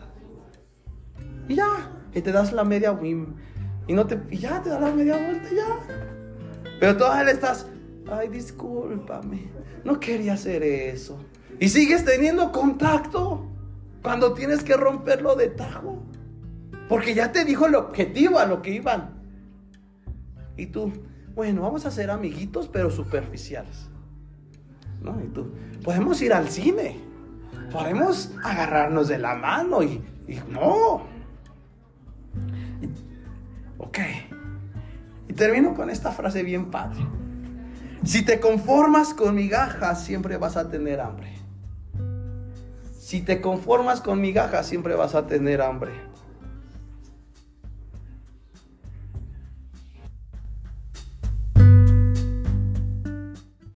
Y 1.47 1.57
ya, 1.57 1.93
y 2.14 2.22
te 2.22 2.32
das 2.32 2.55
la 2.55 2.64
media 2.64 2.91
win 2.91 3.37
y 3.87 3.93
no 3.93 4.07
te, 4.07 4.18
ya 4.35 4.62
te 4.62 4.70
da 4.70 4.80
la 4.80 4.91
media 4.91 5.18
vuelta, 5.18 5.49
ya. 5.55 5.78
Pero 6.80 6.97
todavía 6.97 7.32
estás, 7.32 7.66
ay, 8.11 8.28
discúlpame, 8.28 9.51
no 9.85 10.01
quería 10.01 10.32
hacer 10.32 10.62
eso. 10.62 11.18
Y 11.61 11.68
sigues 11.68 12.03
teniendo 12.07 12.51
contacto 12.51 13.47
cuando 14.03 14.32
tienes 14.32 14.64
que 14.64 14.74
romperlo 14.74 15.37
de 15.37 15.49
tajo. 15.49 16.03
Porque 16.89 17.14
ya 17.14 17.32
te 17.32 17.45
dijo 17.45 17.66
el 17.66 17.74
objetivo 17.74 18.39
a 18.39 18.47
lo 18.47 18.62
que 18.62 18.74
iban. 18.74 19.14
Y 20.57 20.66
tú, 20.66 20.93
bueno, 21.35 21.62
vamos 21.62 21.87
a 21.87 21.91
ser 21.91 22.11
amiguitos, 22.11 22.68
pero 22.68 22.91
superficiales. 22.91 23.89
¿No? 25.03 25.20
Y 25.22 25.28
tú, 25.28 25.53
podemos 25.82 26.20
ir 26.22 26.32
al 26.32 26.49
cine. 26.49 26.99
Podemos 27.72 28.32
agarrarnos 28.45 29.09
de 29.09 29.18
la 29.18 29.35
mano 29.35 29.82
y, 29.82 30.03
y 30.28 30.41
no. 30.49 31.03
Ok. 33.78 33.99
Y 35.28 35.32
termino 35.32 35.74
con 35.74 35.91
esta 35.91 36.12
frase 36.12 36.43
bien 36.43 36.70
padre. 36.70 37.01
Si 38.05 38.22
te 38.22 38.39
conformas 38.39 39.14
con 39.14 39.35
migajas, 39.35 40.05
siempre 40.05 40.37
vas 40.37 40.57
a 40.57 40.68
tener 40.68 41.01
hambre. 41.01 41.35
Si 42.99 43.22
te 43.22 43.41
conformas 43.41 44.01
con 44.01 44.20
migajas, 44.20 44.66
siempre 44.66 44.95
vas 44.95 45.14
a 45.14 45.26
tener 45.26 45.62
hambre. 45.62 45.93